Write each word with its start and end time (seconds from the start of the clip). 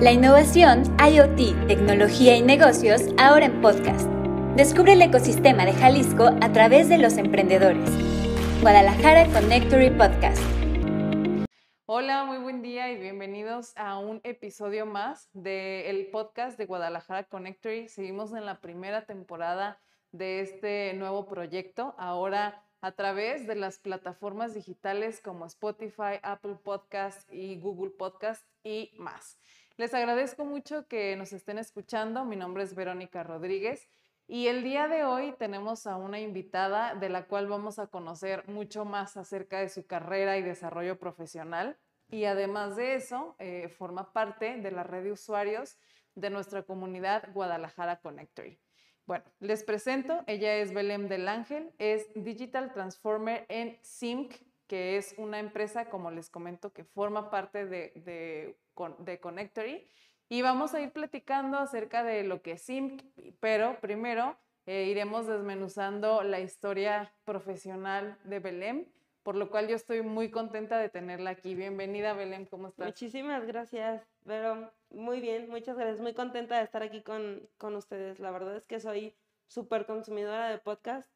La 0.00 0.12
innovación, 0.12 0.84
IoT, 0.98 1.68
tecnología 1.68 2.34
y 2.34 2.40
negocios 2.40 3.02
ahora 3.18 3.44
en 3.44 3.60
podcast. 3.60 4.08
Descubre 4.56 4.94
el 4.94 5.02
ecosistema 5.02 5.66
de 5.66 5.74
Jalisco 5.74 6.30
a 6.40 6.52
través 6.54 6.88
de 6.88 6.96
los 6.96 7.18
emprendedores. 7.18 7.90
Guadalajara 8.62 9.26
Connectory 9.26 9.90
Podcast. 9.90 10.40
Hola, 11.84 12.24
muy 12.24 12.38
buen 12.38 12.62
día 12.62 12.90
y 12.90 12.98
bienvenidos 12.98 13.74
a 13.76 13.98
un 13.98 14.22
episodio 14.24 14.86
más 14.86 15.28
del 15.34 16.06
podcast 16.06 16.56
de 16.56 16.64
Guadalajara 16.64 17.24
Connectory. 17.24 17.88
Seguimos 17.88 18.32
en 18.32 18.46
la 18.46 18.62
primera 18.62 19.04
temporada 19.04 19.82
de 20.12 20.40
este 20.40 20.94
nuevo 20.94 21.26
proyecto. 21.26 21.94
Ahora 21.98 22.64
a 22.80 22.92
través 22.92 23.46
de 23.46 23.54
las 23.54 23.78
plataformas 23.78 24.54
digitales 24.54 25.20
como 25.20 25.44
Spotify, 25.44 26.18
Apple 26.22 26.56
Podcast 26.64 27.30
y 27.30 27.60
Google 27.60 27.90
Podcast 27.90 28.42
y 28.64 28.92
más. 28.96 29.38
Les 29.80 29.94
agradezco 29.94 30.44
mucho 30.44 30.86
que 30.88 31.16
nos 31.16 31.32
estén 31.32 31.56
escuchando. 31.56 32.26
Mi 32.26 32.36
nombre 32.36 32.62
es 32.62 32.74
Verónica 32.74 33.22
Rodríguez 33.22 33.88
y 34.26 34.48
el 34.48 34.62
día 34.62 34.88
de 34.88 35.04
hoy 35.04 35.34
tenemos 35.38 35.86
a 35.86 35.96
una 35.96 36.20
invitada 36.20 36.94
de 36.94 37.08
la 37.08 37.24
cual 37.24 37.48
vamos 37.48 37.78
a 37.78 37.86
conocer 37.86 38.46
mucho 38.46 38.84
más 38.84 39.16
acerca 39.16 39.58
de 39.60 39.70
su 39.70 39.86
carrera 39.86 40.36
y 40.36 40.42
desarrollo 40.42 40.98
profesional. 40.98 41.78
Y 42.10 42.26
además 42.26 42.76
de 42.76 42.94
eso, 42.94 43.36
eh, 43.38 43.70
forma 43.70 44.12
parte 44.12 44.58
de 44.58 44.70
la 44.70 44.82
red 44.82 45.02
de 45.02 45.12
usuarios 45.12 45.78
de 46.14 46.28
nuestra 46.28 46.62
comunidad 46.62 47.32
Guadalajara 47.32 48.00
Connectory. 48.00 48.60
Bueno, 49.06 49.24
les 49.38 49.64
presento, 49.64 50.24
ella 50.26 50.56
es 50.56 50.74
Belém 50.74 51.08
del 51.08 51.26
Ángel, 51.26 51.72
es 51.78 52.06
Digital 52.14 52.74
Transformer 52.74 53.46
en 53.48 53.78
Sync, 53.80 54.34
que 54.70 54.96
es 54.96 55.16
una 55.18 55.40
empresa, 55.40 55.90
como 55.90 56.12
les 56.12 56.30
comento, 56.30 56.72
que 56.72 56.84
forma 56.84 57.28
parte 57.28 57.66
de, 57.66 58.56
de 58.98 59.20
Connectory. 59.20 59.86
Y 60.28 60.42
vamos 60.42 60.74
a 60.74 60.80
ir 60.80 60.92
platicando 60.92 61.58
acerca 61.58 62.04
de 62.04 62.22
lo 62.22 62.40
que 62.40 62.52
es 62.52 62.66
pero 63.40 63.80
primero 63.80 64.36
eh, 64.66 64.84
iremos 64.84 65.26
desmenuzando 65.26 66.22
la 66.22 66.38
historia 66.38 67.12
profesional 67.24 68.16
de 68.24 68.38
Belém, 68.38 68.86
por 69.24 69.34
lo 69.34 69.50
cual 69.50 69.66
yo 69.66 69.74
estoy 69.74 70.02
muy 70.02 70.30
contenta 70.30 70.78
de 70.78 70.88
tenerla 70.88 71.30
aquí. 71.30 71.54
Bienvenida, 71.56 72.12
Belém, 72.12 72.46
¿cómo 72.46 72.68
estás? 72.68 72.86
Muchísimas 72.86 73.44
gracias, 73.46 74.06
pero 74.24 74.70
muy 74.90 75.20
bien, 75.20 75.50
muchas 75.50 75.76
gracias. 75.76 76.00
Muy 76.00 76.14
contenta 76.14 76.58
de 76.58 76.64
estar 76.64 76.82
aquí 76.82 77.02
con, 77.02 77.48
con 77.58 77.74
ustedes. 77.74 78.20
La 78.20 78.30
verdad 78.30 78.56
es 78.56 78.66
que 78.66 78.78
soy 78.78 79.16
súper 79.48 79.84
consumidora 79.84 80.48
de 80.48 80.58
podcast 80.58 81.10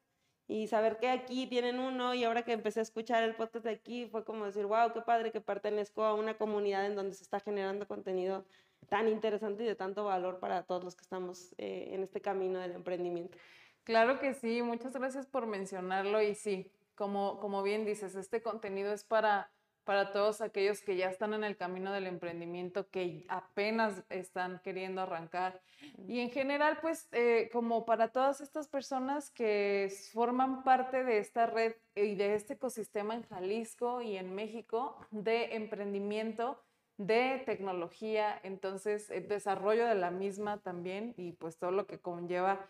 y 0.47 0.67
saber 0.67 0.97
que 0.97 1.09
aquí 1.09 1.47
tienen 1.47 1.79
uno 1.79 2.13
y 2.13 2.23
ahora 2.23 2.43
que 2.43 2.53
empecé 2.53 2.79
a 2.79 2.83
escuchar 2.83 3.23
el 3.23 3.35
podcast 3.35 3.65
de 3.65 3.71
aquí 3.71 4.05
fue 4.05 4.23
como 4.23 4.45
decir, 4.45 4.65
wow, 4.65 4.93
qué 4.93 5.01
padre 5.01 5.31
que 5.31 5.41
pertenezco 5.41 6.03
a 6.03 6.13
una 6.13 6.37
comunidad 6.37 6.85
en 6.85 6.95
donde 6.95 7.15
se 7.15 7.23
está 7.23 7.39
generando 7.39 7.87
contenido 7.87 8.45
tan 8.87 9.07
interesante 9.07 9.63
y 9.63 9.67
de 9.67 9.75
tanto 9.75 10.03
valor 10.03 10.39
para 10.39 10.63
todos 10.63 10.83
los 10.83 10.95
que 10.95 11.01
estamos 11.01 11.55
eh, 11.57 11.89
en 11.91 12.03
este 12.03 12.21
camino 12.21 12.59
del 12.59 12.73
emprendimiento. 12.73 13.37
Claro 13.83 14.19
que 14.19 14.33
sí, 14.33 14.61
muchas 14.61 14.93
gracias 14.93 15.25
por 15.25 15.47
mencionarlo 15.47 16.21
y 16.21 16.35
sí, 16.35 16.71
como, 16.95 17.39
como 17.39 17.63
bien 17.63 17.85
dices, 17.85 18.15
este 18.15 18.41
contenido 18.41 18.93
es 18.93 19.03
para 19.03 19.51
para 19.85 20.11
todos 20.11 20.41
aquellos 20.41 20.81
que 20.81 20.97
ya 20.97 21.09
están 21.09 21.33
en 21.33 21.43
el 21.43 21.55
camino 21.55 21.93
del 21.93 22.07
emprendimiento, 22.07 22.89
que 22.89 23.23
apenas 23.29 24.03
están 24.09 24.59
queriendo 24.63 25.01
arrancar. 25.01 25.61
Y 26.07 26.19
en 26.19 26.31
general, 26.31 26.79
pues, 26.81 27.07
eh, 27.11 27.49
como 27.53 27.85
para 27.85 28.09
todas 28.09 28.41
estas 28.41 28.67
personas 28.67 29.29
que 29.29 29.93
forman 30.11 30.63
parte 30.63 31.03
de 31.03 31.19
esta 31.19 31.45
red 31.45 31.75
y 31.95 32.15
de 32.15 32.35
este 32.35 32.53
ecosistema 32.53 33.13
en 33.13 33.23
Jalisco 33.23 34.01
y 34.01 34.17
en 34.17 34.33
México 34.33 34.97
de 35.11 35.55
emprendimiento, 35.55 36.59
de 36.97 37.43
tecnología, 37.45 38.39
entonces, 38.43 39.09
el 39.11 39.27
desarrollo 39.27 39.85
de 39.85 39.95
la 39.95 40.11
misma 40.11 40.59
también 40.59 41.13
y 41.17 41.33
pues 41.33 41.57
todo 41.57 41.71
lo 41.71 41.87
que 41.87 41.99
conlleva 41.99 42.69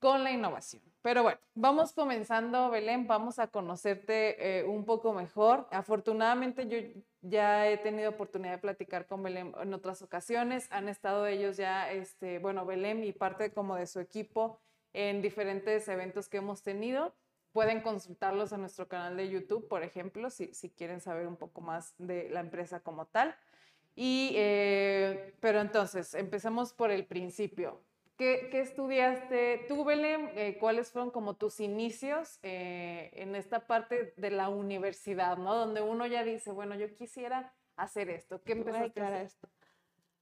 con 0.00 0.24
la 0.24 0.32
innovación. 0.32 0.82
Pero 1.02 1.22
bueno, 1.22 1.38
vamos 1.54 1.92
comenzando, 1.92 2.68
Belén, 2.70 3.06
vamos 3.06 3.38
a 3.38 3.46
conocerte 3.46 4.58
eh, 4.58 4.64
un 4.64 4.84
poco 4.84 5.14
mejor. 5.14 5.66
Afortunadamente 5.70 6.68
yo 6.68 6.78
ya 7.22 7.68
he 7.68 7.78
tenido 7.78 8.10
oportunidad 8.10 8.52
de 8.52 8.58
platicar 8.58 9.06
con 9.06 9.22
Belén 9.22 9.54
en 9.62 9.72
otras 9.72 10.02
ocasiones. 10.02 10.66
Han 10.70 10.88
estado 10.88 11.26
ellos 11.26 11.56
ya, 11.56 11.90
este, 11.90 12.38
bueno, 12.38 12.66
Belén 12.66 13.02
y 13.04 13.12
parte 13.12 13.52
como 13.52 13.76
de 13.76 13.86
su 13.86 14.00
equipo 14.00 14.60
en 14.92 15.22
diferentes 15.22 15.88
eventos 15.88 16.28
que 16.28 16.38
hemos 16.38 16.62
tenido. 16.62 17.14
Pueden 17.52 17.80
consultarlos 17.80 18.52
en 18.52 18.60
nuestro 18.60 18.88
canal 18.88 19.16
de 19.16 19.28
YouTube, 19.28 19.68
por 19.68 19.82
ejemplo, 19.82 20.28
si, 20.30 20.52
si 20.54 20.70
quieren 20.70 21.00
saber 21.00 21.26
un 21.26 21.36
poco 21.36 21.62
más 21.62 21.94
de 21.96 22.28
la 22.28 22.40
empresa 22.40 22.80
como 22.80 23.06
tal. 23.06 23.34
Y, 23.96 24.32
eh, 24.36 25.34
pero 25.40 25.60
entonces, 25.60 26.14
empecemos 26.14 26.72
por 26.72 26.90
el 26.90 27.06
principio. 27.06 27.80
¿Qué, 28.20 28.50
estudiaste 28.60 29.64
tú, 29.66 29.82
Belén? 29.82 30.30
Eh, 30.34 30.58
¿Cuáles 30.60 30.90
fueron 30.90 31.10
como 31.10 31.36
tus 31.36 31.58
inicios 31.58 32.38
eh, 32.42 33.10
en 33.14 33.34
esta 33.34 33.66
parte 33.66 34.12
de 34.14 34.30
la 34.30 34.50
universidad, 34.50 35.38
¿no? 35.38 35.54
Donde 35.54 35.80
uno 35.80 36.04
ya 36.04 36.22
dice, 36.22 36.52
bueno, 36.52 36.74
yo 36.74 36.94
quisiera 36.94 37.54
hacer 37.76 38.10
esto. 38.10 38.42
¿Qué 38.42 38.52
empezaste 38.52 39.00
a 39.00 39.06
hacer? 39.06 39.22
Esto? 39.22 39.48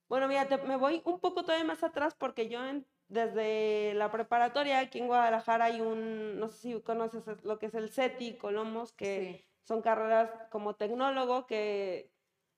Bueno, 0.08 0.28
mira, 0.28 0.46
me 0.64 0.76
voy 0.76 1.02
un 1.06 1.18
poco 1.18 1.42
todavía 1.42 1.64
más 1.64 1.82
atrás 1.82 2.14
porque 2.14 2.48
yo 2.48 2.60
desde 3.08 3.94
la 3.94 4.12
preparatoria 4.12 4.78
aquí 4.78 5.00
en 5.00 5.08
Guadalajara 5.08 5.64
hay 5.64 5.80
un, 5.80 6.38
no 6.38 6.46
sé 6.50 6.58
si 6.58 6.80
conoces 6.82 7.24
lo 7.42 7.58
que 7.58 7.66
es 7.66 7.74
el 7.74 7.90
CETI, 7.90 8.36
Colomos, 8.36 8.92
que 8.92 9.44
son 9.64 9.82
carreras 9.82 10.30
como 10.50 10.76
tecnólogo 10.76 11.48
que 11.48 12.12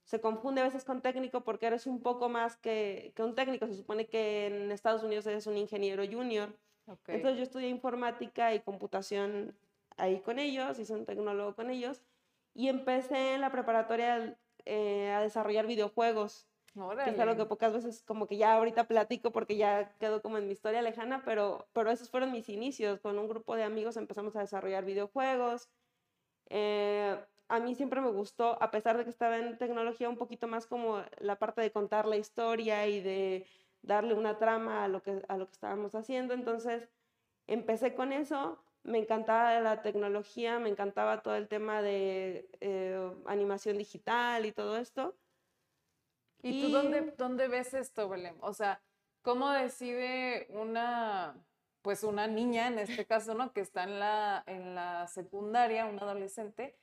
se 0.05 0.21
confunde 0.21 0.61
a 0.61 0.65
veces 0.65 0.85
con 0.85 1.03
técnico 1.03 1.43
porque 1.43 1.67
eres 1.67 1.87
un 1.87 2.03
poco 2.03 2.29
más 2.29 2.57
que, 2.57 3.13
que 3.15 3.23
un 3.23 3.35
técnico. 3.35 3.67
Se 3.67 3.75
supone 3.75 4.07
que 4.07 4.47
en 4.47 4.73
Estados 4.73 5.03
Unidos 5.03 5.27
eres 5.27 5.47
un 5.47 5.57
ingeniero 5.57 6.05
junior. 6.07 6.55
Entonces 7.07 7.37
yo 7.37 7.43
estudié 7.45 7.69
informática 7.69 8.55
y 8.55 8.61
computación 8.61 9.55
ahí 9.97 10.21
con 10.21 10.39
ellos, 10.39 10.79
hice 10.79 10.95
un 10.95 11.07
tecnólogo 11.07 11.55
con 11.55 11.71
ellos 11.71 12.03
y 12.55 12.69
empecé 12.69 13.35
en 13.35 13.41
la 13.41 13.53
preparatoria 13.53 14.37
eh, 14.65 15.11
a 15.11 15.21
desarrollar 15.21 15.67
videojuegos. 15.67 16.47
Que 17.05 17.11
es 17.11 17.19
algo 17.19 17.37
que 17.37 17.47
pocas 17.47 17.73
veces 17.73 18.03
como 18.05 18.27
que 18.27 18.37
ya 18.37 18.55
ahorita 18.55 18.85
platico 18.85 19.33
porque 19.33 19.57
ya 19.57 19.93
quedó 19.99 20.23
como 20.23 20.39
en 20.39 20.47
mi 20.47 20.53
historia 20.53 20.83
lejana, 20.83 21.23
pero, 21.25 21.67
pero 21.73 21.91
esos 21.91 22.11
fueron 22.11 22.31
mis 22.31 22.49
inicios. 22.49 23.01
Con 23.01 23.19
un 23.19 23.29
grupo 23.29 23.57
de 23.57 23.65
amigos 23.65 23.97
empezamos 23.97 24.37
a 24.37 24.41
desarrollar 24.41 24.85
videojuegos. 24.85 25.69
Eh, 26.49 27.19
a 27.51 27.59
mí 27.59 27.75
siempre 27.75 28.01
me 28.01 28.11
gustó, 28.11 28.63
a 28.63 28.71
pesar 28.71 28.97
de 28.97 29.03
que 29.03 29.11
estaba 29.11 29.37
en 29.37 29.59
tecnología, 29.59 30.09
un 30.09 30.17
poquito 30.17 30.47
más 30.47 30.67
como 30.67 31.03
la 31.19 31.37
parte 31.37 31.61
de 31.61 31.73
contar 31.73 32.07
la 32.07 32.17
historia 32.17 32.87
y 32.87 33.01
de 33.01 33.45
darle 33.83 34.15
una 34.15 34.39
trama 34.39 34.85
a 34.85 34.89
lo 34.89 35.03
que, 35.03 35.21
a 35.29 35.37
lo 35.37 35.47
que 35.47 35.53
estábamos 35.53 35.97
haciendo. 35.97 36.33
Entonces, 36.33 36.89
empecé 37.49 37.95
con 37.97 38.13
eso. 38.13 38.63
Me 38.85 38.99
encantaba 38.99 39.59
la 39.59 39.83
tecnología, 39.83 40.61
me 40.61 40.69
encantaba 40.69 41.23
todo 41.23 41.35
el 41.35 41.49
tema 41.49 41.83
de 41.83 42.49
eh, 42.61 43.13
animación 43.27 43.79
digital 43.79 44.47
y 44.47 44.53
todo 44.53 44.77
esto. 44.77 45.17
¿Y, 46.43 46.63
tú 46.63 46.71
dónde, 46.71 47.15
dónde 47.19 47.49
ves 47.49 47.75
esto, 47.75 48.09
Belén? 48.09 48.37
O 48.43 48.53
sea, 48.53 48.81
¿cómo 49.23 49.51
decide 49.51 50.47
una, 50.51 51.35
pues 51.83 52.05
una 52.05 52.29
niña, 52.29 52.69
en 52.69 52.79
este 52.79 53.05
caso, 53.07 53.35
¿no? 53.35 53.53
Que 53.53 53.61
está 53.61 53.83
en 53.83 53.99
la, 53.99 54.45
en 54.47 54.77
la 54.77 55.09
secundaria, 55.09 55.87
un 55.87 55.99
adolescente, 55.99 56.79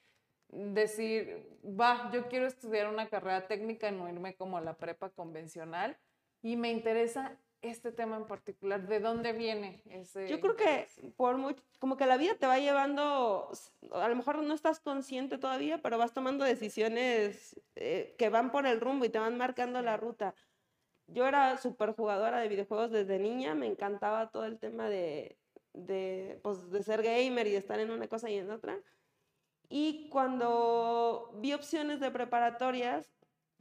decir, 0.49 1.45
va, 1.63 2.09
yo 2.11 2.27
quiero 2.27 2.47
estudiar 2.47 2.87
una 2.87 3.09
carrera 3.09 3.47
técnica, 3.47 3.91
no 3.91 4.09
irme 4.09 4.35
como 4.35 4.57
a 4.57 4.61
la 4.61 4.77
prepa 4.77 5.09
convencional 5.09 5.97
y 6.41 6.55
me 6.55 6.71
interesa 6.71 7.37
este 7.61 7.91
tema 7.91 8.17
en 8.17 8.27
particular, 8.27 8.87
¿de 8.87 8.99
dónde 8.99 9.33
viene 9.33 9.81
ese? 9.89 10.27
Yo 10.27 10.39
creo 10.39 10.55
que 10.55 10.87
por 11.15 11.37
mucho, 11.37 11.63
como 11.79 11.97
que 11.97 12.05
la 12.05 12.17
vida 12.17 12.35
te 12.35 12.45
va 12.45 12.59
llevando, 12.59 13.51
a 13.91 14.07
lo 14.07 14.15
mejor 14.15 14.43
no 14.43 14.53
estás 14.53 14.79
consciente 14.79 15.37
todavía, 15.37 15.81
pero 15.81 15.97
vas 15.97 16.13
tomando 16.13 16.45
decisiones 16.45 17.59
eh, 17.75 18.15
que 18.17 18.29
van 18.29 18.51
por 18.51 18.67
el 18.67 18.79
rumbo 18.79 19.05
y 19.05 19.09
te 19.09 19.19
van 19.19 19.37
marcando 19.37 19.81
la 19.81 19.97
ruta. 19.97 20.35
Yo 21.07 21.25
era 21.25 21.57
súper 21.57 21.93
jugadora 21.93 22.39
de 22.39 22.47
videojuegos 22.47 22.91
desde 22.91 23.17
niña, 23.17 23.55
me 23.55 23.65
encantaba 23.65 24.29
todo 24.29 24.45
el 24.45 24.59
tema 24.59 24.87
de, 24.89 25.37
de, 25.73 26.39
pues, 26.43 26.69
de 26.69 26.83
ser 26.83 27.01
gamer 27.01 27.47
y 27.47 27.51
de 27.51 27.57
estar 27.57 27.79
en 27.79 27.91
una 27.91 28.07
cosa 28.07 28.29
y 28.29 28.37
en 28.37 28.51
otra. 28.51 28.77
Y 29.69 30.09
cuando 30.09 31.31
vi 31.35 31.53
opciones 31.53 31.99
de 31.99 32.11
preparatorias, 32.11 33.09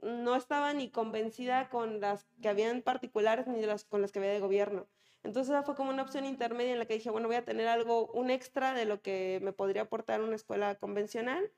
no 0.03 0.37
estaba 0.37 0.73
ni 0.73 0.91
convencida 0.91 1.69
con 1.69 2.00
las 2.00 2.26
que 2.43 2.49
habían 2.49 2.82
particulares 2.82 3.47
ni 3.47 3.61
las, 3.62 3.85
con 3.85 4.03
las 4.03 4.12
que 4.12 4.19
había 4.20 4.32
de 4.32 4.41
gobierno. 4.41 4.87
Entonces 5.25 5.56
fue 5.64 5.75
como 5.75 5.91
una 5.91 6.03
opción 6.03 6.25
intermedia 6.25 6.73
en 6.73 6.79
la 6.79 6.87
que 6.87 6.94
dije, 6.94 7.11
bueno, 7.11 7.26
voy 7.26 7.37
a 7.37 7.44
tener 7.44 7.67
algo, 7.67 8.06
un 8.12 8.31
extra 8.31 8.75
de 8.75 8.85
lo 8.85 9.03
que 9.03 9.41
me 9.43 9.53
podría 9.53 9.82
aportar 9.82 10.23
una 10.23 10.37
escuela 10.37 10.76
convencional. 10.76 11.50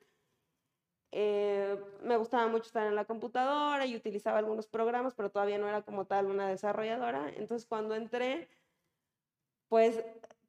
Eh, 1.11 1.79
me 2.03 2.17
gustaba 2.17 2.47
mucho 2.49 2.67
estar 2.67 2.87
en 2.87 2.95
la 2.95 3.05
computadora 3.05 3.87
y 3.87 3.97
utilizaba 3.97 4.39
algunos 4.39 4.67
programas, 4.67 5.15
pero 5.15 5.31
todavía 5.31 5.59
no 5.59 5.69
era 5.69 5.83
como 5.83 6.07
tal 6.07 6.27
una 6.27 6.49
desarrolladora. 6.49 7.29
Entonces 7.37 7.67
cuando 7.67 7.95
entré, 7.95 8.49
pues 9.69 10.03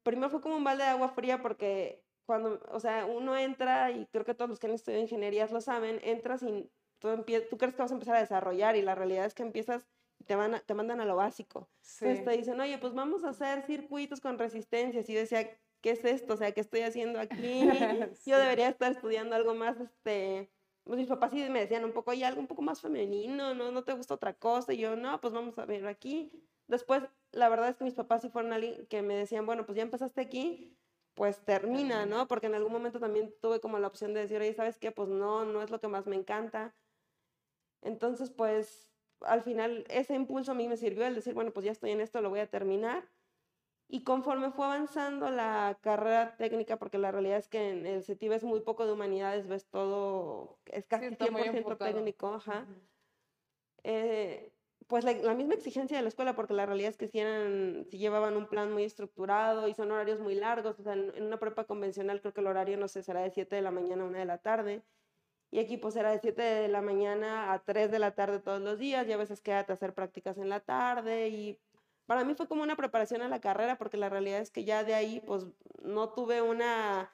primero 0.04 0.30
fue 0.30 0.42
como 0.42 0.56
un 0.56 0.64
balde 0.64 0.84
de 0.84 0.90
agua 0.90 1.10
fría 1.10 1.42
porque 1.42 2.04
cuando, 2.30 2.62
o 2.72 2.80
sea, 2.80 3.08
uno 3.08 3.36
entra, 3.36 3.90
y 3.90 4.06
creo 4.06 4.24
que 4.24 4.36
todos 4.36 4.50
los 4.50 4.60
que 4.60 4.68
han 4.68 4.74
estudiado 4.74 5.02
ingenierías 5.02 5.52
lo 5.52 5.62
saben, 5.62 6.00
entra 6.04 6.38
sin, 6.38 6.70
tú, 7.00 7.10
tú 7.50 7.58
crees 7.58 7.74
que 7.74 7.82
vas 7.82 7.90
a 7.90 7.96
empezar 7.96 8.16
a 8.18 8.20
desarrollar 8.20 8.76
y 8.76 8.84
la 8.84 8.94
realidad 8.94 9.26
es 9.26 9.34
que 9.34 9.42
empiezas 9.42 9.88
te, 10.28 10.36
van 10.36 10.62
te 10.64 10.76
mandan 10.76 11.02
a 11.02 11.06
lo 11.06 11.16
básico. 11.16 11.72
Entonces 12.02 12.24
te 12.24 12.38
dicen, 12.38 12.60
oye, 12.60 12.78
pues 12.78 12.94
vamos 12.94 13.24
a 13.24 13.30
hacer 13.30 13.64
circuitos 13.64 14.22
con 14.22 14.38
resistencias. 14.38 15.10
Y 15.10 15.14
yo 15.14 15.22
decía, 15.22 15.60
¿qué 15.82 15.90
es 15.90 16.06
esto? 16.06 16.36
O 16.36 16.38
sea, 16.38 16.52
¿qué 16.52 16.62
estoy 16.62 16.82
haciendo 16.82 17.20
aquí? 17.20 17.32
Yo 18.28 18.38
debería 18.38 18.70
estar 18.70 18.92
estudiando 18.92 19.36
algo 19.36 19.56
más, 19.56 19.80
este, 19.80 20.52
pues 20.84 21.00
mis 21.00 21.08
papás 21.08 21.32
sí 21.32 21.50
me 21.50 21.62
decían 21.62 21.84
un 21.84 21.94
poco, 21.94 22.12
oye, 22.12 22.26
algo 22.26 22.42
un 22.42 22.48
poco 22.48 22.62
más 22.62 22.80
femenino, 22.80 23.56
¿no? 23.56 23.72
¿No 23.72 23.84
te 23.84 23.94
gusta 23.94 24.14
otra 24.14 24.36
cosa? 24.36 24.72
Y 24.72 24.78
yo, 24.78 24.96
no, 24.96 25.20
pues 25.20 25.34
vamos 25.34 25.58
a 25.58 25.66
ver 25.66 25.88
aquí. 25.88 26.32
Después, 26.68 27.02
la 27.32 27.50
verdad 27.50 27.70
es 27.70 27.78
que 27.78 27.86
mis 27.86 27.96
papás 27.96 28.22
sí 28.22 28.30
fueron 28.30 28.54
alguien 28.54 28.86
que 28.86 29.02
me 29.02 29.16
decían, 29.16 29.48
bueno, 29.48 29.66
pues 29.66 29.78
ya 29.78 29.82
empezaste 29.82 30.22
aquí, 30.22 30.79
pues 31.20 31.44
termina, 31.44 32.06
¿no? 32.06 32.30
Porque 32.30 32.48
en 32.48 32.56
algún 32.56 32.72
momento 32.72 32.98
también 32.98 33.36
tuve 33.42 33.60
como 33.60 33.78
la 33.78 33.88
opción 33.88 34.14
de 34.14 34.22
decir, 34.22 34.40
oye, 34.40 34.54
¿sabes 34.54 34.78
qué? 34.78 34.94
Pues 34.94 35.10
no, 35.10 35.44
no 35.44 35.62
es 35.62 35.70
lo 35.70 35.82
que 35.82 35.90
más 35.90 36.08
me 36.08 36.16
encanta. 36.16 36.74
Entonces, 37.82 38.30
pues 38.30 38.90
al 39.20 39.42
final 39.42 39.84
ese 39.90 40.16
impulso 40.16 40.54
a 40.54 40.56
mí 40.56 40.70
me 40.70 40.78
sirvió 40.78 41.06
el 41.06 41.16
decir, 41.16 41.34
bueno, 41.34 41.52
pues 41.52 41.66
ya 41.66 41.74
estoy 41.74 41.92
en 41.92 42.00
esto, 42.00 42.22
lo 42.22 42.30
voy 42.30 42.40
a 42.40 42.50
terminar. 42.50 43.10
Y 43.90 44.06
conforme 44.06 44.52
fue 44.52 44.64
avanzando 44.64 45.30
la 45.30 45.78
carrera 45.82 46.38
técnica, 46.38 46.78
porque 46.78 46.98
la 46.98 47.12
realidad 47.12 47.40
es 47.40 47.50
que 47.50 47.70
en 47.70 47.86
el 47.86 48.02
CETIV 48.02 48.32
es 48.32 48.44
muy 48.46 48.62
poco 48.62 48.86
de 48.86 48.94
humanidades, 48.94 49.46
ves 49.46 49.66
todo, 49.66 50.58
es 50.68 50.86
casi 50.88 51.10
100% 51.18 51.78
técnico, 51.80 52.34
ajá. 52.36 52.66
Eh, 53.84 54.54
pues 54.88 55.04
la, 55.04 55.34
misma 55.36 55.54
exigencia 55.54 55.98
de 55.98 56.04
la 56.04 56.10
escuela, 56.10 56.36
porque 56.36 56.54
la 56.54 56.66
realidad 56.66 56.90
es 56.90 56.98
que 56.98 57.08
si, 57.08 57.20
eran, 57.20 57.86
si 57.90 57.98
llevaban 57.98 58.36
un 58.36 58.48
plan 58.48 58.72
muy 58.72 58.84
estructurado 58.84 59.68
y 59.68 59.74
son 59.74 59.92
horarios 59.92 60.20
muy 60.20 60.36
largos, 60.36 60.80
o 60.80 60.84
sea, 60.84 60.94
en, 60.94 61.24
una 61.24 61.40
prepa 61.40 61.66
convencional 61.66 62.22
creo 62.22 62.34
que 62.34 62.42
el 62.42 62.48
horario, 62.48 62.78
no 62.78 62.88
sé, 62.88 63.04
será 63.04 63.22
de 63.22 63.32
7 63.32 63.56
de 63.56 63.62
la 63.62 63.72
mañana 63.72 64.04
a 64.04 64.08
1 64.08 64.18
de 64.18 64.26
la 64.26 64.40
tarde, 64.40 64.84
y 65.52 65.60
aquí 65.60 65.78
pues 65.78 65.96
era 65.96 66.12
de 66.12 66.20
7 66.20 66.42
de 66.42 66.68
la 66.68 66.82
mañana 66.82 67.54
a 67.54 67.64
3 67.64 67.92
de 67.92 68.00
la 68.00 68.16
tarde 68.16 68.40
todos 68.40 68.62
los 68.62 68.80
días, 68.80 69.08
y 69.08 69.12
a 69.12 69.18
veces 69.18 69.42
quédate 69.42 69.74
a 69.74 69.76
hacer 69.76 69.94
prácticas 69.94 70.38
en 70.38 70.50
la 70.50 70.60
tarde, 70.62 71.30
y 71.30 71.60
para 72.06 72.24
mí 72.24 72.34
fue 72.36 72.48
como 72.48 72.64
una 72.64 72.76
preparación 72.76 73.22
a 73.22 73.30
la 73.30 73.42
carrera, 73.42 73.78
porque 73.78 73.98
la 73.98 74.10
realidad 74.10 74.40
es 74.40 74.50
que 74.50 74.64
ya 74.64 74.84
de 74.84 74.96
ahí 74.96 75.22
pues 75.28 75.46
no 75.84 76.10
tuve 76.14 76.42
una, 76.42 77.14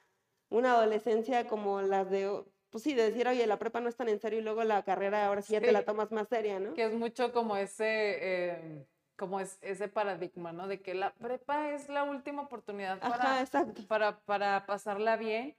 una 0.50 0.74
adolescencia 0.76 1.48
como 1.48 1.82
las 1.82 2.10
de 2.10 2.46
pues 2.76 2.84
sí, 2.84 2.94
de 2.94 3.04
decir, 3.04 3.26
oye, 3.26 3.48
la 3.48 3.58
prepa 3.58 3.80
no 3.80 3.88
es 3.88 3.96
tan 3.96 4.10
en 4.10 4.20
serio 4.20 4.40
y 4.40 4.42
luego 4.42 4.62
la 4.66 4.84
carrera 4.84 5.28
ahora 5.28 5.42
sí 5.42 5.54
ya 5.54 5.62
te 5.62 5.72
la 5.72 5.86
tomas 5.86 6.12
más 6.12 6.28
seria, 6.28 6.60
¿no? 6.60 6.74
Que 6.74 6.84
es 6.84 6.94
mucho 6.94 7.32
como 7.32 7.56
ese, 7.56 8.50
em, 8.50 8.84
como 9.16 9.40
es, 9.40 9.58
ese 9.62 9.88
paradigma, 9.88 10.52
¿no? 10.52 10.68
De 10.68 10.82
que 10.82 10.94
la 10.94 11.14
prepa 11.14 11.70
es 11.70 11.88
la 11.88 12.04
última 12.04 12.42
oportunidad 12.42 13.00
para, 13.00 13.46
para, 13.88 14.20
para 14.26 14.66
pasarla 14.66 15.16
bien, 15.16 15.56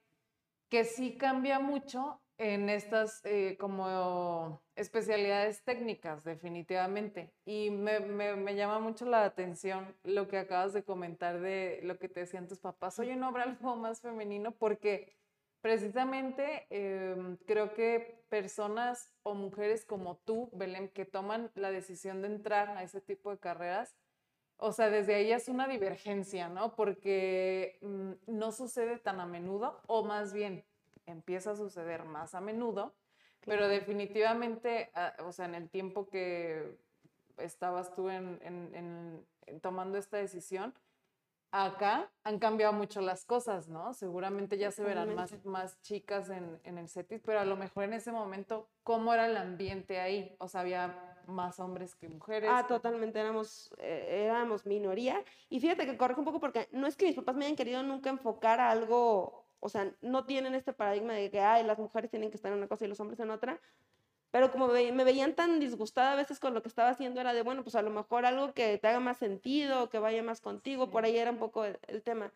que 0.68 0.84
sí 0.84 1.16
cambia 1.16 1.58
mucho 1.58 2.20
en 2.36 2.68
estas 2.68 3.22
eh, 3.24 3.56
como 3.58 4.60
especialidades 4.74 5.62
técnicas, 5.64 6.22
definitivamente. 6.22 7.32
Y 7.46 7.70
me, 7.70 8.00
me, 8.00 8.36
me, 8.36 8.56
llama 8.56 8.78
mucho 8.78 9.06
la 9.06 9.24
atención 9.24 9.96
lo 10.04 10.28
que 10.28 10.36
acabas 10.36 10.74
de 10.74 10.84
comentar 10.84 11.40
de 11.40 11.80
lo 11.82 11.98
que 11.98 12.10
te 12.10 12.20
decían 12.20 12.46
tus 12.46 12.60
papás. 12.60 12.98
Oye, 12.98 13.16
no 13.16 13.28
habrá 13.28 13.44
algo 13.44 13.74
más 13.76 14.02
femenino 14.02 14.52
porque 14.52 15.16
Precisamente 15.60 16.66
em, 16.70 17.36
creo 17.46 17.74
que 17.74 18.24
personas 18.28 19.12
o 19.22 19.34
mujeres 19.34 19.84
como 19.84 20.16
tú, 20.18 20.50
Belén, 20.52 20.88
que 20.88 21.04
toman 21.04 21.50
la 21.54 21.70
decisión 21.70 22.22
de 22.22 22.28
entrar 22.28 22.70
a 22.70 22.82
ese 22.82 23.00
tipo 23.00 23.30
de 23.30 23.38
carreras, 23.38 23.96
o 24.58 24.72
sea, 24.72 24.90
desde 24.90 25.14
ahí 25.14 25.32
es 25.32 25.48
una 25.48 25.68
divergencia, 25.68 26.48
¿no? 26.48 26.74
Porque 26.76 27.78
mm, 27.82 28.12
no 28.26 28.52
sucede 28.52 28.98
tan 28.98 29.20
a 29.20 29.26
menudo, 29.26 29.80
o 29.86 30.04
más 30.04 30.32
bien 30.32 30.64
empieza 31.06 31.52
a 31.52 31.56
suceder 31.56 32.04
más 32.04 32.34
a 32.34 32.40
menudo, 32.40 32.94
pero 33.44 33.68
definitivamente, 33.68 34.90
ah, 34.94 35.14
o 35.24 35.32
sea, 35.32 35.46
en 35.46 35.54
el 35.54 35.68
tiempo 35.68 36.08
que 36.08 36.78
estabas 37.38 37.94
tú 37.94 38.08
en 38.08 39.26
tomando 39.60 39.98
esta 39.98 40.16
decisión, 40.16 40.74
acá 41.64 42.10
han 42.24 42.38
cambiado 42.38 42.72
mucho 42.72 43.00
las 43.00 43.24
cosas, 43.24 43.68
¿no? 43.68 43.94
Seguramente 43.94 44.58
ya 44.58 44.70
se 44.70 44.82
verán 44.82 45.14
más, 45.14 45.44
más 45.44 45.80
chicas 45.80 46.28
en, 46.28 46.60
en 46.64 46.76
el 46.76 46.88
CETIS, 46.88 47.22
pero 47.24 47.40
a 47.40 47.44
lo 47.44 47.56
mejor 47.56 47.84
en 47.84 47.94
ese 47.94 48.12
momento, 48.12 48.68
¿cómo 48.82 49.14
era 49.14 49.26
el 49.26 49.36
ambiente 49.36 49.98
ahí? 49.98 50.36
O 50.38 50.48
sea, 50.48 50.60
había 50.60 51.16
más 51.26 51.58
hombres 51.58 51.94
que 51.94 52.08
mujeres. 52.08 52.50
Ah, 52.52 52.66
totalmente, 52.66 53.18
éramos, 53.18 53.72
eh, 53.78 54.24
éramos 54.26 54.66
minoría. 54.66 55.24
Y 55.48 55.60
fíjate 55.60 55.86
que 55.86 55.96
corre 55.96 56.14
un 56.14 56.24
poco 56.24 56.40
porque 56.40 56.68
no 56.72 56.86
es 56.86 56.96
que 56.96 57.06
mis 57.06 57.16
papás 57.16 57.36
me 57.36 57.46
hayan 57.46 57.56
querido 57.56 57.82
nunca 57.82 58.10
enfocar 58.10 58.60
a 58.60 58.70
algo, 58.70 59.46
o 59.60 59.68
sea, 59.68 59.92
no 60.02 60.26
tienen 60.26 60.54
este 60.54 60.72
paradigma 60.72 61.14
de 61.14 61.30
que, 61.30 61.40
ay, 61.40 61.64
las 61.64 61.78
mujeres 61.78 62.10
tienen 62.10 62.30
que 62.30 62.36
estar 62.36 62.52
en 62.52 62.58
una 62.58 62.68
cosa 62.68 62.84
y 62.84 62.88
los 62.88 63.00
hombres 63.00 63.20
en 63.20 63.30
otra, 63.30 63.60
pero 64.30 64.50
como 64.50 64.68
me 64.68 65.04
veían 65.04 65.34
tan 65.34 65.60
disgustada 65.60 66.12
a 66.12 66.16
veces 66.16 66.40
con 66.40 66.54
lo 66.54 66.62
que 66.62 66.68
estaba 66.68 66.90
haciendo, 66.90 67.20
era 67.20 67.32
de, 67.32 67.42
bueno, 67.42 67.62
pues 67.62 67.74
a 67.76 67.82
lo 67.82 67.90
mejor 67.90 68.26
algo 68.26 68.52
que 68.52 68.78
te 68.78 68.88
haga 68.88 69.00
más 69.00 69.18
sentido, 69.18 69.88
que 69.88 69.98
vaya 69.98 70.22
más 70.22 70.40
contigo, 70.40 70.90
por 70.90 71.04
ahí 71.04 71.16
era 71.16 71.30
un 71.30 71.38
poco 71.38 71.64
el, 71.64 72.02
tema. 72.02 72.32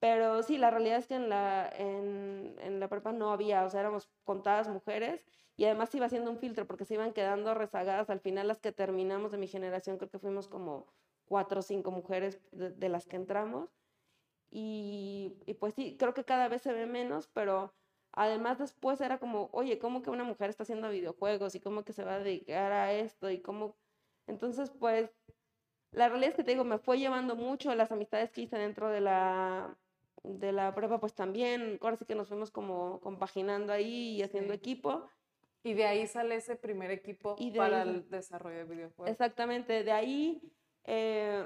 Pero 0.00 0.42
sí, 0.42 0.58
la 0.58 0.70
realidad 0.70 0.98
es 0.98 1.06
que 1.06 1.14
en 1.14 1.28
la, 1.28 1.68
en, 1.78 2.56
en 2.60 2.80
la 2.80 2.88
prepa 2.88 3.12
no 3.12 3.32
había, 3.32 3.64
o 3.64 3.70
sea, 3.70 3.80
éramos 3.80 4.08
contadas 4.24 4.68
mujeres 4.68 5.24
y 5.56 5.64
además 5.64 5.94
iba 5.94 6.06
haciendo 6.06 6.30
un 6.30 6.38
filtro 6.38 6.66
porque 6.66 6.84
se 6.84 6.94
iban 6.94 7.12
quedando 7.12 7.54
rezagadas. 7.54 8.10
Al 8.10 8.20
final 8.20 8.48
las 8.48 8.58
que 8.60 8.72
terminamos 8.72 9.32
de 9.32 9.38
mi 9.38 9.46
generación, 9.46 9.96
creo 9.98 10.10
que 10.10 10.18
fuimos 10.18 10.48
como 10.48 10.86
cuatro 11.26 11.60
o 11.60 11.62
cinco 11.62 11.90
mujeres 11.90 12.40
de, 12.52 12.70
de 12.70 12.88
las 12.88 13.06
que 13.06 13.16
entramos. 13.16 13.70
Y, 14.50 15.34
y, 15.46 15.54
pues 15.54 15.74
sí, 15.74 15.96
creo 15.98 16.14
que 16.14 16.24
cada 16.24 16.48
vez 16.48 16.62
se 16.62 16.72
ve 16.72 16.86
menos, 16.86 17.28
pero 17.28 17.72
Además, 18.16 18.58
después 18.58 19.00
era 19.00 19.18
como, 19.18 19.48
oye, 19.52 19.78
¿cómo 19.78 20.02
que 20.02 20.10
una 20.10 20.24
mujer 20.24 20.48
está 20.48 20.62
haciendo 20.62 20.90
videojuegos 20.90 21.54
y 21.54 21.60
cómo 21.60 21.84
que 21.84 21.92
se 21.92 22.04
va 22.04 22.14
a 22.14 22.20
dedicar 22.20 22.72
a 22.72 22.92
esto 22.92 23.30
y 23.30 23.40
cómo... 23.40 23.74
Entonces, 24.26 24.70
pues, 24.70 25.10
la 25.90 26.08
realidad 26.08 26.30
es 26.30 26.36
que 26.36 26.44
te 26.44 26.52
digo, 26.52 26.64
me 26.64 26.78
fue 26.78 26.98
llevando 26.98 27.34
mucho 27.34 27.74
las 27.74 27.90
amistades 27.90 28.30
que 28.30 28.42
hice 28.42 28.56
dentro 28.56 28.88
de 28.88 29.00
la, 29.00 29.76
de 30.22 30.52
la 30.52 30.74
prueba, 30.74 31.00
pues 31.00 31.14
también, 31.14 31.78
ahora 31.82 31.96
sí 31.96 32.04
que 32.04 32.14
nos 32.14 32.28
fuimos 32.28 32.50
como 32.50 33.00
compaginando 33.00 33.72
ahí 33.72 34.16
y 34.16 34.22
haciendo 34.22 34.52
equipo. 34.52 35.08
Y 35.64 35.74
de 35.74 35.86
ahí 35.86 36.06
sale 36.06 36.36
ese 36.36 36.56
primer 36.56 36.90
equipo 36.90 37.36
para 37.56 37.82
el 37.82 38.08
desarrollo 38.10 38.58
de 38.58 38.64
videojuegos. 38.64 39.10
Exactamente, 39.10 39.82
de 39.82 39.92
ahí 39.92 40.42
eh, 40.84 41.44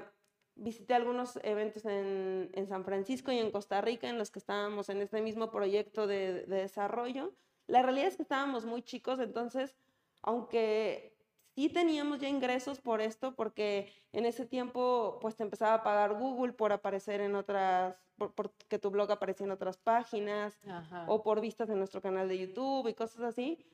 visité 0.59 0.93
algunos 0.93 1.39
eventos 1.43 1.85
en, 1.85 2.49
en, 2.53 2.67
San 2.67 2.83
Francisco 2.85 3.31
y 3.31 3.39
en 3.39 3.51
Costa 3.51 3.81
Rica 3.81 4.09
en 4.09 4.17
los 4.17 4.31
que 4.31 4.39
estábamos 4.39 4.89
en 4.89 5.01
este 5.01 5.21
mismo 5.21 5.51
proyecto 5.51 6.07
de, 6.07 6.45
de, 6.45 6.57
desarrollo. 6.57 7.33
La 7.67 7.81
realidad 7.81 8.07
es 8.07 8.15
que 8.15 8.23
estábamos 8.23 8.65
muy 8.65 8.81
chicos, 8.81 9.19
entonces, 9.19 9.75
aunque 10.21 11.15
sí 11.55 11.69
teníamos 11.69 12.19
ya 12.19 12.29
ingresos 12.29 12.79
por 12.79 13.01
esto, 13.01 13.35
porque 13.35 13.91
en 14.13 14.25
ese 14.25 14.45
tiempo 14.45 15.17
pues 15.21 15.35
te 15.35 15.43
empezaba 15.43 15.73
a 15.75 15.83
pagar 15.83 16.13
Google 16.13 16.53
por 16.53 16.71
aparecer 16.71 17.21
en 17.21 17.35
otras, 17.35 17.95
por, 18.17 18.51
que 18.69 18.79
tu 18.79 18.89
blog 18.89 19.11
aparecía 19.11 19.45
en 19.45 19.51
otras 19.51 19.77
páginas 19.77 20.59
o 21.07 21.21
por 21.23 21.41
vistas 21.41 21.69
en 21.69 21.77
nuestro 21.77 22.01
canal 22.01 22.27
de 22.29 22.37
YouTube 22.37 22.87
y 22.87 22.93
cosas 22.93 23.21
así. 23.21 23.65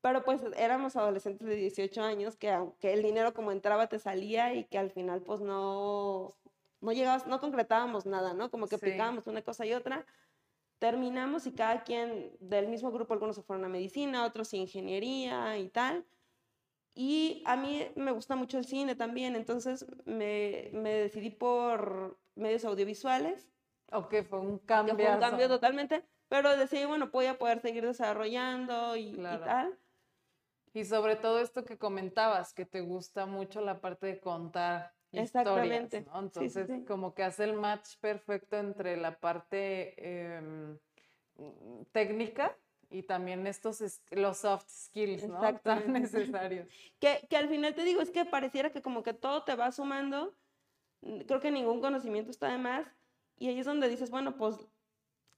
Pero 0.00 0.24
pues 0.24 0.42
éramos 0.56 0.96
adolescentes 0.96 1.46
de 1.46 1.56
18 1.56 2.02
años 2.02 2.36
que 2.36 2.50
aunque 2.50 2.92
el 2.92 3.02
dinero 3.02 3.34
como 3.34 3.52
entraba 3.52 3.88
te 3.88 3.98
salía 3.98 4.54
y 4.54 4.64
que 4.64 4.78
al 4.78 4.90
final 4.90 5.20
pues 5.20 5.40
no, 5.40 6.34
no 6.80 6.92
llegabas, 6.92 7.26
no 7.26 7.38
concretábamos 7.38 8.06
nada, 8.06 8.32
¿no? 8.32 8.50
Como 8.50 8.66
que 8.66 8.78
picábamos 8.78 9.26
una 9.26 9.42
cosa 9.42 9.66
y 9.66 9.74
otra. 9.74 10.06
Terminamos 10.78 11.46
y 11.46 11.52
cada 11.52 11.84
quien 11.84 12.32
del 12.40 12.68
mismo 12.68 12.90
grupo, 12.90 13.12
algunos 13.12 13.36
se 13.36 13.42
fueron 13.42 13.66
a 13.66 13.68
medicina, 13.68 14.24
otros 14.24 14.52
a 14.54 14.56
ingeniería 14.56 15.58
y 15.58 15.68
tal. 15.68 16.06
Y 16.94 17.42
a 17.46 17.56
mí 17.56 17.86
me 17.94 18.10
gusta 18.10 18.34
mucho 18.36 18.58
el 18.58 18.64
cine 18.64 18.94
también, 18.94 19.36
entonces 19.36 19.86
me, 20.06 20.70
me 20.72 20.94
decidí 20.94 21.30
por 21.30 22.18
medios 22.34 22.64
audiovisuales. 22.64 23.50
Ok, 23.92 24.16
fue 24.28 24.40
un 24.40 24.58
cambio. 24.58 24.94
Fue 24.96 25.12
un 25.12 25.20
cambio 25.20 25.48
totalmente, 25.48 26.04
pero 26.28 26.56
decidí, 26.56 26.86
bueno, 26.86 27.10
voy 27.12 27.26
a 27.26 27.38
poder 27.38 27.60
seguir 27.60 27.86
desarrollando 27.86 28.96
y, 28.96 29.08
y 29.10 29.16
tal. 29.16 29.78
Y 30.72 30.84
sobre 30.84 31.16
todo 31.16 31.40
esto 31.40 31.64
que 31.64 31.78
comentabas, 31.78 32.54
que 32.54 32.64
te 32.64 32.80
gusta 32.80 33.26
mucho 33.26 33.60
la 33.60 33.80
parte 33.80 34.06
de 34.06 34.20
contar 34.20 34.92
historias, 35.10 35.92
¿no? 36.06 36.20
Entonces, 36.20 36.70
como 36.86 37.14
que 37.14 37.24
hace 37.24 37.44
el 37.44 37.54
match 37.54 37.96
perfecto 38.00 38.56
entre 38.56 38.96
la 38.96 39.18
parte 39.18 39.94
em, 39.98 40.78
técnica 41.92 42.56
y 42.88 43.02
también 43.02 43.46
estos, 43.46 43.82
los 44.10 44.38
soft 44.38 44.68
skills, 44.68 45.28
¿no? 45.28 45.40
Tan 45.62 45.92
necesarios. 45.92 46.68
Que, 46.98 47.26
que 47.28 47.36
al 47.36 47.48
final 47.48 47.74
te 47.74 47.84
digo, 47.84 48.00
es 48.00 48.10
que 48.10 48.24
pareciera 48.24 48.70
que 48.70 48.82
como 48.82 49.02
que 49.02 49.14
todo 49.14 49.42
te 49.44 49.54
va 49.54 49.72
sumando, 49.72 50.36
creo 51.00 51.40
que 51.40 51.50
ningún 51.50 51.80
conocimiento 51.80 52.30
está 52.30 52.50
de 52.50 52.58
más, 52.58 52.86
y 53.36 53.48
ahí 53.48 53.58
es 53.58 53.66
donde 53.66 53.88
dices, 53.88 54.10
bueno, 54.10 54.36
pues 54.36 54.56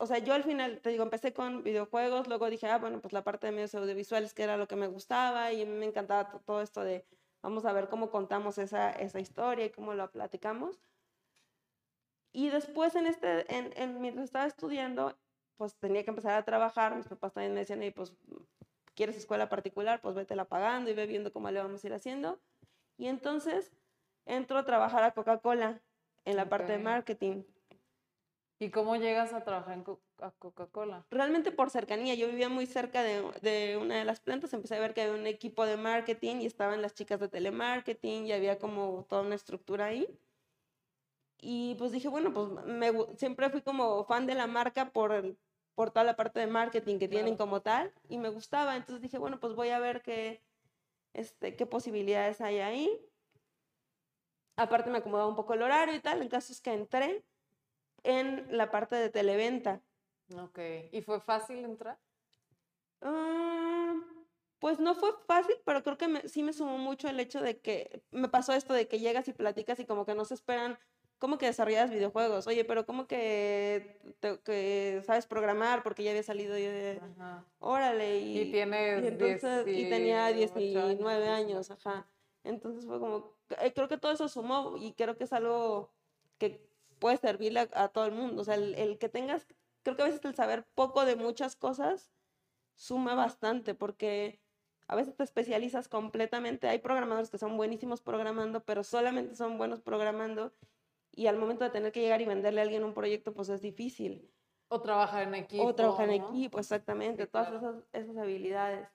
o 0.02 0.06
sea, 0.06 0.18
yo 0.18 0.34
al 0.34 0.42
final, 0.42 0.80
te 0.80 0.90
digo, 0.90 1.04
empecé 1.04 1.32
con 1.32 1.62
videojuegos, 1.62 2.26
luego 2.26 2.50
dije, 2.50 2.66
ah, 2.66 2.78
bueno, 2.78 3.00
pues 3.00 3.12
la 3.12 3.22
parte 3.22 3.46
de 3.46 3.52
medios 3.52 3.72
audiovisuales, 3.76 4.34
que 4.34 4.42
era 4.42 4.56
lo 4.56 4.66
que 4.66 4.74
me 4.74 4.88
gustaba, 4.88 5.52
y 5.52 5.64
me 5.64 5.86
encantaba 5.86 6.40
todo 6.44 6.60
esto 6.60 6.82
de, 6.82 7.06
vamos 7.40 7.64
a 7.64 7.72
ver 7.72 7.88
cómo 7.88 8.10
contamos 8.10 8.58
esa, 8.58 8.90
esa 8.90 9.20
historia 9.20 9.66
y 9.66 9.70
cómo 9.70 9.94
lo 9.94 10.10
platicamos. 10.10 10.80
Y 12.32 12.48
después, 12.48 12.96
en 12.96 13.06
este, 13.06 13.46
en, 13.56 14.00
mientras 14.00 14.24
estaba 14.24 14.46
estudiando, 14.46 15.16
pues 15.56 15.76
tenía 15.76 16.02
que 16.02 16.10
empezar 16.10 16.34
a 16.34 16.44
trabajar, 16.44 16.96
mis 16.96 17.06
papás 17.06 17.32
también 17.32 17.54
me 17.54 17.60
decían, 17.60 17.80
y 17.84 17.92
pues 17.92 18.12
quieres 18.96 19.16
escuela 19.16 19.48
particular, 19.48 20.00
pues 20.00 20.16
la 20.28 20.44
pagando 20.46 20.90
y 20.90 20.94
ve 20.94 21.06
viendo 21.06 21.32
cómo 21.32 21.48
le 21.48 21.62
vamos 21.62 21.84
a 21.84 21.86
ir 21.86 21.94
haciendo. 21.94 22.40
Y 22.98 23.06
entonces 23.06 23.70
entro 24.26 24.58
a 24.58 24.64
trabajar 24.64 25.04
a 25.04 25.12
Coca-Cola 25.12 25.80
en 26.24 26.34
la 26.34 26.48
parte 26.48 26.72
de 26.72 26.78
marketing. 26.78 27.44
¿Y 28.62 28.70
cómo 28.70 28.94
llegas 28.94 29.32
a 29.32 29.42
trabajar 29.42 29.74
en 29.74 29.82
Coca-Cola? 30.38 31.04
Realmente 31.10 31.50
por 31.50 31.70
cercanía. 31.70 32.14
Yo 32.14 32.28
vivía 32.28 32.48
muy 32.48 32.66
cerca 32.66 33.02
de, 33.02 33.20
de, 33.40 33.76
una 33.76 33.96
de 33.96 34.04
las 34.04 34.20
plantas. 34.20 34.52
Empecé 34.52 34.76
a 34.76 34.78
ver 34.78 34.94
que 34.94 35.02
había 35.02 35.14
un 35.14 35.26
equipo 35.26 35.66
de 35.66 35.76
marketing 35.76 36.36
y 36.36 36.46
estaban 36.46 36.80
las 36.80 36.94
chicas 36.94 37.18
de 37.18 37.28
telemarketing 37.28 38.26
y 38.26 38.32
había 38.32 38.60
como 38.60 39.04
toda 39.08 39.22
una 39.22 39.34
estructura 39.34 39.86
ahí. 39.86 40.06
Y 41.40 41.74
pues 41.74 41.90
dije, 41.90 42.06
bueno, 42.06 42.32
pues 42.32 42.50
me, 42.64 42.92
siempre 43.16 43.50
fui 43.50 43.62
como 43.62 44.04
fan 44.04 44.26
de 44.26 44.36
la 44.36 44.46
marca 44.46 44.92
por, 44.92 45.36
por 45.74 45.90
toda 45.90 46.04
la 46.04 46.14
parte 46.14 46.38
de 46.38 46.46
marketing 46.46 47.00
que 47.00 47.08
tienen 47.08 47.36
como 47.36 47.62
tal 47.62 47.92
y 48.08 48.18
me 48.18 48.28
gustaba. 48.28 48.76
Entonces 48.76 49.02
dije, 49.02 49.18
bueno, 49.18 49.40
pues 49.40 49.56
voy 49.56 49.70
a 49.70 49.80
ver 49.80 50.02
qué, 50.02 50.40
este, 51.14 51.56
qué 51.56 51.66
posibilidades 51.66 52.40
hay 52.40 52.60
ahí. 52.60 53.00
Aparte 54.54 54.88
me 54.88 54.98
acomodaba 54.98 55.28
un 55.28 55.34
poco 55.34 55.54
el 55.54 55.62
horario 55.62 55.96
y 55.96 56.00
tal. 56.00 56.22
El 56.22 56.28
caso 56.28 56.52
es 56.52 56.60
que 56.60 56.72
entré 56.72 57.24
en 58.04 58.46
la 58.56 58.70
parte 58.70 58.96
de 58.96 59.10
televenta. 59.10 59.80
Ok. 60.36 60.58
¿Y 60.92 61.02
fue 61.02 61.20
fácil 61.20 61.64
entrar? 61.64 61.98
Ah, 63.00 63.94
pues 64.58 64.78
no 64.78 64.94
fue 64.94 65.10
fácil, 65.26 65.56
pero 65.64 65.82
creo 65.82 65.98
que 65.98 66.28
sí 66.28 66.42
me 66.42 66.52
sumó 66.52 66.78
mucho 66.78 67.08
el 67.08 67.20
hecho 67.20 67.40
de 67.40 67.60
que 67.60 68.02
me 68.10 68.28
pasó 68.28 68.52
esto 68.52 68.74
de 68.74 68.88
que 68.88 69.00
llegas 69.00 69.28
y 69.28 69.32
platicas 69.32 69.80
y 69.80 69.86
como 69.86 70.06
que 70.06 70.14
no 70.14 70.24
se 70.24 70.34
esperan 70.34 70.78
¿cómo 71.22 71.38
que 71.38 71.46
desarrollas 71.46 71.88
videojuegos? 71.88 72.48
Oye, 72.48 72.64
pero 72.64 72.84
¿cómo 72.84 73.06
que, 73.06 74.00
que 74.44 75.04
sabes 75.06 75.24
programar? 75.24 75.84
Porque 75.84 76.02
ya 76.02 76.10
había 76.10 76.24
salido 76.24 76.58
yo 76.58 76.68
de, 76.68 77.00
órale. 77.60 78.18
Y, 78.18 78.40
y 78.40 78.50
tienes 78.50 79.04
y, 79.04 79.88
tenía 79.88 80.32
19 80.32 81.28
años, 81.28 81.70
ajá. 81.70 82.08
Entonces 82.42 82.84
fue 82.86 82.98
como, 82.98 83.36
eh, 83.60 83.72
creo 83.72 83.86
que 83.86 83.98
todo 83.98 84.10
eso 84.10 84.28
sumó 84.28 84.76
y 84.76 84.94
creo 84.94 85.16
que 85.16 85.22
es 85.22 85.32
algo 85.32 85.92
que 86.38 86.68
puede 87.02 87.16
servirle 87.16 87.68
a, 87.74 87.88
todo 87.88 88.06
el 88.06 88.12
mundo. 88.12 88.42
O 88.42 88.44
sea, 88.44 88.54
el, 88.54 88.96
que 88.98 89.08
tengas, 89.08 89.44
creo 89.82 89.96
que 89.96 90.02
a 90.02 90.06
veces 90.06 90.24
el 90.24 90.36
saber 90.36 90.64
poco 90.76 91.04
de 91.04 91.16
muchas 91.16 91.56
cosas 91.56 92.12
suma 92.76 93.16
bastante 93.16 93.74
porque 93.74 94.40
a 94.86 94.94
veces 94.94 95.16
te 95.16 95.24
especializas 95.24 95.88
completamente. 95.88 96.68
Hay 96.68 96.78
programadores 96.78 97.28
que 97.28 97.38
son 97.38 97.56
buenísimos 97.56 98.00
programando, 98.00 98.62
pero 98.64 98.84
solamente 98.84 99.34
son 99.34 99.58
buenos 99.58 99.80
programando 99.80 100.52
y 101.10 101.26
al 101.26 101.38
momento 101.38 101.64
de 101.64 101.70
tener 101.70 101.90
que 101.90 102.00
llegar 102.00 102.20
y 102.22 102.24
venderle 102.24 102.60
a 102.60 102.62
alguien 102.62 102.84
un 102.84 102.94
proyecto, 102.94 103.34
pues 103.34 103.48
es 103.48 103.60
difícil. 103.60 104.30
O 104.68 104.80
trabajar 104.80 105.24
en 105.26 105.34
equipo. 105.34 105.64
O 105.64 105.74
trabajar 105.74 106.08
en 106.08 106.22
equipo, 106.22 106.60
exactamente, 106.60 107.26
todas 107.26 107.52
esas, 107.52 107.84
esas, 107.92 108.16
habilidades. 108.16 108.88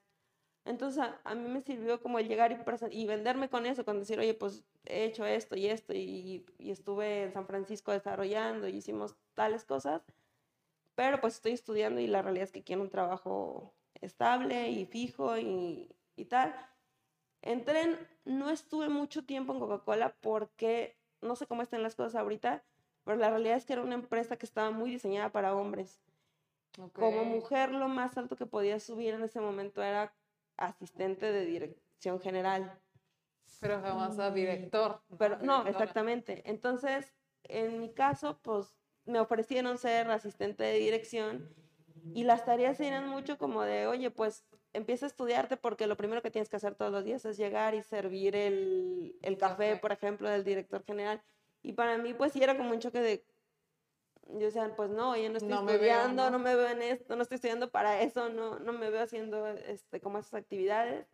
Entonces 0.68 1.02
a, 1.24 1.34
mí 1.34 1.48
me 1.48 1.62
sirvió 1.62 1.98
como 2.02 2.18
el 2.18 2.28
llegar 2.28 2.52
y, 2.52 2.58
y, 2.90 3.06
venderme 3.06 3.48
con 3.48 3.64
eso, 3.64 3.86
con 3.86 4.00
decir, 4.00 4.18
oye, 4.18 4.34
pues 4.34 4.62
he 4.84 5.04
hecho 5.04 5.24
esto 5.24 5.56
y 5.56 5.66
esto 5.66 5.94
y, 5.94 6.44
y, 6.58 6.70
estuve 6.70 7.22
en 7.24 7.32
San 7.32 7.46
Francisco 7.46 7.90
desarrollando 7.90 8.68
y 8.68 8.76
hicimos 8.76 9.16
tales 9.32 9.64
cosas, 9.64 10.02
pero 10.94 11.22
pues 11.22 11.36
estoy 11.36 11.52
estudiando 11.52 12.02
y 12.02 12.06
la 12.06 12.20
realidad 12.20 12.44
es 12.44 12.52
que 12.52 12.64
quiero 12.64 12.82
un 12.82 12.90
trabajo 12.90 13.72
estable 14.02 14.68
y 14.68 14.84
fijo 14.84 15.38
y, 15.38 15.88
y 16.16 16.26
tal. 16.26 16.54
Entré, 17.40 17.96
no 18.26 18.50
estuve 18.50 18.90
mucho 18.90 19.24
tiempo 19.24 19.54
en 19.54 19.60
Coca-Cola 19.60 20.16
porque 20.20 20.98
no 21.22 21.34
sé 21.34 21.46
cómo 21.46 21.62
están 21.62 21.82
las 21.82 21.94
cosas 21.94 22.14
ahorita, 22.14 22.62
pero 23.04 23.16
la 23.16 23.30
realidad 23.30 23.56
es 23.56 23.64
que 23.64 23.72
era 23.72 23.82
una 23.82 23.94
empresa 23.94 24.36
que 24.36 24.44
estaba 24.44 24.70
muy 24.70 24.90
diseñada 24.90 25.32
para 25.32 25.54
hombres. 25.54 26.02
Como 26.92 27.24
mujer, 27.24 27.72
lo 27.72 27.88
más 27.88 28.18
alto 28.18 28.36
que 28.36 28.44
podía 28.44 28.78
subir 28.78 29.14
en 29.14 29.22
ese 29.22 29.40
momento 29.40 29.82
era 29.82 30.12
asistente 30.58 31.32
de 31.32 31.46
dirección 31.46 32.20
general. 32.20 32.78
Pero 33.60 33.80
jamás 33.80 34.18
a 34.18 34.30
director. 34.30 35.00
Pero 35.18 35.38
no, 35.38 35.66
exactamente. 35.66 36.42
Entonces, 36.44 37.12
en 37.44 37.80
mi 37.80 37.92
caso, 37.92 38.38
pues 38.42 38.76
me 39.04 39.20
ofrecieron 39.20 39.78
ser 39.78 40.10
asistente 40.10 40.62
de 40.62 40.78
dirección 40.78 41.48
y 42.14 42.24
las 42.24 42.44
tareas 42.44 42.78
eran 42.80 43.08
mucho 43.08 43.38
como 43.38 43.62
de, 43.62 43.86
oye, 43.86 44.10
pues 44.10 44.44
empieza 44.72 45.06
a 45.06 45.08
estudiarte 45.08 45.56
porque 45.56 45.86
lo 45.86 45.96
primero 45.96 46.22
que 46.22 46.30
tienes 46.30 46.48
que 46.48 46.56
hacer 46.56 46.74
todos 46.74 46.92
los 46.92 47.04
días 47.04 47.24
es 47.24 47.36
llegar 47.36 47.74
y 47.74 47.82
servir 47.82 48.36
el, 48.36 49.16
el 49.22 49.38
café, 49.38 49.76
por 49.76 49.92
ejemplo, 49.92 50.28
del 50.28 50.44
director 50.44 50.84
general. 50.84 51.22
Y 51.62 51.72
para 51.72 51.98
mí, 51.98 52.14
pues 52.14 52.32
sí 52.32 52.42
era 52.42 52.56
como 52.56 52.70
un 52.70 52.78
choque 52.78 53.00
de, 53.00 53.24
yo 54.28 54.46
decía, 54.46 54.74
pues 54.76 54.90
no, 54.90 55.16
yo 55.16 55.30
no 55.30 55.38
estoy 55.38 55.52
estudiando, 55.52 56.30
¿no? 56.30 56.38
me 56.38 56.54
veo 56.54 56.68
en 56.68 56.82
esto, 56.82 57.16
no 57.16 57.22
estoy 57.22 57.36
estudiando 57.36 57.70
para 57.70 58.02
eso, 58.02 58.28
no, 58.28 58.58
no 58.58 58.72
me 58.72 58.90
veo 58.90 59.02
haciendo 59.02 59.46
este, 59.48 60.00
como 60.00 60.18
esas 60.18 60.34
actividades. 60.34 61.06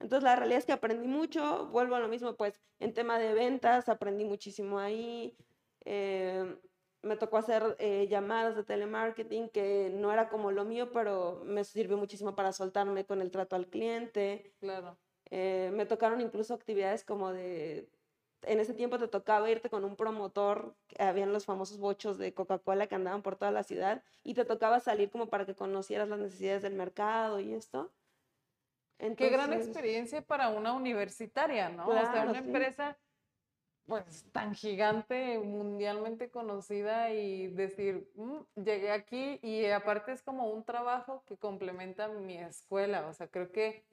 Entonces 0.00 0.24
la 0.24 0.36
realidad 0.36 0.58
es 0.58 0.66
que 0.66 0.72
aprendí 0.72 1.08
mucho, 1.08 1.68
vuelvo 1.68 1.94
a 1.94 2.00
lo 2.00 2.08
mismo, 2.08 2.36
pues 2.36 2.60
en 2.78 2.94
tema 2.94 3.18
de 3.18 3.32
ventas 3.34 3.88
aprendí 3.88 4.24
muchísimo 4.24 4.78
ahí. 4.78 5.36
Eh, 5.84 6.56
me 7.02 7.16
tocó 7.16 7.36
hacer 7.36 7.76
eh, 7.78 8.06
llamadas 8.08 8.56
de 8.56 8.64
telemarketing, 8.64 9.48
que 9.50 9.90
no 9.92 10.12
era 10.12 10.28
como 10.28 10.52
lo 10.52 10.64
mío, 10.64 10.90
pero 10.92 11.42
me 11.44 11.64
sirvió 11.64 11.96
muchísimo 11.96 12.34
para 12.34 12.52
soltarme 12.52 13.04
con 13.04 13.20
el 13.20 13.30
trato 13.30 13.56
al 13.56 13.66
cliente. 13.66 14.54
Claro. 14.60 14.96
Eh, 15.30 15.70
me 15.74 15.86
tocaron 15.86 16.20
incluso 16.20 16.54
actividades 16.54 17.04
como 17.04 17.32
de, 17.32 17.88
en 18.46 18.60
ese 18.60 18.74
tiempo 18.74 18.98
te 18.98 19.08
tocaba 19.08 19.50
irte 19.50 19.70
con 19.70 19.84
un 19.84 19.96
promotor, 19.96 20.74
habían 20.98 21.32
los 21.32 21.44
famosos 21.44 21.78
bochos 21.78 22.18
de 22.18 22.34
Coca-Cola 22.34 22.86
que 22.86 22.94
andaban 22.94 23.22
por 23.22 23.36
toda 23.36 23.50
la 23.50 23.62
ciudad, 23.62 24.02
y 24.22 24.34
te 24.34 24.44
tocaba 24.44 24.80
salir 24.80 25.10
como 25.10 25.28
para 25.28 25.46
que 25.46 25.54
conocieras 25.54 26.08
las 26.08 26.18
necesidades 26.18 26.62
del 26.62 26.74
mercado 26.74 27.40
y 27.40 27.54
esto. 27.54 27.92
Qué 29.16 29.28
gran 29.28 29.52
experiencia 29.52 30.22
para 30.22 30.48
una 30.48 30.72
universitaria, 30.72 31.68
¿no? 31.68 31.86
o 31.86 31.92
sea, 31.92 32.26
una 32.28 32.38
empresa 32.38 32.96
pues 33.86 34.24
tan 34.32 34.54
gigante, 34.54 35.38
mundialmente 35.38 36.30
conocida 36.30 37.10
y 37.10 37.48
decir, 37.48 38.10
mm, 38.14 38.62
llegué 38.62 38.90
aquí 38.90 39.38
y 39.42 39.66
aparte 39.66 40.12
es 40.12 40.22
como 40.22 40.48
un 40.48 40.64
trabajo 40.64 41.22
que 41.26 41.36
complementa 41.36 42.08
mi 42.08 42.38
escuela, 42.38 43.06
o 43.06 43.12
sea, 43.12 43.28
creo 43.28 43.52
que, 43.52 43.84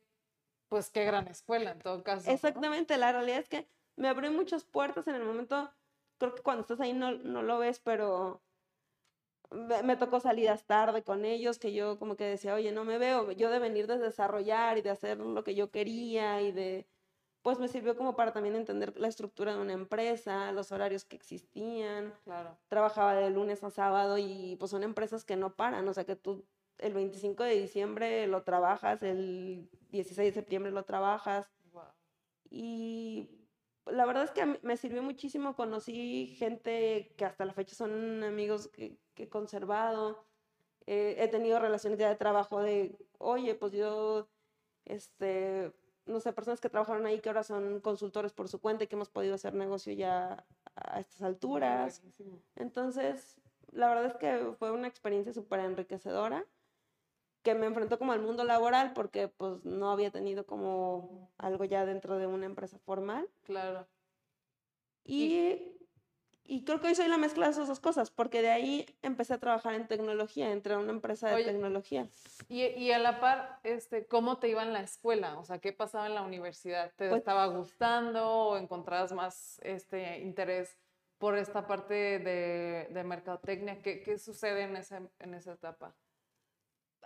pues 0.70 0.90
qué 0.92 1.04
gran 1.04 1.28
escuela 1.28 1.72
en 1.72 1.80
todo 1.80 2.04
caso. 2.04 2.32
Exactamente, 2.32 2.98
la 2.98 3.12
realidad 3.12 3.40
es 3.40 3.50
que 3.50 3.68
me 4.02 4.08
abrió 4.08 4.32
muchas 4.32 4.64
puertas 4.64 5.08
en 5.08 5.14
el 5.14 5.24
momento, 5.24 5.72
creo 6.18 6.34
que 6.34 6.42
cuando 6.42 6.62
estás 6.62 6.80
ahí 6.80 6.92
no, 6.92 7.12
no 7.12 7.44
lo 7.44 7.60
ves, 7.60 7.80
pero 7.80 8.42
me, 9.52 9.96
tocó 9.96 10.20
salidas 10.20 10.66
tarde 10.66 11.04
con 11.04 11.24
ellos, 11.24 11.60
que 11.60 11.72
yo 11.72 12.00
como 12.00 12.16
que 12.16 12.24
decía, 12.24 12.56
oye, 12.56 12.72
no 12.72 12.84
me 12.84 12.98
veo, 12.98 13.32
yo 13.32 13.52
de 13.52 13.60
venir 13.60 13.86
de 13.86 14.00
desarrollar 14.00 14.80
y 14.80 14.82
de 14.82 14.90
hacer 14.90 15.20
lo 15.20 15.44
que 15.44 15.54
yo 15.54 15.70
quería 15.70 16.42
y 16.42 16.52
de 16.52 16.88
pues 17.44 17.60
me 17.60 17.68
sirvió 17.68 17.96
como 17.96 18.16
para 18.16 18.34
también 18.34 18.56
entender 18.56 19.00
la 19.00 19.08
estructura 19.08 19.54
de 19.54 19.62
una 19.62 19.74
empresa, 19.74 20.52
los 20.52 20.72
horarios 20.72 21.06
que 21.06 21.16
existían. 21.16 22.14
Claro. 22.24 22.56
Trabajaba 22.70 23.16
de 23.16 23.32
lunes 23.32 23.64
a 23.64 23.72
sábado 23.72 24.18
y 24.20 24.56
pues 24.60 24.72
son 24.72 24.84
empresas 24.84 25.26
que 25.26 25.36
no 25.36 25.56
paran, 25.56 25.88
o 25.88 25.94
sea 25.94 26.06
que 26.06 26.16
tú 26.16 26.44
el 26.80 26.94
25 26.94 27.44
de 27.44 27.60
diciembre 27.60 28.28
lo 28.28 28.44
trabajas, 28.44 29.04
el 29.04 29.70
16 29.90 30.34
de 30.34 30.40
septiembre 30.40 30.72
lo 30.72 30.86
trabajas. 30.86 31.52
Y 32.54 33.41
la 33.86 34.06
verdad 34.06 34.24
es 34.24 34.32
que 34.32 34.60
me 34.62 34.78
sirvió 34.78 35.02
muchísimo, 35.02 35.56
conocí 35.56 36.36
gente 36.38 37.14
que 37.18 37.26
hasta 37.26 37.46
la 37.46 37.54
fecha 37.54 37.76
son 37.76 38.24
amigos 38.24 38.68
que, 38.68 38.98
que 39.14 39.24
he 39.24 39.30
conservado. 39.30 40.26
Eh, 40.86 41.16
he 41.20 41.28
tenido 41.28 41.60
relaciones 41.60 42.00
ya 42.00 42.10
de 42.10 42.16
trabajo 42.16 42.62
de, 42.62 42.98
oye, 43.18 43.56
pues 43.56 43.72
yo, 43.72 44.28
este, 44.86 45.74
no 46.06 46.20
sé, 46.20 46.34
personas 46.34 46.60
que 46.62 46.70
trabajaron 46.70 47.06
ahí 47.06 47.20
que 47.20 47.30
ahora 47.30 47.44
son 47.44 47.80
consultores 47.82 48.34
por 48.34 48.48
su 48.50 48.60
cuenta 48.60 48.84
y 48.84 48.88
que 48.88 48.96
hemos 48.96 49.10
podido 49.10 49.36
hacer 49.36 49.54
negocio 49.54 49.94
ya 49.94 50.46
a 50.76 51.00
estas 51.00 51.22
alturas. 51.22 52.04
Entonces, 52.56 53.40
la 53.72 53.90
verdad 53.90 54.06
es 54.06 54.16
que 54.16 54.54
fue 54.58 54.72
una 54.72 54.88
experiencia 54.88 55.34
súper 55.34 55.62
enriquecedora 55.62 56.46
que 57.44 57.56
me 57.56 57.66
enfrentó 57.66 57.98
como 57.98 58.12
al 58.12 58.22
mundo 58.22 58.44
laboral 58.44 58.94
porque 58.94 59.28
pues 59.28 59.64
no 59.66 59.92
había 59.92 60.12
tenido 60.12 60.46
como 60.46 61.32
algo 61.38 61.66
ya 61.66 61.86
dentro 61.86 62.18
de 62.18 62.28
una 62.28 62.46
empresa 62.46 62.78
formal. 62.80 63.28
Claro. 63.44 63.88
Y 65.04 65.78
y 66.52 66.66
creo 66.66 66.82
que 66.82 66.88
hoy 66.88 66.96
soy 66.96 67.08
la 67.08 67.18
mezcla 67.18 67.46
de 67.46 67.54
esas 67.54 67.70
dos 67.70 67.80
cosas, 67.80 68.12
porque 68.12 68.42
de 68.42 68.50
ahí 68.50 68.86
empecé 69.04 69.36
a 69.36 69.38
trabajar 69.38 69.74
en 69.74 69.88
tecnología, 69.88 70.52
entré 70.52 70.74
a 70.74 70.80
una 70.80 70.92
empresa 70.92 71.30
de 71.30 71.46
tecnología. 71.46 72.10
Y, 72.50 72.64
y, 72.66 72.92
a 72.92 73.00
la 73.00 73.22
par, 73.22 73.60
este, 73.64 74.06
¿cómo 74.06 74.38
te 74.38 74.50
iba 74.50 74.62
en 74.62 74.74
la 74.74 74.82
escuela? 74.82 75.40
O 75.40 75.46
sea, 75.46 75.60
¿qué 75.60 75.72
pasaba 75.72 76.08
en 76.08 76.16
la 76.16 76.24
universidad? 76.24 76.92
¿Te 76.98 77.08
pues 77.08 77.20
estaba 77.20 77.46
gustando 77.46 78.28
o 78.28 78.58
encontrabas 78.58 79.14
más 79.14 79.62
este 79.64 80.20
interés 80.20 80.78
por 81.20 81.38
esta 81.38 81.68
parte 81.68 82.20
de, 82.20 82.90
de 82.90 83.04
mercadotecnia? 83.06 83.82
¿Qué, 83.82 84.02
¿Qué, 84.02 84.18
sucede 84.18 84.64
en 84.64 84.76
esa, 84.76 85.02
en 85.20 85.34
esa 85.34 85.54
etapa? 85.54 85.96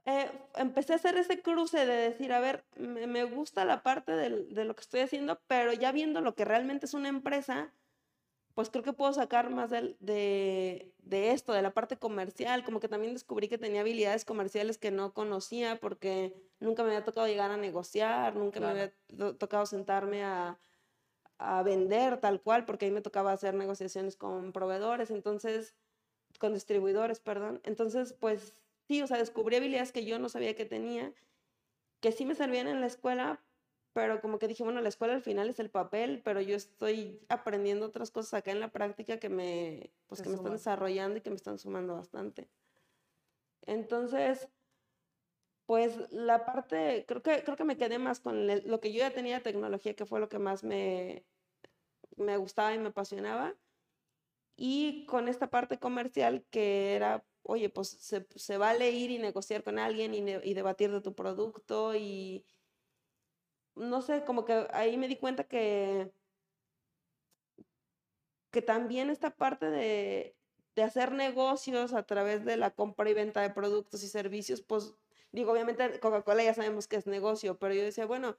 Eh, 0.05 0.29
empecé 0.55 0.93
a 0.93 0.97
hacer 0.97 1.17
ese 1.17 1.41
cruce 1.41 1.85
de 1.85 1.95
decir, 1.95 2.31
a 2.31 2.39
ver, 2.39 2.63
me, 2.77 3.07
me 3.07 3.23
gusta 3.23 3.65
la 3.65 3.81
parte 3.81 4.11
de, 4.11 4.45
de 4.45 4.65
lo 4.65 4.75
que 4.75 4.81
estoy 4.81 4.99
haciendo, 5.01 5.39
pero 5.47 5.73
ya 5.73 5.91
viendo 5.91 6.21
lo 6.21 6.35
que 6.35 6.45
realmente 6.45 6.85
es 6.85 6.93
una 6.93 7.09
empresa, 7.09 7.73
pues 8.55 8.69
creo 8.69 8.83
que 8.83 8.93
puedo 8.93 9.11
sacar 9.11 9.49
más 9.49 9.69
de, 9.69 9.97
de, 9.99 11.31
esto, 11.31 11.51
de 11.51 11.61
la 11.61 11.73
parte 11.73 11.97
comercial, 11.97 12.63
como 12.63 12.79
que 12.79 12.87
también 12.87 13.13
descubrí 13.13 13.49
que 13.49 13.57
tenía 13.57 13.81
habilidades 13.81 14.23
comerciales 14.23 14.77
que 14.77 14.91
no 14.91 15.13
conocía 15.13 15.77
porque 15.79 16.33
nunca 16.61 16.83
me 16.83 16.89
había 16.89 17.03
tocado 17.03 17.27
llegar 17.27 17.51
a 17.51 17.57
negociar, 17.57 18.35
nunca 18.35 18.61
me 18.61 18.67
había 18.67 18.93
tocado 19.37 19.65
sentarme 19.65 20.23
a, 20.23 20.57
a 21.37 21.63
vender 21.63 22.21
tal 22.21 22.41
cual, 22.41 22.63
porque 22.65 22.85
ahí 22.85 22.91
me 22.91 23.01
tocaba 23.01 23.33
hacer 23.33 23.55
negociaciones 23.55 24.15
con 24.15 24.53
proveedores, 24.53 25.11
entonces, 25.11 25.75
con 26.39 26.53
distribuidores, 26.53 27.19
perdón. 27.19 27.59
Entonces, 27.65 28.13
pues 28.13 28.55
sí, 28.87 29.01
o 29.01 29.07
sea, 29.07 29.17
descubrí 29.17 29.55
habilidades 29.55 29.91
que 29.91 30.05
yo 30.05 30.19
no 30.19 30.29
sabía 30.29 30.55
que 30.55 30.65
tenía, 30.65 31.13
que 31.99 32.11
sí 32.11 32.25
me 32.25 32.35
servían 32.35 32.67
en 32.67 32.81
la 32.81 32.87
escuela, 32.87 33.43
pero 33.93 34.21
como 34.21 34.39
que 34.39 34.47
dije, 34.47 34.63
bueno, 34.63 34.81
la 34.81 34.89
escuela 34.89 35.13
al 35.13 35.21
final 35.21 35.49
es 35.49 35.59
el 35.59 35.69
papel, 35.69 36.21
pero 36.23 36.41
yo 36.41 36.55
estoy 36.55 37.21
aprendiendo 37.29 37.85
otras 37.85 38.11
cosas 38.11 38.33
acá 38.33 38.51
en 38.51 38.59
la 38.59 38.71
práctica 38.71 39.19
que 39.19 39.29
me, 39.29 39.93
pues, 40.07 40.21
que 40.21 40.29
me 40.29 40.35
están 40.35 40.51
desarrollando 40.51 41.17
y 41.17 41.21
que 41.21 41.29
me 41.29 41.37
están 41.37 41.57
sumando 41.57 41.95
bastante. 41.95 42.49
Entonces, 43.61 44.49
pues 45.65 46.11
la 46.11 46.45
parte, 46.45 47.05
creo 47.07 47.23
que, 47.23 47.43
creo 47.43 47.55
que 47.55 47.63
me 47.63 47.77
quedé 47.77 47.97
más 47.97 48.19
con 48.19 48.47
lo 48.47 48.79
que 48.79 48.91
yo 48.91 48.99
ya 48.99 49.11
tenía 49.11 49.37
de 49.37 49.43
tecnología, 49.43 49.95
que 49.95 50.05
fue 50.05 50.19
lo 50.19 50.29
que 50.29 50.39
más 50.39 50.63
me, 50.63 51.25
me 52.17 52.37
gustaba 52.37 52.73
y 52.73 52.79
me 52.79 52.89
apasionaba. 52.89 53.55
Y 54.57 55.05
con 55.05 55.27
esta 55.27 55.49
parte 55.49 55.79
comercial 55.79 56.45
que 56.49 56.95
era, 56.95 57.25
oye, 57.45 57.69
pues 57.69 57.89
se, 57.89 58.57
vale 58.57 58.91
ir 58.91 59.11
y 59.11 59.19
negociar 59.19 59.63
con 59.63 59.79
alguien 59.79 60.13
y, 60.13 60.19
y, 60.19 60.53
debatir 60.53 60.91
de 60.91 61.01
tu 61.01 61.13
producto 61.13 61.95
y 61.95 62.45
no 63.75 64.01
sé, 64.01 64.23
como 64.25 64.45
que 64.45 64.67
ahí 64.73 64.97
me 64.97 65.07
di 65.07 65.17
cuenta 65.17 65.43
que, 65.45 66.11
que 68.51 68.61
también 68.61 69.09
esta 69.09 69.31
parte 69.35 69.69
de, 69.69 70.35
de 70.75 70.83
hacer 70.83 71.11
negocios 71.11 71.93
a 71.93 72.03
través 72.03 72.45
de 72.45 72.57
la 72.57 72.71
compra 72.71 73.09
y 73.09 73.13
venta 73.13 73.41
de 73.41 73.49
productos 73.49 74.03
y 74.03 74.07
servicios, 74.07 74.61
pues 74.61 74.93
digo, 75.31 75.51
obviamente 75.51 75.99
Coca-Cola 75.99 76.43
ya 76.43 76.53
sabemos 76.53 76.87
que 76.87 76.95
es 76.97 77.07
negocio, 77.07 77.57
pero 77.59 77.73
yo 77.73 77.83
decía, 77.83 78.05
bueno, 78.05 78.37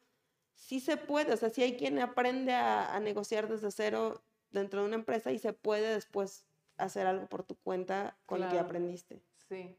sí 0.55 0.81
se 0.81 0.97
puede, 0.97 1.33
o 1.35 1.37
sea, 1.37 1.51
sí 1.51 1.63
hay 1.63 1.77
quien 1.77 1.99
aprende 1.99 2.53
a, 2.55 2.99
negociar 3.01 3.49
desde 3.49 3.71
cero 3.71 4.23
dentro 4.51 4.81
de 4.81 4.87
una 4.87 4.97
empresa 4.97 5.33
y 5.33 5.39
se 5.39 5.53
puede 5.53 5.95
después 5.95 6.47
hacer 6.79 7.07
algo 7.07 7.27
por 7.27 7.43
tu 7.43 7.57
cuenta 7.57 8.19
con 8.27 8.41
lo 8.41 8.49
que 8.49 8.59
aprendiste. 8.59 9.23
Sí. 9.49 9.77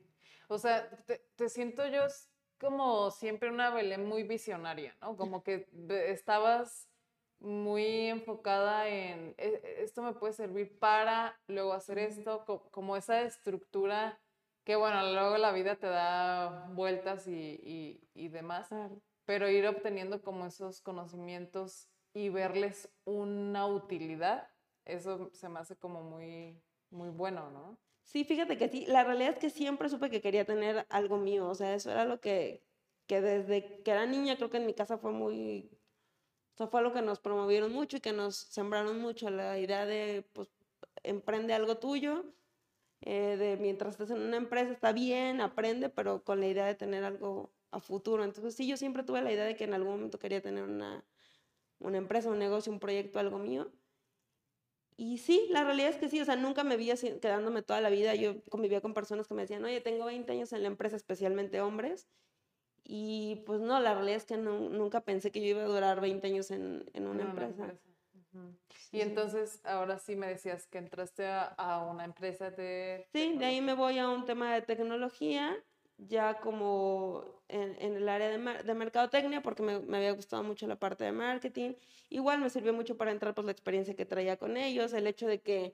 O 0.48 0.58
sea, 0.58 0.90
te, 1.36 1.50
siento 1.50 1.86
yo 1.88 2.04
como 2.60 3.12
siempre 3.12 3.50
una 3.50 3.70
Belén 3.70 4.06
muy 4.06 4.24
visionaria, 4.24 4.96
¿no? 5.02 5.16
Como 5.16 5.44
que 5.44 5.68
estabas 6.08 6.90
muy 7.40 8.08
enfocada 8.08 8.88
en 8.88 9.36
e, 9.38 9.82
esto 9.84 10.02
me 10.02 10.14
puede 10.14 10.34
servir 10.34 10.80
para 10.80 11.40
luego 11.48 11.74
hacer 11.74 12.00
esto, 12.00 12.46
como 12.72 12.98
esa 12.98 13.22
estructura 13.22 14.20
que 14.68 14.76
bueno, 14.76 15.02
luego 15.14 15.38
la 15.38 15.54
vida 15.54 15.78
te 15.78 15.88
da 15.88 16.68
vueltas 16.74 17.26
y, 17.26 18.02
y, 18.14 18.28
demás, 18.28 18.68
pero 19.24 19.50
ir 19.50 19.66
obteniendo 19.66 20.22
como 20.22 20.46
esos 20.46 20.82
conocimientos 20.82 21.88
y 22.14 22.28
verles 22.28 22.90
una 23.06 23.66
utilidad, 23.66 24.50
eso 24.84 25.30
se 25.32 25.48
me 25.48 25.62
hace 25.62 25.78
como 25.78 26.04
muy, 26.04 26.62
muy 26.90 27.10
bueno, 27.10 27.50
¿no? 27.52 27.78
Sí, 28.04 28.24
fíjate 28.24 28.58
que 28.58 28.70
sí, 28.70 28.86
la 28.86 29.04
realidad 29.04 29.34
es 29.34 29.40
que 29.40 29.50
siempre 29.50 29.90
supe 29.90 30.10
que 30.10 30.22
quería 30.22 30.46
tener 30.46 30.86
algo 30.90 31.18
mío, 31.18 31.48
o 31.50 31.56
sea, 31.56 31.74
eso 31.76 31.92
era 31.92 32.06
lo 32.06 32.22
que, 32.22 32.66
que 33.06 33.22
desde 33.22 33.84
que 33.84 33.92
era 33.92 34.06
niña 34.06 34.38
creo 34.38 34.50
que 34.50 34.58
en 34.58 34.66
mi 34.66 34.74
casa 34.74 34.98
fue 34.98 35.12
muy, 35.12 35.70
o 36.56 36.58
sea, 36.58 36.68
fue 36.68 36.82
lo 36.84 36.94
que 36.94 37.02
nos 37.02 37.20
promovieron 37.20 37.74
mucho 37.74 37.98
y 37.98 38.02
que 38.02 38.14
nos 38.14 38.38
sembraron 38.38 39.02
mucho, 39.02 39.30
la 39.30 39.60
idea 39.60 39.86
de, 39.86 40.30
pues, 40.34 40.50
emprende 41.04 41.54
algo 41.54 41.78
tuyo, 41.80 42.26
eh, 43.02 43.38
de 43.38 43.58
mientras 43.58 43.94
estás 43.94 44.12
en 44.12 44.22
una 44.22 44.38
empresa 44.38 44.72
está 44.72 44.92
bien, 44.94 45.42
aprende, 45.42 45.90
pero 45.90 46.24
con 46.24 46.40
la 46.40 46.48
idea 46.48 46.66
de 46.66 46.76
tener 46.76 47.04
algo 47.04 47.54
a 47.72 47.80
futuro. 47.80 48.24
Entonces 48.24 48.56
sí, 48.56 48.68
yo 48.68 48.78
siempre 48.78 49.04
tuve 49.04 49.22
la 49.22 49.32
idea 49.32 49.46
de 49.46 49.56
que 49.56 49.66
en 49.66 49.74
algún 49.74 49.94
momento 49.94 50.20
quería 50.20 50.42
tener 50.42 50.64
una, 50.64 51.06
una 51.80 51.98
empresa, 51.98 52.30
un 52.30 52.40
negocio, 52.40 52.72
un 52.72 52.80
proyecto, 52.80 53.20
algo 53.20 53.40
mío. 53.40 53.72
Y 55.00 55.20
sí, 55.20 55.48
la 55.52 55.64
realidad 55.64 55.92
es 55.92 55.98
que 55.98 56.10
sí, 56.10 56.20
o 56.20 56.26
sea, 56.26 56.36
nunca 56.36 56.64
me 56.64 56.76
vi 56.76 56.92
quedándome 57.22 57.62
toda 57.62 57.82
la 57.82 57.90
vida. 57.92 58.16
Yo 58.16 58.42
convivía 58.50 58.82
con 58.82 58.96
personas 58.96 59.28
que 59.28 59.36
me 59.36 59.44
decían, 59.44 59.64
oye, 59.64 59.80
tengo 59.80 60.06
20 60.06 60.32
años 60.32 60.52
en 60.54 60.64
la 60.64 60.68
empresa, 60.68 60.96
especialmente 60.96 61.62
hombres. 61.62 62.08
Y 62.84 63.44
pues 63.46 63.62
no, 63.62 63.80
la 63.80 63.94
realidad 63.94 64.18
es 64.18 64.26
que 64.26 64.38
nunca 64.38 65.02
pensé 65.02 65.32
que 65.32 65.42
yo 65.42 65.50
iba 65.50 65.62
a 65.62 65.68
durar 65.68 66.02
20 66.02 66.26
años 66.26 66.50
en, 66.50 66.90
en 66.94 67.06
una, 67.06 67.24
empresa. 67.24 67.76
Y 68.92 69.02
entonces, 69.02 69.62
ahora 69.66 70.00
sí 70.00 70.16
me 70.16 70.28
decías 70.28 70.66
que 70.66 70.80
entraste 70.80 71.28
a, 71.28 71.86
una 71.92 72.04
empresa 72.06 72.50
de... 72.50 73.08
Sí, 73.12 73.38
de 73.38 73.46
ahí 73.46 73.62
me 73.62 73.74
voy 73.74 74.00
a 74.00 74.10
un 74.10 74.26
tema 74.26 74.54
de 74.54 74.62
tecnología, 74.62 75.56
ya 75.98 76.40
como 76.40 77.26
en, 77.48 77.76
el 77.82 78.08
área 78.08 78.30
de, 78.30 78.64
de 78.64 78.74
mercadotecnia, 78.74 79.42
porque 79.42 79.64
me, 79.64 79.80
me, 79.80 79.98
había 79.98 80.12
gustado 80.12 80.44
mucho 80.44 80.68
la 80.68 80.78
parte 80.78 81.04
de 81.04 81.12
marketing. 81.12 81.74
Igual 82.10 82.40
me 82.40 82.50
sirvió 82.50 82.74
mucho 82.74 82.98
para 82.98 83.12
entrar, 83.12 83.34
pues, 83.34 83.46
la 83.46 83.52
experiencia 83.52 83.96
que 83.96 84.06
traía 84.06 84.38
con 84.38 84.58
ellos, 84.58 84.94
el 84.94 85.08
hecho 85.08 85.28
de 85.28 85.42
que 85.42 85.74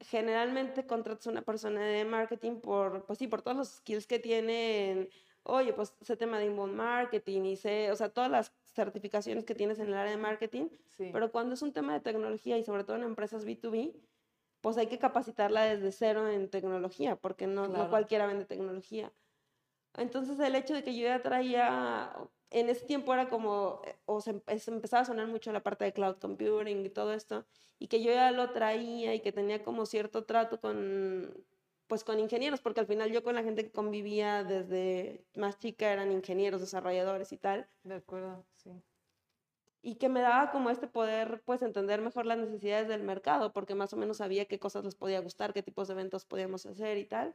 generalmente 0.00 0.86
contratas 0.86 1.26
a 1.26 1.30
una 1.30 1.42
persona 1.42 1.84
de 1.84 2.04
marketing 2.04 2.60
por, 2.60 3.04
pues 3.06 3.18
sí, 3.18 3.26
por 3.28 3.42
todos 3.42 3.56
los 3.56 3.68
skills 3.68 4.06
que 4.06 4.18
tienen 4.18 5.10
oye, 5.42 5.72
pues 5.72 5.94
ese 6.00 6.16
tema 6.16 6.38
de 6.38 6.46
inbound 6.46 6.74
marketing 6.74 7.42
y 7.42 7.56
sé, 7.56 7.90
o 7.90 7.96
sea, 7.96 8.10
todas 8.10 8.30
las 8.30 8.52
certificaciones 8.74 9.44
que 9.44 9.54
tienes 9.54 9.78
en 9.78 9.88
el 9.88 9.94
área 9.94 10.12
de 10.12 10.18
marketing, 10.18 10.68
pero 11.12 11.32
cuando 11.32 11.54
es 11.54 11.62
un 11.62 11.72
tema 11.72 11.92
de 11.94 12.00
tecnología 12.00 12.58
y 12.58 12.64
sobre 12.64 12.84
todo 12.84 12.96
en 12.96 13.04
empresas 13.04 13.46
B2B, 13.46 13.94
pues 14.60 14.76
hay 14.76 14.86
que 14.86 14.98
capacitarla 14.98 15.64
desde 15.64 15.92
cero 15.92 16.28
en 16.28 16.50
tecnología, 16.50 17.16
porque 17.16 17.46
no, 17.46 17.68
no 17.68 17.88
cualquiera 17.88 18.26
vende 18.26 18.44
tecnología. 18.44 19.12
Entonces 19.96 20.38
el 20.38 20.54
hecho 20.54 20.74
de 20.74 20.84
que 20.84 20.94
yo 20.94 21.04
ya 21.04 21.22
traía, 21.22 22.12
en 22.50 22.68
ese 22.68 22.86
tiempo 22.86 23.12
era 23.12 23.28
como, 23.28 23.82
o 24.04 24.20
se, 24.20 24.42
empezaba 24.66 25.02
a 25.02 25.06
sonar 25.06 25.26
mucho 25.26 25.52
la 25.52 25.62
parte 25.62 25.84
de 25.84 25.92
cloud 25.92 26.16
computing 26.16 26.84
y 26.84 26.90
todo 26.90 27.12
esto, 27.12 27.46
y 27.78 27.88
que 27.88 28.02
yo 28.02 28.12
ya 28.12 28.30
lo 28.30 28.50
traía 28.50 29.14
y 29.14 29.20
que 29.20 29.32
tenía 29.32 29.62
como 29.62 29.86
cierto 29.86 30.24
trato 30.24 30.60
con, 30.60 31.34
pues 31.86 32.04
con 32.04 32.20
ingenieros, 32.20 32.60
porque 32.60 32.80
al 32.80 32.86
final 32.86 33.10
yo 33.10 33.22
con 33.22 33.34
la 33.34 33.42
gente 33.42 33.64
que 33.64 33.72
convivía 33.72 34.44
desde 34.44 35.24
más 35.34 35.58
chica 35.58 35.92
eran 35.92 36.12
ingenieros, 36.12 36.60
desarrolladores 36.60 37.32
y 37.32 37.38
tal. 37.38 37.66
De 37.82 37.94
acuerdo, 37.94 38.44
sí. 38.54 38.70
Y 39.82 39.96
que 39.96 40.08
me 40.08 40.20
daba 40.20 40.50
como 40.50 40.70
este 40.70 40.86
poder, 40.86 41.42
pues, 41.46 41.62
entender 41.62 42.02
mejor 42.02 42.26
las 42.26 42.38
necesidades 42.38 42.88
del 42.88 43.02
mercado, 43.02 43.52
porque 43.52 43.74
más 43.74 43.92
o 43.92 43.96
menos 43.96 44.18
sabía 44.18 44.44
qué 44.46 44.58
cosas 44.58 44.84
les 44.84 44.94
podía 44.94 45.20
gustar, 45.20 45.52
qué 45.54 45.62
tipos 45.62 45.88
de 45.88 45.94
eventos 45.94 46.24
podíamos 46.26 46.66
hacer 46.66 46.98
y 46.98 47.06
tal. 47.06 47.34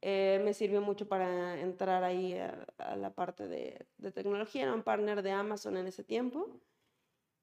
Eh, 0.00 0.40
me 0.44 0.54
sirvió 0.54 0.80
mucho 0.80 1.08
para 1.08 1.60
entrar 1.60 2.04
ahí 2.04 2.34
a, 2.38 2.96
la 2.96 3.12
parte 3.14 3.48
de, 3.48 3.86
tecnología. 4.14 4.62
Era 4.62 4.74
un 4.74 4.82
partner 4.82 5.22
de 5.22 5.32
Amazon 5.32 5.76
en 5.76 5.86
ese 5.88 6.04
tiempo. 6.04 6.60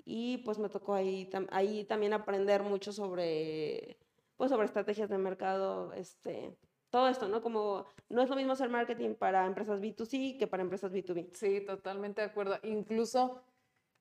Y 0.05 0.39
pues 0.39 0.59
me 0.59 0.69
tocó 0.69 0.93
ahí, 0.93 1.29
ahí 1.51 1.83
también 1.85 2.13
aprender 2.13 2.63
mucho 2.63 2.91
sobre 2.93 3.97
pues 4.38 4.51
sobre 4.51 4.65
estrategias 4.65 5.09
de 5.09 5.17
mercado, 5.17 5.93
este, 5.93 6.57
todo 6.89 7.07
esto, 7.07 7.27
¿no? 7.27 7.41
Como 7.41 7.85
no 8.09 8.21
es 8.21 8.29
lo 8.29 8.35
mismo 8.35 8.53
hacer 8.53 8.69
marketing 8.69 9.15
para 9.15 9.45
empresas 9.45 9.81
B2C 9.81 10.38
que 10.38 10.47
para 10.47 10.63
empresas 10.63 10.93
B2B. 10.93 11.33
Sí, 11.33 11.61
totalmente 11.65 12.21
de 12.21 12.27
acuerdo. 12.27 12.57
Incluso 12.63 13.41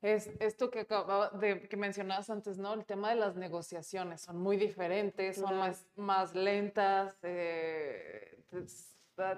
es 0.05 0.31
esto 0.39 0.71
que 0.71 0.81
acababa 0.81 1.31
de 1.31 1.67
que 1.67 1.79
mencionabas 1.79 2.29
antes, 2.29 2.59
¿no? 2.59 2.75
El 2.75 2.85
tema 2.85 3.09
de 3.09 3.17
las 3.17 3.37
negociaciones 3.37 4.21
son 4.21 4.37
muy 4.37 4.59
diferentes, 4.59 5.37
son 5.37 5.57
más, 5.57 5.87
más 5.97 6.35
lentas, 6.35 7.17
eh, 7.23 8.45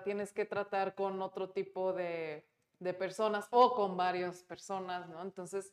tienes 0.02 0.32
que 0.32 0.44
tratar 0.44 0.96
con 0.96 1.22
otro 1.22 1.50
tipo 1.50 1.92
de, 1.92 2.44
de, 2.80 2.94
personas 2.94 3.46
o 3.50 3.76
con 3.76 3.96
varias 3.96 4.42
personas, 4.42 5.08
¿no? 5.08 5.22
Entonces, 5.22 5.72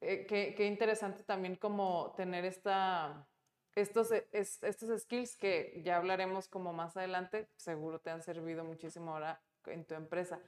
eh, 0.00 0.24
qué, 0.26 0.54
qué 0.56 0.64
interesante 0.64 1.22
también 1.22 1.56
como 1.56 2.14
tener 2.16 2.46
esta 2.46 3.28
estos, 3.74 4.10
e, 4.10 4.26
estos 4.32 5.02
skills 5.02 5.36
que 5.36 5.82
ya 5.84 5.98
hablaremos 5.98 6.48
como 6.48 6.72
más 6.72 6.96
adelante, 6.96 7.46
seguro 7.56 7.98
te 7.98 8.08
han 8.08 8.22
servido 8.22 8.64
muchísimo 8.64 9.12
ahora 9.12 9.42
en 9.66 9.84
tu 9.84 9.94
empresa. 9.94 10.40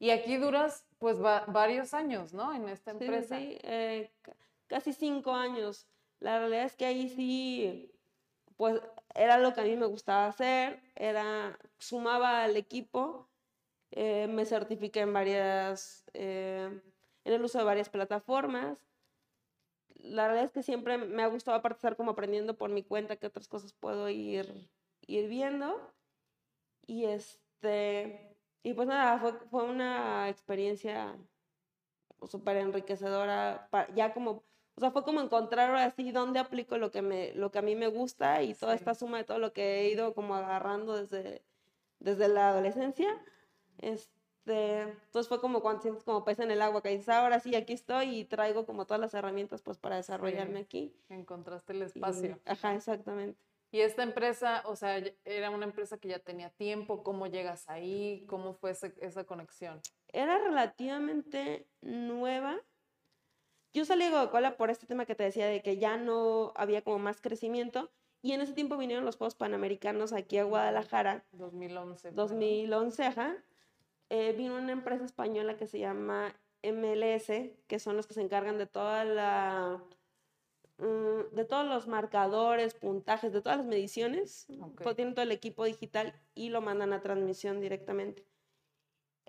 Y 0.00 0.10
aquí 0.10 0.38
duras 0.38 0.84
pues 0.98 1.20
varios 1.20 1.94
años, 1.94 2.34
¿no? 2.34 2.52
En 2.52 2.68
esta 2.68 2.90
empresa. 2.90 3.38
Sí, 3.38 3.52
sí. 3.52 3.58
Eh, 3.62 4.10
casi 4.66 4.92
cinco 4.92 5.32
años. 5.32 5.86
La 6.18 6.38
realidad 6.38 6.64
es 6.64 6.74
que 6.74 6.86
ahí 6.86 7.08
sí, 7.08 7.92
pues 8.56 8.80
era 9.14 9.38
lo 9.38 9.54
que 9.54 9.60
a 9.60 9.64
mí 9.64 9.76
me 9.76 9.86
gustaba 9.86 10.26
hacer, 10.26 10.82
era, 10.96 11.56
sumaba 11.78 12.42
al 12.42 12.56
equipo, 12.56 13.28
eh, 13.92 14.26
me 14.26 14.44
certifiqué 14.44 15.00
en 15.00 15.12
varias, 15.12 16.04
eh, 16.14 16.82
en 17.24 17.32
el 17.32 17.44
uso 17.44 17.58
de 17.58 17.64
varias 17.64 17.88
plataformas, 17.88 18.78
la 20.02 20.28
verdad 20.28 20.44
es 20.44 20.52
que 20.52 20.62
siempre 20.62 20.98
me 20.98 21.22
ha 21.22 21.26
gustado 21.26 21.56
aparte 21.56 21.76
estar 21.76 21.96
como 21.96 22.12
aprendiendo 22.12 22.56
por 22.56 22.70
mi 22.70 22.82
cuenta 22.82 23.16
qué 23.16 23.26
otras 23.26 23.48
cosas 23.48 23.72
puedo 23.72 24.08
ir, 24.08 24.68
ir 25.06 25.28
viendo. 25.28 25.92
Y 26.86 27.04
este, 27.04 28.29
y 28.62 28.74
pues 28.74 28.88
nada, 28.88 29.18
fue, 29.18 29.32
fue 29.50 29.64
una 29.64 30.28
experiencia 30.28 31.16
súper 32.28 32.58
enriquecedora, 32.58 33.68
ya 33.94 34.12
como, 34.12 34.44
o 34.74 34.80
sea, 34.80 34.90
fue 34.90 35.02
como 35.02 35.20
encontrar 35.20 35.74
así 35.76 36.12
dónde 36.12 36.38
aplico 36.38 36.76
lo 36.78 36.90
que, 36.90 37.02
me, 37.02 37.32
lo 37.34 37.50
que 37.50 37.58
a 37.58 37.62
mí 37.62 37.74
me 37.74 37.88
gusta 37.88 38.42
y 38.42 38.54
toda 38.54 38.74
esta 38.74 38.94
suma 38.94 39.18
de 39.18 39.24
todo 39.24 39.38
lo 39.38 39.52
que 39.52 39.80
he 39.80 39.90
ido 39.90 40.14
como 40.14 40.34
agarrando 40.34 40.96
desde, 40.96 41.42
desde 41.98 42.28
la 42.28 42.50
adolescencia. 42.50 43.08
Este, 43.78 44.82
entonces 44.82 45.28
fue 45.28 45.40
como 45.40 45.60
cuando 45.60 45.82
sientes 45.82 46.04
como 46.04 46.24
pesa 46.24 46.42
en 46.42 46.50
el 46.50 46.60
agua, 46.60 46.82
que 46.82 46.90
dices, 46.90 47.08
ahora 47.08 47.40
sí, 47.40 47.54
aquí 47.54 47.72
estoy 47.72 48.20
y 48.20 48.24
traigo 48.24 48.66
como 48.66 48.84
todas 48.86 49.00
las 49.00 49.14
herramientas 49.14 49.62
pues 49.62 49.78
para 49.78 49.96
desarrollarme 49.96 50.60
aquí. 50.60 50.94
Encontraste 51.08 51.72
el 51.72 51.82
espacio. 51.82 52.38
ajá, 52.44 52.74
exactamente. 52.74 53.49
Y 53.72 53.80
esta 53.80 54.02
empresa, 54.02 54.62
o 54.66 54.74
sea, 54.74 55.02
era 55.24 55.50
una 55.50 55.64
empresa 55.64 55.98
que 55.98 56.08
ya 56.08 56.18
tenía 56.18 56.50
tiempo, 56.50 57.04
¿cómo 57.04 57.28
llegas 57.28 57.68
ahí? 57.68 58.24
¿Cómo 58.26 58.54
fue 58.54 58.72
esa 58.72 59.24
conexión? 59.24 59.80
Era 60.08 60.38
relativamente 60.38 61.68
nueva. 61.80 62.60
Yo 63.72 63.84
salí 63.84 64.04
de 64.04 64.10
Coca-Cola 64.10 64.56
por 64.56 64.70
este 64.70 64.86
tema 64.86 65.06
que 65.06 65.14
te 65.14 65.22
decía 65.22 65.46
de 65.46 65.62
que 65.62 65.78
ya 65.78 65.96
no 65.96 66.52
había 66.56 66.82
como 66.82 66.98
más 66.98 67.20
crecimiento. 67.20 67.92
Y 68.22 68.32
en 68.32 68.40
ese 68.40 68.52
tiempo 68.52 68.76
vinieron 68.76 69.04
los 69.04 69.16
Juegos 69.16 69.36
Panamericanos 69.36 70.12
aquí 70.12 70.38
a 70.38 70.44
Guadalajara. 70.44 71.24
2011. 71.32 72.10
2011, 72.10 73.04
ajá. 73.04 73.36
Eh, 74.10 74.34
vino 74.36 74.56
una 74.56 74.72
empresa 74.72 75.04
española 75.04 75.56
que 75.56 75.68
se 75.68 75.78
llama 75.78 76.34
MLS, 76.64 77.52
que 77.68 77.78
son 77.78 77.96
los 77.96 78.08
que 78.08 78.14
se 78.14 78.20
encargan 78.20 78.58
de 78.58 78.66
toda 78.66 79.04
la 79.04 79.80
de 81.32 81.44
todos 81.44 81.66
los 81.66 81.86
marcadores, 81.86 82.74
puntajes, 82.74 83.32
de 83.32 83.40
todas 83.40 83.58
las 83.58 83.66
mediciones. 83.66 84.46
Okay. 84.48 84.94
Tienen 84.94 85.14
todo 85.14 85.22
el 85.22 85.32
equipo 85.32 85.64
digital 85.64 86.14
y 86.34 86.48
lo 86.48 86.60
mandan 86.60 86.92
a 86.92 87.02
transmisión 87.02 87.60
directamente. 87.60 88.24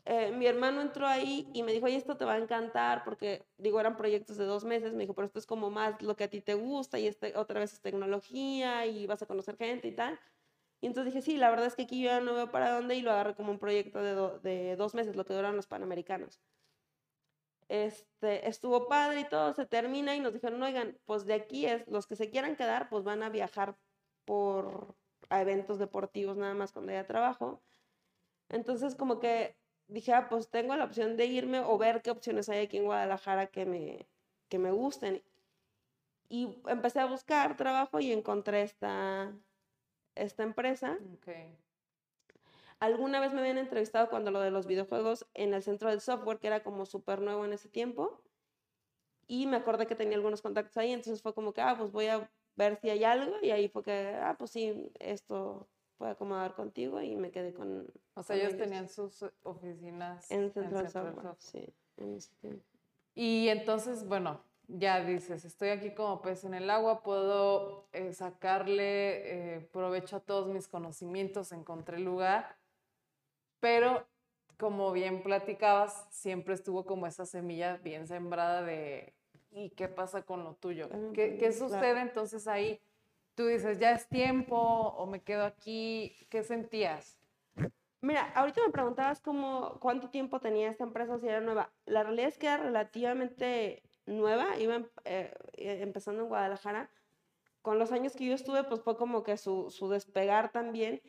Eh, 0.06 0.32
mi 0.32 0.48
hermano 0.48 0.82
entró 0.82 1.06
ahí 1.06 1.48
y 1.54 1.62
me 1.62 1.74
dijo, 1.74 1.86
oye, 1.86 1.96
esto 1.96 2.18
te 2.18 2.26
va 2.26 2.34
a 2.34 2.38
encantar, 2.40 3.04
porque 3.04 3.46
digo, 3.58 3.80
eran 3.80 3.98
proyectos 3.98 4.38
de 4.38 4.46
dos 4.46 4.64
meses, 4.64 4.94
me 4.94 5.04
dijo, 5.04 5.14
pero 5.14 5.28
esto 5.28 5.38
es 5.38 5.46
como 5.46 5.70
más 5.70 6.02
lo 6.02 6.16
que 6.16 6.24
a 6.24 6.30
ti 6.30 6.42
te 6.42 6.56
gusta 6.56 6.98
y 6.98 7.06
este, 7.06 7.38
otra 7.38 7.60
vez 7.60 7.74
es 7.74 7.82
tecnología 7.82 8.88
y 8.88 9.06
vas 9.06 9.22
a 9.22 9.28
conocer 9.28 9.58
gente 9.58 9.88
y 9.88 9.96
tal. 9.96 10.20
Y 10.82 10.88
entonces 10.88 11.14
dije, 11.14 11.24
sí, 11.24 11.38
la 11.38 11.52
verdad 11.52 11.68
es 11.68 11.76
que 11.76 11.84
aquí 11.84 12.02
yo 12.02 12.10
ya 12.10 12.22
no 12.22 12.34
veo 12.34 12.50
para 12.50 12.72
dónde 12.72 12.96
y 12.96 13.02
lo 13.02 13.12
agarré 13.12 13.36
como 13.36 13.52
un 13.52 13.60
proyecto 13.60 14.02
de, 14.02 14.40
de 14.40 14.76
dos 14.76 14.96
meses, 14.96 15.16
lo 15.16 15.26
que 15.26 15.36
duran 15.36 15.56
los 15.56 15.68
Panamericanos. 15.68 16.42
Este, 17.72 18.50
estuvo 18.50 18.90
padre 18.90 19.22
y 19.22 19.24
todo, 19.24 19.54
se 19.54 19.66
termina 19.66 20.14
y 20.14 20.20
nos 20.20 20.34
dijeron, 20.34 20.62
oigan, 20.62 20.98
pues 21.06 21.26
de 21.26 21.36
aquí 21.36 21.66
es, 21.66 21.88
los 21.88 22.06
que 22.06 22.18
se 22.18 22.30
quieran 22.30 22.58
quedar, 22.58 22.90
pues 22.90 23.06
van 23.06 23.24
a 23.24 23.30
viajar 23.30 23.78
por 24.26 24.94
a 25.30 25.42
eventos 25.42 25.80
deportivos 25.80 26.36
nada 26.36 26.54
más 26.54 26.74
cuando 26.74 26.92
haya 26.92 27.08
trabajo. 27.08 27.62
Entonces 28.50 28.94
como 28.96 29.22
que 29.22 29.56
dije, 29.88 30.12
ah, 30.12 30.28
pues 30.28 30.50
tengo 30.50 30.76
la 30.76 30.84
opción 30.84 31.16
de 31.16 31.28
irme 31.28 31.62
o 31.62 31.78
ver 31.78 32.02
qué 32.02 32.12
opciones 32.12 32.50
hay 32.50 32.66
aquí 32.66 32.76
en 32.76 32.84
Guadalajara 32.84 33.48
que 33.48 33.66
me, 33.66 34.06
que 34.50 34.60
me 34.60 34.72
gusten. 34.72 35.24
Y 36.28 36.62
empecé 36.68 37.00
a 37.00 37.06
buscar 37.06 37.56
trabajo 37.56 38.02
y 38.02 38.12
encontré 38.12 38.64
esta, 38.64 39.32
esta 40.16 40.44
empresa. 40.44 41.00
Alguna 42.82 43.20
vez 43.20 43.32
me 43.32 43.42
habían 43.42 43.60
entrevistado 43.60 44.10
cuando 44.10 44.32
lo 44.32 44.42
de 44.42 44.50
los 44.50 44.66
videojuegos 44.66 45.28
en 45.36 45.54
el 45.54 45.62
centro 45.62 45.92
del 45.92 46.02
software, 46.02 46.40
que 46.40 46.48
era 46.48 46.64
como 46.64 46.88
súper 46.88 47.22
nuevo 47.22 47.46
en 47.46 47.54
ese 47.54 47.70
tiempo. 47.70 48.24
Y 49.28 49.46
me 49.46 49.58
acordé 49.58 49.86
que 49.86 49.94
tenía 49.94 50.18
algunos 50.18 50.42
contactos 50.42 50.76
ahí, 50.78 50.92
entonces 50.92 51.22
fue 51.22 51.36
como 51.36 51.54
que, 51.54 51.62
ah, 51.62 51.76
pues 51.78 51.92
voy 51.92 52.08
a 52.08 52.28
ver 52.56 52.80
si 52.82 52.90
hay 52.90 53.04
algo. 53.04 53.36
Y 53.44 53.52
ahí 53.52 53.70
fue 53.70 53.84
que, 53.84 54.16
ah, 54.20 54.36
pues 54.36 54.50
sí, 54.50 54.92
esto 55.00 55.70
puede 55.98 56.14
acomodar 56.14 56.56
contigo 56.56 57.00
y 57.00 57.16
me 57.16 57.30
quedé 57.30 57.54
con... 57.54 57.88
O 58.16 58.24
sea, 58.24 58.36
ellos, 58.36 58.58
tenían 58.58 58.90
sus 58.90 59.24
oficinas 59.44 60.32
en 60.32 60.42
el 60.42 60.52
centro 60.52 60.80
del 60.80 60.90
software. 60.90 61.36
Sí, 61.38 61.72
en 61.98 62.16
ese 62.16 62.34
tiempo. 62.42 62.66
Y 63.14 63.48
entonces, 63.50 64.08
bueno, 64.08 64.42
ya 64.68 65.06
dices, 65.06 65.46
estoy 65.46 65.70
aquí 65.70 65.94
como 65.94 66.24
pez 66.24 66.46
en 66.46 66.56
el 66.56 66.68
agua, 66.72 67.04
puedo 67.04 67.88
eh, 67.94 68.12
sacarle 68.14 69.58
eh, 69.58 69.70
provecho 69.72 70.16
a 70.16 70.20
todos 70.22 70.48
mis 70.48 70.68
conocimientos, 70.68 71.52
encontré 71.52 72.00
lugar, 72.00 72.58
pero 73.62 74.06
como 74.58 74.92
bien 74.92 75.24
platicabas, 75.24 76.06
siempre 76.10 76.54
estuvo 76.54 76.86
como 76.86 77.08
esa 77.08 77.26
semilla 77.26 77.78
bien 77.78 78.06
sembrada 78.06 78.62
de, 78.62 79.14
¿y 79.52 79.70
qué 79.70 79.88
pasa 79.88 80.24
con 80.24 80.44
lo 80.44 80.56
tuyo? 80.56 80.90
¿Qué, 81.14 81.38
qué 81.38 81.54
sucede 81.54 82.02
entonces 82.02 82.48
ahí? 82.48 82.82
Tú 83.36 83.48
dices, 83.48 83.80
ya 83.80 83.94
es 83.94 84.08
tiempo 84.10 84.58
o 84.58 85.06
me 85.06 85.22
quedo 85.22 85.46
aquí, 85.46 86.14
¿qué 86.30 86.44
sentías? 86.44 87.18
Mira, 88.02 88.32
ahorita 88.34 88.62
me 88.66 88.72
preguntabas 88.72 89.22
cómo, 89.22 89.78
cuánto 89.80 90.10
tiempo 90.10 90.40
tenía 90.40 90.70
esta 90.70 90.84
empresa 90.84 91.20
si 91.20 91.28
era 91.28 91.40
nueva. 91.40 91.72
La 91.86 92.04
realidad 92.04 92.30
es 92.30 92.38
que 92.38 92.48
era 92.48 92.58
relativamente 92.58 93.84
nueva, 94.08 94.58
iba 94.60 94.76
em, 94.76 94.86
eh, 95.06 95.34
eh, 95.54 95.80
empezando 95.82 96.24
en 96.24 96.30
Guadalajara. 96.30 96.90
Con 97.62 97.78
los 97.78 97.92
años 97.92 98.16
que 98.16 98.26
yo 98.26 98.34
estuve, 98.34 98.64
pues 98.64 98.82
fue 98.82 98.98
como 98.98 99.24
que 99.24 99.38
su, 99.38 99.70
su 99.70 99.88
despegar 99.88 100.52
también. 100.52 101.02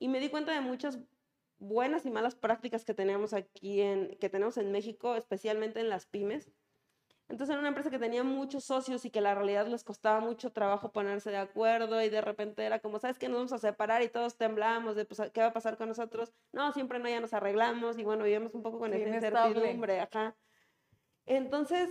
Y 0.00 0.08
me 0.08 0.18
di 0.18 0.30
cuenta 0.30 0.52
de 0.52 0.60
muchas 0.60 0.98
buenas 1.62 2.04
y 2.04 2.10
malas 2.10 2.34
prácticas 2.34 2.84
que 2.84 2.92
tenemos 2.92 3.32
aquí 3.32 3.80
en, 3.80 4.16
que 4.18 4.28
tenemos 4.28 4.56
en 4.58 4.72
México, 4.72 5.14
especialmente 5.14 5.80
en 5.80 5.88
las 5.88 6.06
pymes. 6.06 6.50
Entonces 7.28 7.50
era 7.50 7.60
una 7.60 7.68
empresa 7.68 7.88
que 7.88 7.98
tenía 7.98 8.24
muchos 8.24 8.64
socios 8.64 9.04
y 9.04 9.10
que 9.10 9.22
la 9.22 9.34
realidad 9.34 9.66
les 9.66 9.84
costaba 9.84 10.20
mucho 10.20 10.52
trabajo 10.52 10.92
ponerse 10.92 11.30
de 11.30 11.38
acuerdo 11.38 12.02
y 12.02 12.10
de 12.10 12.20
repente 12.20 12.64
era 12.64 12.80
como, 12.80 12.98
¿sabes 12.98 13.18
qué? 13.18 13.28
Nos 13.28 13.38
vamos 13.38 13.52
a 13.52 13.58
separar 13.58 14.02
y 14.02 14.08
todos 14.08 14.36
temblamos 14.36 14.96
de, 14.96 15.06
pues, 15.06 15.30
¿qué 15.32 15.40
va 15.40 15.46
a 15.46 15.52
pasar 15.52 15.78
con 15.78 15.88
nosotros? 15.88 16.34
No, 16.52 16.72
siempre 16.72 16.98
no, 16.98 17.08
ya 17.08 17.20
nos 17.20 17.32
arreglamos 17.32 17.96
y 17.96 18.04
bueno, 18.04 18.24
vivimos 18.24 18.54
un 18.54 18.62
poco 18.62 18.78
con 18.78 18.92
esa 18.92 19.08
incertidumbre, 19.08 20.00
ajá. 20.00 20.36
Entonces, 21.24 21.88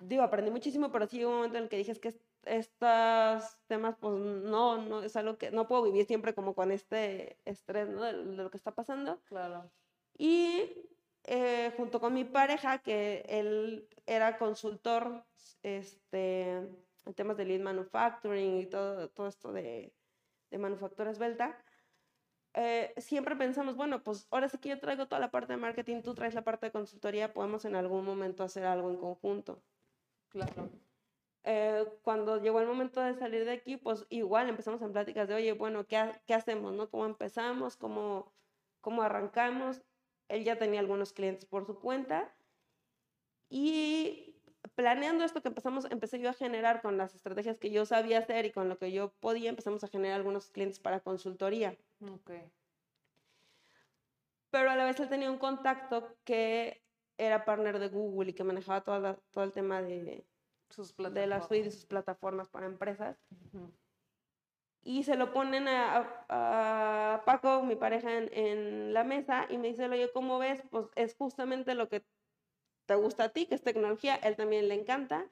digo, 0.00 0.22
aprendí 0.22 0.50
muchísimo, 0.50 0.90
pero 0.90 1.06
sí 1.06 1.24
hubo 1.24 1.30
un 1.30 1.36
momento 1.36 1.58
en 1.58 1.64
el 1.64 1.68
que 1.68 1.76
dije, 1.76 1.92
es 1.92 2.00
que 2.00 2.18
estos 2.44 3.58
temas, 3.66 3.96
pues 4.00 4.14
no, 4.14 4.78
no, 4.78 5.02
es 5.02 5.16
algo 5.16 5.38
que 5.38 5.50
no 5.50 5.68
puedo 5.68 5.84
vivir 5.84 6.06
siempre 6.06 6.34
como 6.34 6.54
con 6.54 6.70
este 6.70 7.38
estrés, 7.44 7.88
¿no? 7.88 8.02
De, 8.02 8.12
lo 8.12 8.50
que 8.50 8.56
está 8.56 8.72
pasando. 8.72 9.20
Claro. 9.24 9.70
Y 10.18 10.88
eh, 11.24 11.72
junto 11.76 12.00
con 12.00 12.14
mi 12.14 12.24
pareja, 12.24 12.78
que 12.78 13.24
él 13.28 13.88
era 14.06 14.38
consultor 14.38 15.24
este, 15.62 16.50
en 16.52 17.14
temas 17.14 17.36
de 17.36 17.44
lead 17.44 17.60
manufacturing 17.60 18.58
y 18.58 18.66
todo, 18.66 19.08
todo 19.08 19.28
esto 19.28 19.52
de, 19.52 19.92
de 20.50 20.58
manufactura 20.58 21.10
esbelta, 21.10 21.56
eh, 22.54 22.92
siempre 22.98 23.34
pensamos, 23.36 23.76
bueno, 23.76 24.02
pues 24.02 24.26
ahora 24.30 24.48
sí 24.48 24.58
que 24.58 24.68
yo 24.68 24.78
traigo 24.78 25.06
toda 25.06 25.20
la 25.20 25.30
parte 25.30 25.54
de 25.54 25.56
marketing, 25.56 26.02
tú 26.02 26.14
traes 26.14 26.34
la 26.34 26.42
parte 26.42 26.66
de 26.66 26.72
consultoría, 26.72 27.32
podemos 27.32 27.64
en 27.64 27.76
algún 27.76 28.04
momento 28.04 28.44
hacer 28.44 28.64
algo 28.64 28.90
en 28.90 28.96
conjunto. 28.96 29.62
Claro. 30.28 30.70
Eh, 31.44 31.84
cuando 32.02 32.40
llegó 32.40 32.60
el 32.60 32.66
momento 32.66 33.00
de 33.00 33.14
salir 33.14 33.44
de 33.44 33.52
aquí, 33.52 33.76
pues 33.76 34.06
igual 34.10 34.48
empezamos 34.48 34.80
en 34.82 34.92
pláticas 34.92 35.28
de, 35.28 35.34
oye, 35.34 35.52
bueno, 35.52 35.86
¿qué, 35.86 36.12
qué 36.26 36.34
hacemos? 36.34 36.72
¿no? 36.72 36.88
¿Cómo 36.88 37.06
empezamos? 37.06 37.76
¿Cómo, 37.76 38.32
¿Cómo 38.80 39.02
arrancamos? 39.02 39.82
Él 40.28 40.44
ya 40.44 40.56
tenía 40.56 40.80
algunos 40.80 41.12
clientes 41.12 41.44
por 41.44 41.66
su 41.66 41.78
cuenta. 41.80 42.32
Y 43.48 44.36
planeando 44.74 45.24
esto 45.24 45.42
que 45.42 45.48
empezamos, 45.48 45.86
empecé 45.90 46.20
yo 46.20 46.30
a 46.30 46.34
generar 46.34 46.80
con 46.80 46.96
las 46.96 47.14
estrategias 47.14 47.58
que 47.58 47.70
yo 47.70 47.84
sabía 47.84 48.18
hacer 48.18 48.46
y 48.46 48.52
con 48.52 48.68
lo 48.68 48.78
que 48.78 48.92
yo 48.92 49.12
podía, 49.20 49.50
empezamos 49.50 49.82
a 49.84 49.88
generar 49.88 50.16
algunos 50.16 50.48
clientes 50.50 50.78
para 50.78 51.00
consultoría. 51.00 51.76
Okay. 52.00 52.50
Pero 54.50 54.70
a 54.70 54.76
la 54.76 54.84
vez 54.84 55.00
él 55.00 55.08
tenía 55.08 55.30
un 55.30 55.38
contacto 55.38 56.16
que 56.24 56.82
era 57.18 57.44
partner 57.44 57.78
de 57.78 57.88
Google 57.88 58.30
y 58.30 58.34
que 58.34 58.44
manejaba 58.44 58.82
toda 58.82 59.16
todo 59.30 59.44
el 59.44 59.52
tema 59.52 59.82
de, 59.82 60.24
sus 60.72 60.96
de 60.96 61.26
la 61.26 61.42
suite 61.42 61.68
y 61.68 61.70
sus 61.70 61.86
plataformas 61.86 62.48
para 62.48 62.66
empresas. 62.66 63.18
Y 64.82 65.04
se 65.04 65.16
lo 65.16 65.32
ponen 65.32 65.68
a, 65.68 67.22
Paco, 67.24 67.62
mi 67.62 67.76
pareja, 67.76 68.16
en, 68.16 68.30
en, 68.32 68.92
la 68.92 69.04
mesa 69.04 69.46
y 69.48 69.58
me 69.58 69.68
dice, 69.68 69.88
oye, 69.88 70.10
¿cómo 70.12 70.38
ves? 70.38 70.62
Pues 70.70 70.86
es 70.96 71.14
justamente 71.14 71.74
lo 71.74 71.88
que 71.88 72.04
te 72.86 72.94
gusta 72.96 73.24
a 73.24 73.28
ti, 73.28 73.46
que 73.46 73.54
es 73.54 73.62
tecnología, 73.62 74.16
él 74.16 74.36
también 74.36 74.68
le 74.68 74.74
encanta. 74.74 75.26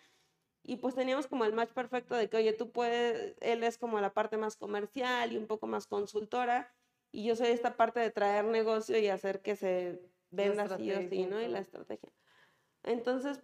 Y 0.62 0.76
pues 0.76 0.94
teníamos 0.94 1.26
como 1.26 1.44
el 1.44 1.52
match 1.52 1.70
perfecto 1.70 2.14
de 2.14 2.28
que, 2.28 2.36
oye, 2.36 2.52
tú 2.52 2.70
puedes, 2.70 3.34
él 3.40 3.64
es 3.64 3.78
como 3.78 3.98
la 4.00 4.12
parte 4.12 4.36
más 4.36 4.56
comercial 4.56 5.32
y 5.32 5.36
un 5.36 5.46
poco 5.46 5.66
más 5.66 5.86
consultora, 5.86 6.72
y 7.12 7.24
yo 7.24 7.34
soy 7.34 7.48
esta 7.48 7.76
parte 7.76 7.98
de 7.98 8.10
traer 8.10 8.44
negocio 8.44 8.98
y 8.98 9.08
hacer 9.08 9.42
que 9.42 9.56
se 9.56 10.00
venda 10.30 10.64
así 10.64 10.92
o 10.92 10.98
así, 10.98 11.26
¿no? 11.26 11.40
Y 11.40 11.48
la 11.48 11.58
estrategia. 11.58 12.12
Entonces, 12.82 13.42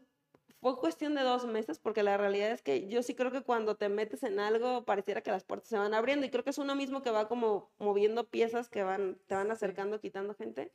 fue 0.74 0.80
cuestión 0.80 1.14
de 1.14 1.22
dos 1.22 1.46
meses, 1.46 1.78
porque 1.78 2.02
la 2.02 2.16
realidad 2.16 2.50
es 2.50 2.62
que 2.62 2.88
yo 2.88 3.02
sí 3.02 3.14
creo 3.14 3.30
que 3.30 3.42
cuando 3.42 3.76
te 3.76 3.88
metes 3.88 4.22
en 4.24 4.40
algo, 4.40 4.84
pareciera 4.84 5.20
que 5.22 5.30
las 5.30 5.44
puertas 5.44 5.68
se 5.68 5.78
van 5.78 5.94
abriendo, 5.94 6.26
y 6.26 6.30
creo 6.30 6.42
que 6.44 6.50
es 6.50 6.58
uno 6.58 6.74
mismo 6.74 7.02
que 7.02 7.10
va 7.10 7.28
como 7.28 7.70
moviendo 7.78 8.28
piezas 8.28 8.68
que 8.68 8.82
van, 8.82 9.18
te 9.26 9.34
van 9.34 9.50
acercando, 9.50 10.00
quitando 10.00 10.34
gente. 10.34 10.72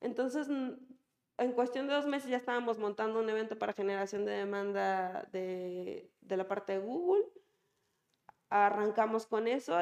Entonces, 0.00 0.48
en 0.48 1.52
cuestión 1.52 1.86
de 1.86 1.94
dos 1.94 2.06
meses 2.06 2.30
ya 2.30 2.36
estábamos 2.36 2.78
montando 2.78 3.20
un 3.20 3.30
evento 3.30 3.58
para 3.58 3.72
generación 3.72 4.24
de 4.24 4.32
demanda 4.32 5.26
de, 5.32 6.10
de 6.20 6.36
la 6.36 6.46
parte 6.46 6.74
de 6.74 6.80
Google. 6.80 7.24
Arrancamos 8.50 9.26
con 9.26 9.46
eso 9.46 9.78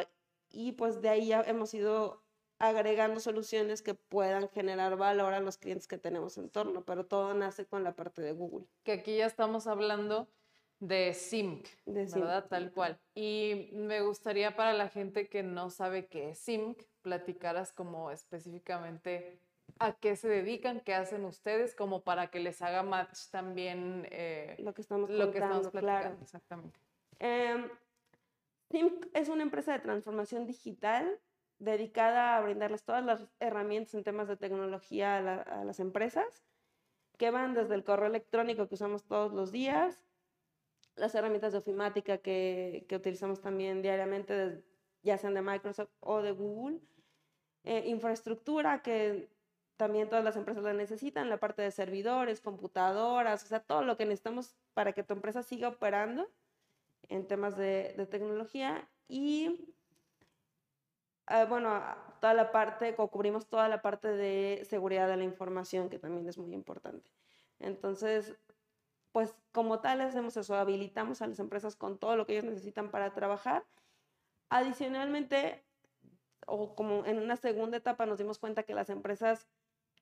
y 0.48 0.72
pues 0.72 1.00
de 1.00 1.08
ahí 1.08 1.28
ya 1.28 1.40
hemos 1.42 1.72
ido 1.74 2.25
agregando 2.58 3.20
soluciones 3.20 3.82
que 3.82 3.94
puedan 3.94 4.48
generar 4.48 4.96
valor 4.96 5.34
a 5.34 5.40
los 5.40 5.58
clientes 5.58 5.86
que 5.86 5.98
tenemos 5.98 6.38
en 6.38 6.48
torno, 6.48 6.84
pero 6.84 7.06
todo 7.06 7.34
nace 7.34 7.66
con 7.66 7.84
la 7.84 7.94
parte 7.94 8.22
de 8.22 8.32
Google. 8.32 8.66
Que 8.82 8.92
aquí 8.92 9.16
ya 9.16 9.26
estamos 9.26 9.66
hablando 9.66 10.28
de 10.80 11.14
SIMC, 11.14 11.66
de 11.86 12.04
¿verdad? 12.06 12.46
Tal 12.48 12.72
cual. 12.72 12.98
Y 13.14 13.70
me 13.72 14.00
gustaría 14.00 14.56
para 14.56 14.72
la 14.72 14.88
gente 14.88 15.28
que 15.28 15.42
no 15.42 15.70
sabe 15.70 16.06
qué 16.06 16.30
es 16.30 16.38
SIMC, 16.38 16.82
platicaras 17.02 17.72
como 17.72 18.10
específicamente 18.10 19.40
a 19.78 19.92
qué 19.92 20.16
se 20.16 20.28
dedican, 20.28 20.80
qué 20.80 20.94
hacen 20.94 21.24
ustedes, 21.24 21.74
como 21.74 22.02
para 22.02 22.28
que 22.28 22.40
les 22.40 22.62
haga 22.62 22.82
match 22.82 23.28
también 23.30 24.06
eh, 24.10 24.56
lo 24.58 24.74
que 24.74 24.80
estamos, 24.80 25.10
lo 25.10 25.30
que 25.30 25.38
estamos 25.38 25.68
platicando. 25.68 26.22
Exactamente. 26.22 26.80
Eh, 27.18 27.70
es 29.14 29.28
una 29.28 29.42
empresa 29.42 29.72
de 29.72 29.78
transformación 29.80 30.46
digital 30.46 31.20
dedicada 31.58 32.36
a 32.36 32.40
brindarles 32.40 32.84
todas 32.84 33.04
las 33.04 33.26
herramientas 33.40 33.94
en 33.94 34.04
temas 34.04 34.28
de 34.28 34.36
tecnología 34.36 35.16
a, 35.16 35.64
las 35.64 35.80
empresas, 35.80 36.44
que 37.18 37.30
van 37.30 37.54
desde 37.54 37.74
el 37.74 37.84
correo 37.84 38.08
electrónico 38.08 38.68
que 38.68 38.74
usamos 38.74 39.04
todos 39.04 39.32
los 39.32 39.52
días, 39.52 40.06
las 40.96 41.14
herramientas 41.14 41.52
de 41.52 41.58
ofimática 41.58 42.18
que, 42.18 42.84
que 42.88 42.96
utilizamos 42.96 43.40
también 43.40 43.82
diariamente, 43.82 44.62
ya 45.02 45.18
sean 45.18 45.34
de 45.34 45.42
Microsoft 45.42 45.90
o 46.00 46.22
de 46.22 46.32
Google, 46.32 46.80
eh, 47.64 47.84
infraestructura 47.86 48.82
que 48.82 49.28
también 49.76 50.08
todas 50.08 50.24
las 50.24 50.36
empresas 50.36 50.62
la 50.62 50.72
necesitan, 50.72 51.28
la 51.28 51.38
parte 51.38 51.62
de 51.62 51.70
servidores, 51.70 52.40
computadoras, 52.40 53.44
o 53.44 53.46
sea, 53.46 53.60
todo 53.60 53.82
lo 53.82 53.96
que 53.96 54.04
necesitamos 54.04 54.56
para 54.72 54.92
que 54.92 55.02
tu 55.02 55.14
empresa 55.14 55.42
siga 55.42 55.68
operando 55.68 56.30
en 57.08 57.26
temas 57.26 57.56
de, 57.56 57.94
de 57.96 58.06
tecnología 58.06 58.88
y 59.08 59.75
Ah, 61.26 61.44
bueno, 61.44 61.82
toda 62.20 62.34
la 62.34 62.52
parte, 62.52 62.94
cubrimos 62.94 63.48
toda 63.48 63.68
la 63.68 63.82
parte 63.82 64.08
de 64.08 64.64
seguridad 64.64 65.08
de 65.08 65.16
la 65.16 65.24
información, 65.24 65.88
que 65.90 65.98
también 65.98 66.28
es 66.28 66.38
muy 66.38 66.54
importante. 66.54 67.10
Entonces, 67.58 68.36
pues 69.12 69.34
como 69.52 69.80
tal 69.80 70.00
hacemos 70.02 70.36
eso, 70.36 70.54
habilitamos 70.54 71.22
a 71.22 71.26
las 71.26 71.38
empresas 71.40 71.74
con 71.76 71.98
todo 71.98 72.16
lo 72.16 72.26
que 72.26 72.34
ellos 72.34 72.44
necesitan 72.44 72.90
para 72.90 73.12
trabajar. 73.14 73.64
Adicionalmente, 74.50 75.64
o 76.46 76.76
como 76.76 77.04
en 77.06 77.18
una 77.18 77.36
segunda 77.36 77.78
etapa 77.78 78.06
nos 78.06 78.18
dimos 78.18 78.38
cuenta 78.38 78.62
que 78.62 78.74
las 78.74 78.90
empresas 78.90 79.48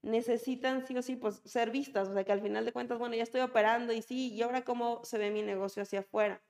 necesitan 0.03 0.87
sí 0.87 0.97
o 0.99 1.03
sí 1.03 1.17
pues 1.17 1.41
ser 1.47 1.71
vistas, 1.71 2.09
o 2.09 2.13
sea 2.13 2.25
que 2.25 2.33
al 2.33 2.43
final 2.43 2.67
de 2.67 2.73
cuentas, 2.73 2.99
bueno, 2.99 3.15
ya 3.15 3.23
estoy 3.23 3.41
operando 3.41 3.95
y 3.95 4.03
sí, 4.03 4.35
y 4.35 4.43
ahora 4.43 4.63
cómo 4.63 5.03
se 5.05 5.17
ve 5.17 5.31
mi 5.31 5.43
negocio 5.43 5.83
hacia 5.83 6.01
afuera. 6.01 6.43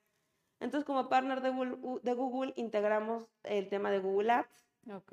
Entonces, 0.58 0.84
como 0.84 1.08
partner 1.08 1.42
de 1.42 1.50
Google 1.50 2.52
integramos 2.56 3.28
el 3.44 3.68
tema 3.68 3.90
de 3.90 4.00
Google 4.00 4.32
Ads, 4.32 4.63
Ok. 4.92 5.12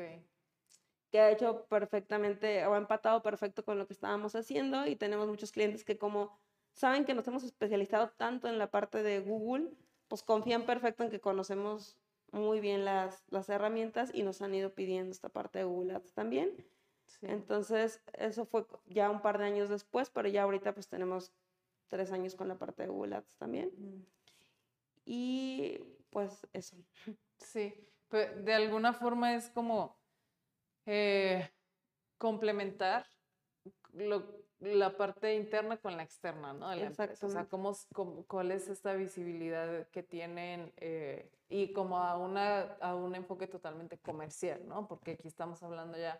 Que 1.11 1.19
ha 1.19 1.31
hecho 1.31 1.65
perfectamente 1.65 2.65
o 2.65 2.73
ha 2.73 2.77
empatado 2.77 3.21
perfecto 3.21 3.63
con 3.65 3.77
lo 3.77 3.87
que 3.87 3.93
estábamos 3.93 4.35
haciendo 4.35 4.87
y 4.87 4.95
tenemos 4.95 5.27
muchos 5.27 5.51
clientes 5.51 5.83
que 5.83 5.97
como 5.97 6.37
saben 6.73 7.05
que 7.05 7.13
nos 7.13 7.27
hemos 7.27 7.43
especializado 7.43 8.09
tanto 8.11 8.47
en 8.47 8.57
la 8.57 8.71
parte 8.71 9.03
de 9.03 9.19
Google, 9.19 9.71
pues 10.07 10.23
confían 10.23 10.65
perfecto 10.65 11.03
en 11.03 11.09
que 11.09 11.19
conocemos 11.19 11.97
muy 12.31 12.61
bien 12.61 12.85
las, 12.85 13.23
las 13.29 13.49
herramientas 13.49 14.11
y 14.13 14.23
nos 14.23 14.41
han 14.41 14.55
ido 14.55 14.73
pidiendo 14.73 15.11
esta 15.11 15.29
parte 15.29 15.59
de 15.59 15.65
Google 15.65 15.95
Ads 15.95 16.13
también. 16.13 16.65
Entonces, 17.21 18.01
eso 18.13 18.45
fue 18.45 18.65
ya 18.87 19.09
un 19.09 19.21
par 19.21 19.37
de 19.37 19.45
años 19.45 19.69
después, 19.69 20.09
pero 20.09 20.29
ya 20.29 20.43
ahorita 20.43 20.73
pues 20.73 20.87
tenemos 20.87 21.33
tres 21.87 22.11
años 22.11 22.35
con 22.35 22.47
la 22.47 22.57
parte 22.57 22.83
de 22.83 22.89
Google 22.89 23.17
Ads 23.17 23.35
también. 23.35 23.71
Y 25.05 25.79
pues 26.09 26.47
eso. 26.53 26.77
Sí, 27.37 27.73
de 28.11 28.53
alguna 28.53 28.93
forma 28.93 29.35
es 29.35 29.49
como 29.49 29.97
eh, 30.85 31.49
complementar 32.17 33.05
la 34.59 34.95
parte 34.95 35.35
interna 35.35 35.77
con 35.77 35.97
la 35.97 36.03
externa, 36.03 36.53
¿no? 36.53 36.69
O 36.69 37.29
sea, 37.29 37.45
cómo, 37.45 37.73
cuál 38.27 38.51
es 38.51 38.67
esta 38.67 38.93
visibilidad 38.93 39.87
que 39.89 40.03
tienen 40.03 40.71
eh, 40.77 41.31
y 41.49 41.73
como 41.73 41.97
a, 41.97 42.17
una, 42.17 42.61
a 42.79 42.95
un 42.95 43.15
enfoque 43.15 43.47
totalmente 43.47 43.97
comercial, 43.97 44.67
¿no? 44.67 44.87
Porque 44.87 45.11
aquí 45.11 45.27
estamos 45.27 45.63
hablando 45.63 45.97
ya 45.97 46.19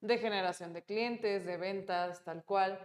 de 0.00 0.18
generación 0.18 0.72
de 0.72 0.82
clientes, 0.82 1.44
de 1.44 1.56
ventas, 1.56 2.22
tal 2.24 2.44
cual. 2.44 2.78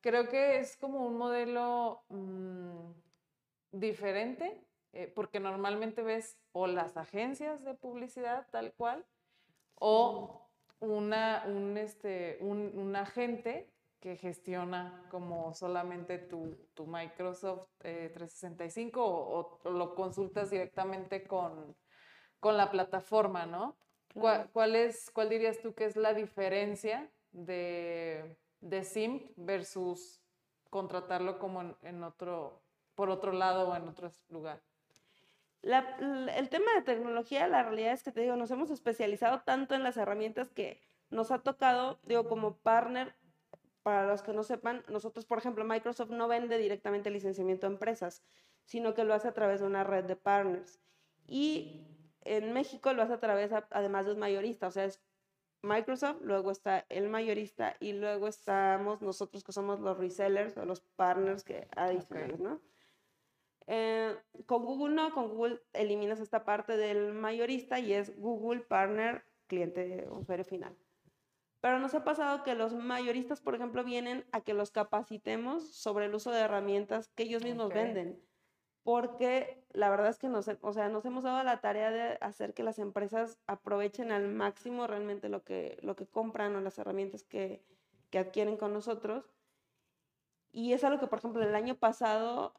Creo 0.00 0.28
que 0.28 0.58
es 0.58 0.76
como 0.76 1.04
un 1.06 1.16
modelo 1.16 2.04
mm, 2.08 2.92
diferente 3.72 4.64
eh, 4.94 5.12
porque 5.12 5.40
normalmente 5.40 6.02
ves 6.02 6.38
o 6.52 6.68
las 6.68 6.96
agencias 6.96 7.64
de 7.64 7.74
publicidad 7.74 8.46
tal 8.52 8.72
cual, 8.74 9.04
o 9.74 10.48
una, 10.78 11.42
un, 11.48 11.76
este, 11.76 12.38
un, 12.40 12.94
agente 12.94 13.72
que 13.98 14.16
gestiona 14.16 15.04
como 15.10 15.52
solamente 15.52 16.18
tu, 16.18 16.56
tu 16.74 16.86
Microsoft 16.86 17.66
365 17.78 19.00
eh, 19.00 19.02
o, 19.64 19.70
lo 19.70 19.96
consultas 19.96 20.50
directamente 20.50 21.26
con, 21.26 21.76
con 22.38 22.56
la 22.56 22.70
plataforma, 22.70 23.46
¿no? 23.46 23.76
¿Cuál, 24.14 24.76
es, 24.76 25.10
¿Cuál 25.10 25.28
dirías 25.28 25.58
tú 25.60 25.74
que 25.74 25.86
es 25.86 25.96
la 25.96 26.14
diferencia 26.14 27.10
de, 27.32 28.36
de 28.60 28.84
SIM 28.84 29.32
versus 29.34 30.22
contratarlo 30.70 31.40
como 31.40 31.76
en 31.82 32.04
otro, 32.04 32.62
por 32.94 33.10
otro 33.10 33.32
lado 33.32 33.70
o 33.70 33.74
en 33.74 33.88
otro 33.88 34.08
lugar? 34.28 34.62
El 35.64 36.48
tema 36.50 36.74
de 36.74 36.82
tecnología, 36.82 37.48
la 37.48 37.62
realidad 37.62 37.92
es 37.92 38.02
que 38.02 38.12
te 38.12 38.20
digo, 38.20 38.36
nos 38.36 38.50
hemos 38.50 38.70
especializado 38.70 39.42
tanto 39.42 39.74
en 39.74 39.82
las 39.82 39.96
herramientas 39.96 40.50
que 40.50 40.80
nos 41.10 41.30
ha 41.30 41.38
tocado, 41.38 41.98
digo, 42.04 42.28
como 42.28 42.56
partner, 42.56 43.14
para 43.82 44.06
los 44.06 44.22
que 44.22 44.32
no 44.32 44.44
sepan, 44.44 44.82
nosotros, 44.88 45.26
por 45.26 45.38
ejemplo, 45.38 45.64
Microsoft 45.64 46.10
no 46.10 46.26
vende 46.26 46.56
directamente 46.58 47.10
licenciamiento 47.10 47.66
a 47.66 47.70
empresas, 47.70 48.22
sino 48.64 48.94
que 48.94 49.04
lo 49.04 49.12
hace 49.12 49.28
a 49.28 49.34
través 49.34 49.60
de 49.60 49.66
una 49.66 49.84
red 49.84 50.04
de 50.04 50.16
partners. 50.16 50.80
Y 51.26 51.86
en 52.22 52.52
México 52.52 52.92
lo 52.94 53.02
hace 53.02 53.12
a 53.12 53.20
través, 53.20 53.52
además 53.70 54.06
de 54.06 54.12
un 54.12 54.18
mayorista, 54.18 54.68
o 54.68 54.70
sea, 54.70 54.86
es 54.86 55.02
Microsoft, 55.62 56.20
luego 56.22 56.50
está 56.50 56.84
el 56.88 57.08
mayorista 57.08 57.76
y 57.80 57.92
luego 57.92 58.28
estamos 58.28 59.02
nosotros 59.02 59.44
que 59.44 59.52
somos 59.52 59.80
los 59.80 59.96
resellers 59.98 60.56
o 60.56 60.64
los 60.64 60.80
partners 60.80 61.42
que 61.42 61.68
adicionales, 61.76 62.40
¿no? 62.40 62.60
Con 64.46 64.64
Google 64.64 64.94
no, 64.94 65.12
con 65.12 65.28
Google 65.28 65.60
eliminas 65.72 66.20
esta 66.20 66.44
parte 66.44 66.76
del 66.76 67.12
mayorista 67.12 67.78
y 67.78 67.92
es 67.92 68.18
Google 68.18 68.60
Partner 68.60 69.24
Cliente 69.46 70.08
Usuario 70.10 70.44
Final. 70.44 70.76
Pero 71.60 71.78
nos 71.78 71.94
ha 71.94 72.04
pasado 72.04 72.42
que 72.42 72.54
los 72.54 72.74
mayoristas, 72.74 73.40
por 73.40 73.54
ejemplo, 73.54 73.84
vienen 73.84 74.26
a 74.32 74.42
que 74.42 74.52
los 74.52 74.70
capacitemos 74.70 75.66
sobre 75.74 76.04
el 76.04 76.14
uso 76.14 76.30
de 76.30 76.40
herramientas 76.40 77.08
que 77.14 77.22
ellos 77.22 77.42
mismos 77.42 77.72
venden. 77.72 78.22
Porque 78.82 79.64
la 79.72 79.88
verdad 79.88 80.08
es 80.08 80.18
que 80.18 80.28
nos, 80.28 80.46
o 80.60 80.72
sea, 80.74 80.90
nos 80.90 81.06
hemos 81.06 81.24
dado 81.24 81.42
la 81.42 81.62
tarea 81.62 81.90
de 81.90 82.18
hacer 82.20 82.52
que 82.52 82.64
las 82.64 82.78
empresas 82.78 83.38
aprovechen 83.46 84.12
al 84.12 84.28
máximo 84.28 84.86
realmente 84.86 85.30
lo 85.30 85.42
que, 85.42 85.78
lo 85.80 85.96
que 85.96 86.06
compran 86.06 86.54
o 86.54 86.60
las 86.60 86.78
herramientas 86.78 87.22
que, 87.22 87.64
que 88.10 88.18
adquieren 88.18 88.58
con 88.58 88.74
nosotros. 88.74 89.24
Y 90.52 90.74
es 90.74 90.84
algo 90.84 91.00
que, 91.00 91.06
por 91.06 91.20
ejemplo, 91.20 91.42
el 91.42 91.54
año 91.54 91.76
pasado 91.76 92.52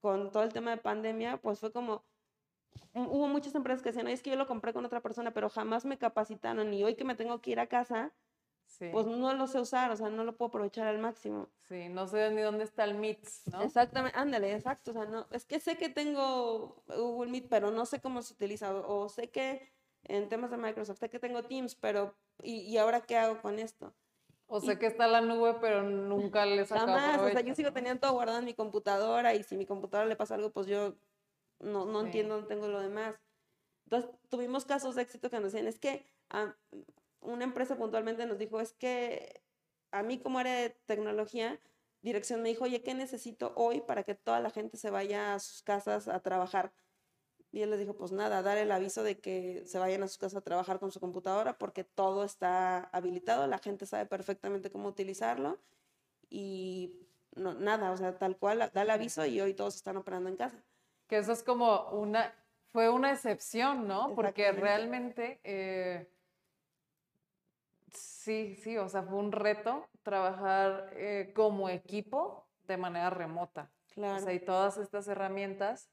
con 0.00 0.30
todo 0.30 0.42
el 0.42 0.52
tema 0.52 0.70
de 0.70 0.76
pandemia, 0.78 1.38
pues 1.38 1.58
fue 1.58 1.72
como, 1.72 2.04
hubo 2.94 3.28
muchas 3.28 3.54
empresas 3.54 3.82
que 3.82 3.90
decían, 3.90 4.08
es 4.08 4.22
que 4.22 4.30
yo 4.30 4.36
lo 4.36 4.46
compré 4.46 4.72
con 4.72 4.84
otra 4.84 5.00
persona, 5.00 5.32
pero 5.32 5.48
jamás 5.48 5.84
me 5.84 5.98
capacitaron 5.98 6.72
y 6.72 6.84
hoy 6.84 6.94
que 6.94 7.04
me 7.04 7.14
tengo 7.14 7.40
que 7.40 7.50
ir 7.50 7.60
a 7.60 7.66
casa, 7.66 8.12
pues 8.92 9.06
no 9.06 9.32
lo 9.32 9.46
sé 9.46 9.60
usar, 9.60 9.90
o 9.90 9.96
sea, 9.96 10.10
no 10.10 10.24
lo 10.24 10.36
puedo 10.36 10.48
aprovechar 10.48 10.86
al 10.86 10.98
máximo. 10.98 11.48
Sí, 11.62 11.88
no 11.88 12.06
sé 12.06 12.30
ni 12.30 12.42
dónde 12.42 12.64
está 12.64 12.84
el 12.84 12.94
Meet, 12.94 13.26
¿no? 13.52 13.62
Exactamente, 13.62 14.18
ándale, 14.18 14.54
exacto, 14.54 14.90
o 14.90 14.94
sea, 14.94 15.06
no, 15.06 15.26
es 15.30 15.44
que 15.44 15.60
sé 15.60 15.76
que 15.76 15.88
tengo 15.88 16.82
Google 16.86 17.30
Meet, 17.30 17.48
pero 17.48 17.70
no 17.70 17.86
sé 17.86 18.00
cómo 18.00 18.22
se 18.22 18.34
utiliza, 18.34 18.74
o, 18.74 19.08
sé 19.08 19.30
que 19.30 19.72
en 20.04 20.28
temas 20.28 20.50
de 20.50 20.56
Microsoft, 20.56 20.98
sé 20.98 21.08
que 21.08 21.18
tengo 21.18 21.42
Teams, 21.44 21.74
pero 21.74 22.14
¿y, 22.42 22.60
y 22.60 22.76
ahora 22.78 23.00
qué 23.00 23.16
hago 23.16 23.40
con 23.40 23.58
esto? 23.58 23.94
O 24.48 24.60
sé 24.60 24.78
que 24.78 24.86
está 24.86 25.08
la 25.08 25.20
nube, 25.20 25.56
pero 25.60 25.82
nunca 25.82 26.46
le 26.46 26.64
saco 26.64 26.86
Jamás, 26.86 27.20
o 27.20 27.28
sea, 27.28 27.40
yo 27.40 27.54
sigo 27.54 27.72
teniendo 27.72 28.00
todo 28.00 28.12
guardado 28.12 28.38
en 28.38 28.44
mi 28.44 28.54
computadora 28.54 29.34
y 29.34 29.42
si 29.42 29.56
mi 29.56 29.66
computadora 29.66 30.08
le 30.08 30.14
pasa 30.14 30.36
algo, 30.36 30.50
pues 30.50 30.68
yo 30.68 30.94
no, 31.58 31.84
no 31.84 32.02
entiendo, 32.02 32.40
no 32.40 32.46
tengo 32.46 32.68
lo 32.68 32.80
demás. 32.80 33.16
Entonces, 33.86 34.10
tuvimos 34.28 34.64
casos 34.64 34.94
de 34.94 35.02
éxito 35.02 35.30
que 35.30 35.40
nos 35.40 35.52
decían, 35.52 35.66
es 35.66 35.78
que 35.78 36.06
ah, 36.30 36.54
una 37.20 37.44
empresa 37.44 37.76
puntualmente 37.76 38.26
nos 38.26 38.38
dijo, 38.38 38.60
es 38.60 38.72
que 38.72 39.42
a 39.90 40.02
mí 40.02 40.18
como 40.18 40.38
área 40.38 40.54
de 40.54 40.70
tecnología, 40.70 41.60
dirección 42.02 42.42
me 42.42 42.48
dijo, 42.48 42.64
oye, 42.64 42.82
¿qué 42.82 42.94
necesito 42.94 43.52
hoy 43.56 43.80
para 43.80 44.04
que 44.04 44.14
toda 44.14 44.40
la 44.40 44.50
gente 44.50 44.76
se 44.76 44.90
vaya 44.90 45.34
a 45.34 45.38
sus 45.40 45.62
casas 45.62 46.08
a 46.08 46.20
trabajar? 46.20 46.72
Y 47.56 47.62
él 47.62 47.70
les 47.70 47.78
dijo, 47.78 47.94
pues 47.94 48.12
nada, 48.12 48.42
dar 48.42 48.58
el 48.58 48.70
aviso 48.70 49.02
de 49.02 49.18
que 49.18 49.62
se 49.64 49.78
vayan 49.78 50.02
a 50.02 50.08
su 50.08 50.18
casa 50.18 50.36
a 50.36 50.42
trabajar 50.42 50.78
con 50.78 50.92
su 50.92 51.00
computadora 51.00 51.56
porque 51.56 51.84
todo 51.84 52.22
está 52.22 52.80
habilitado, 52.92 53.46
la 53.46 53.56
gente 53.56 53.86
sabe 53.86 54.04
perfectamente 54.04 54.70
cómo 54.70 54.90
utilizarlo 54.90 55.58
y 56.28 57.08
no, 57.34 57.54
nada, 57.54 57.92
o 57.92 57.96
sea, 57.96 58.18
tal 58.18 58.36
cual, 58.36 58.70
da 58.74 58.82
el 58.82 58.90
aviso 58.90 59.24
y 59.24 59.40
hoy 59.40 59.54
todos 59.54 59.74
están 59.74 59.96
operando 59.96 60.28
en 60.28 60.36
casa. 60.36 60.62
Que 61.06 61.16
eso 61.16 61.32
es 61.32 61.42
como 61.42 61.88
una, 61.92 62.34
fue 62.66 62.90
una 62.90 63.10
excepción, 63.10 63.88
¿no? 63.88 64.14
Porque 64.14 64.52
realmente, 64.52 65.40
eh, 65.42 66.10
sí, 67.90 68.54
sí, 68.56 68.76
o 68.76 68.90
sea, 68.90 69.02
fue 69.02 69.16
un 69.16 69.32
reto 69.32 69.88
trabajar 70.02 70.90
eh, 70.92 71.32
como 71.34 71.70
equipo 71.70 72.46
de 72.66 72.76
manera 72.76 73.08
remota. 73.08 73.70
Claro. 73.94 74.16
O 74.16 74.20
sea, 74.20 74.34
y 74.34 74.40
todas 74.40 74.76
estas 74.76 75.08
herramientas 75.08 75.88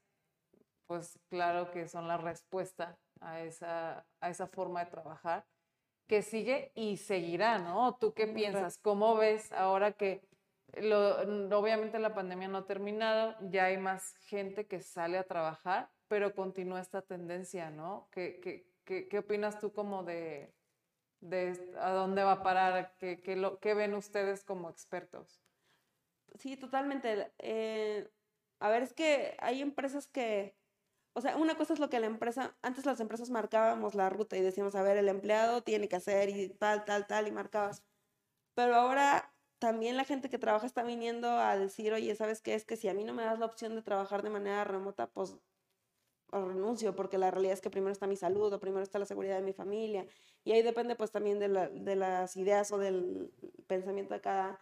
pues 0.86 1.18
claro 1.28 1.70
que 1.70 1.88
son 1.88 2.08
la 2.08 2.16
respuesta 2.18 2.98
a 3.20 3.40
esa, 3.42 4.06
a 4.20 4.30
esa 4.30 4.46
forma 4.48 4.84
de 4.84 4.90
trabajar. 4.90 5.46
que 6.06 6.22
sigue 6.22 6.72
y 6.74 6.98
seguirá, 6.98 7.58
¿no? 7.58 7.96
¿Tú 7.96 8.12
qué 8.14 8.26
piensas? 8.26 8.78
¿Cómo 8.78 9.16
ves 9.16 9.52
ahora 9.52 9.92
que 9.92 10.28
lo, 10.74 11.18
obviamente 11.58 11.98
la 11.98 12.14
pandemia 12.14 12.48
no 12.48 12.58
ha 12.58 12.66
terminado, 12.66 13.36
ya 13.40 13.66
hay 13.66 13.78
más 13.78 14.16
gente 14.18 14.66
que 14.66 14.80
sale 14.80 15.18
a 15.18 15.24
trabajar, 15.26 15.90
pero 16.08 16.34
continúa 16.34 16.80
esta 16.80 17.02
tendencia, 17.02 17.70
¿no? 17.70 18.08
¿Qué, 18.12 18.40
qué, 18.42 18.66
qué, 18.84 19.08
qué 19.08 19.18
opinas 19.18 19.58
tú 19.58 19.72
como 19.72 20.02
de, 20.04 20.54
de, 21.20 21.74
a 21.80 21.90
dónde 21.92 22.22
va 22.24 22.32
a 22.32 22.42
parar? 22.42 22.94
¿Qué, 22.98 23.20
qué, 23.22 23.36
lo, 23.36 23.58
qué 23.60 23.74
ven 23.74 23.94
ustedes 23.94 24.44
como 24.44 24.68
expertos? 24.70 25.40
Sí, 26.38 26.56
totalmente. 26.56 27.32
Eh, 27.38 28.10
a 28.60 28.68
ver, 28.68 28.82
es 28.82 28.92
que 28.92 29.36
hay 29.40 29.62
empresas 29.62 30.08
que, 30.08 30.56
o 31.14 31.20
sea, 31.20 31.36
una 31.36 31.56
cosa 31.56 31.74
es 31.74 31.78
lo 31.78 31.88
que 31.88 32.00
la 32.00 32.06
empresa, 32.06 32.56
antes 32.62 32.86
las 32.86 33.00
empresas 33.00 33.30
marcábamos 33.30 33.94
la 33.94 34.10
ruta 34.10 34.36
y 34.36 34.42
decíamos, 34.42 34.74
a 34.74 34.82
ver, 34.82 34.96
el 34.96 35.08
empleado 35.08 35.62
tiene 35.62 35.88
que 35.88 35.96
hacer 35.96 36.28
y 36.28 36.48
tal, 36.48 36.84
tal, 36.84 37.06
tal, 37.06 37.28
y 37.28 37.32
marcabas. 37.32 37.84
Pero 38.54 38.74
ahora 38.74 39.32
también 39.60 39.96
la 39.96 40.04
gente 40.04 40.28
que 40.28 40.38
trabaja 40.38 40.66
está 40.66 40.82
viniendo 40.82 41.28
a 41.30 41.56
decir, 41.56 41.92
oye, 41.92 42.14
¿sabes 42.16 42.40
qué? 42.42 42.54
Es 42.54 42.64
que 42.64 42.76
si 42.76 42.88
a 42.88 42.94
mí 42.94 43.04
no 43.04 43.14
me 43.14 43.24
das 43.24 43.38
la 43.38 43.46
opción 43.46 43.74
de 43.76 43.82
trabajar 43.82 44.22
de 44.22 44.30
manera 44.30 44.64
remota, 44.64 45.08
pues 45.08 45.36
renuncio, 46.32 46.96
porque 46.96 47.18
la 47.18 47.30
realidad 47.30 47.54
es 47.54 47.60
que 47.60 47.70
primero 47.70 47.92
está 47.92 48.06
mi 48.06 48.16
salud 48.16 48.52
o 48.52 48.60
primero 48.60 48.82
está 48.82 48.98
la 48.98 49.06
seguridad 49.06 49.36
de 49.36 49.42
mi 49.42 49.52
familia. 49.52 50.06
Y 50.44 50.52
ahí 50.52 50.62
depende 50.62 50.96
pues 50.96 51.12
también 51.12 51.38
de, 51.38 51.48
la, 51.48 51.68
de 51.68 51.96
las 51.96 52.36
ideas 52.36 52.72
o 52.72 52.78
del 52.78 53.32
pensamiento 53.66 54.14
de 54.14 54.20
cada, 54.20 54.60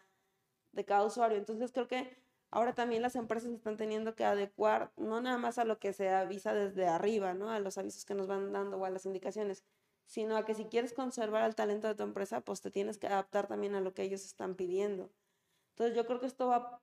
de 0.73 0.85
cada 0.85 1.05
usuario. 1.05 1.39
Entonces 1.39 1.73
creo 1.73 1.89
que 1.89 2.23
ahora 2.53 2.75
también 2.75 3.03
las 3.03 3.17
empresas 3.17 3.51
están 3.51 3.77
teniendo 3.77 4.15
que 4.15 4.25
adecuar 4.25 4.93
no 4.97 5.21
nada 5.21 5.39
más 5.39 5.59
a 5.59 5.65
lo 5.65 5.79
que 5.79 5.93
se 5.93 6.11
avisa 6.11 6.55
desde 6.55 6.87
arriba, 6.87 7.35
¿no? 7.35 7.51
A 7.51 7.59
los 7.59 7.79
avisos 7.79 8.05
que 8.05 8.15
nos 8.15 8.29
van 8.29 8.53
dando 8.53 8.77
o 8.77 8.85
a 8.85 8.91
las 8.91 9.07
indicaciones, 9.07 9.65
sino 10.07 10.37
a 10.37 10.45
que 10.45 10.55
si 10.55 10.67
quieres 10.67 10.93
conservar 10.93 11.45
el 11.45 11.55
talento 11.55 11.89
de 11.89 11.95
tu 11.95 12.03
empresa, 12.03 12.43
pues 12.43 12.61
te 12.61 12.71
tienes 12.71 12.99
que 12.99 13.07
adaptar 13.09 13.49
también 13.49 13.75
a 13.75 13.81
lo 13.81 13.95
que 13.95 14.03
ellos 14.03 14.25
están 14.25 14.55
pidiendo. 14.55 15.11
Entonces 15.71 15.97
yo 15.97 16.07
creo 16.07 16.21
que 16.21 16.27
esto 16.27 16.47
va 16.49 16.83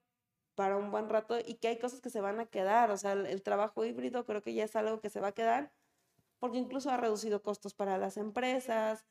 para 0.56 0.76
un 0.76 0.92
buen 0.92 1.08
rato 1.08 1.38
y 1.40 1.56
que 1.56 1.70
hay 1.70 1.80
cosas 1.80 2.02
que 2.02 2.10
se 2.10 2.20
van 2.20 2.40
a 2.40 2.48
quedar, 2.48 2.92
o 2.92 2.98
sea, 2.98 3.14
el, 3.14 3.42
trabajo 3.44 3.86
híbrido 3.86 4.26
creo 4.26 4.42
que 4.42 4.54
ya 4.54 4.66
es 4.66 4.76
algo 4.76 5.00
que 5.00 5.10
se 5.10 5.22
va 5.22 5.30
a 5.30 5.32
quedar 5.34 5.72
porque 6.40 6.58
incluso 6.58 6.90
ha 6.90 6.98
reducido 6.98 7.44
costos 7.44 7.74
para 7.76 7.98
las 7.98 8.18
empresas. 8.18 9.06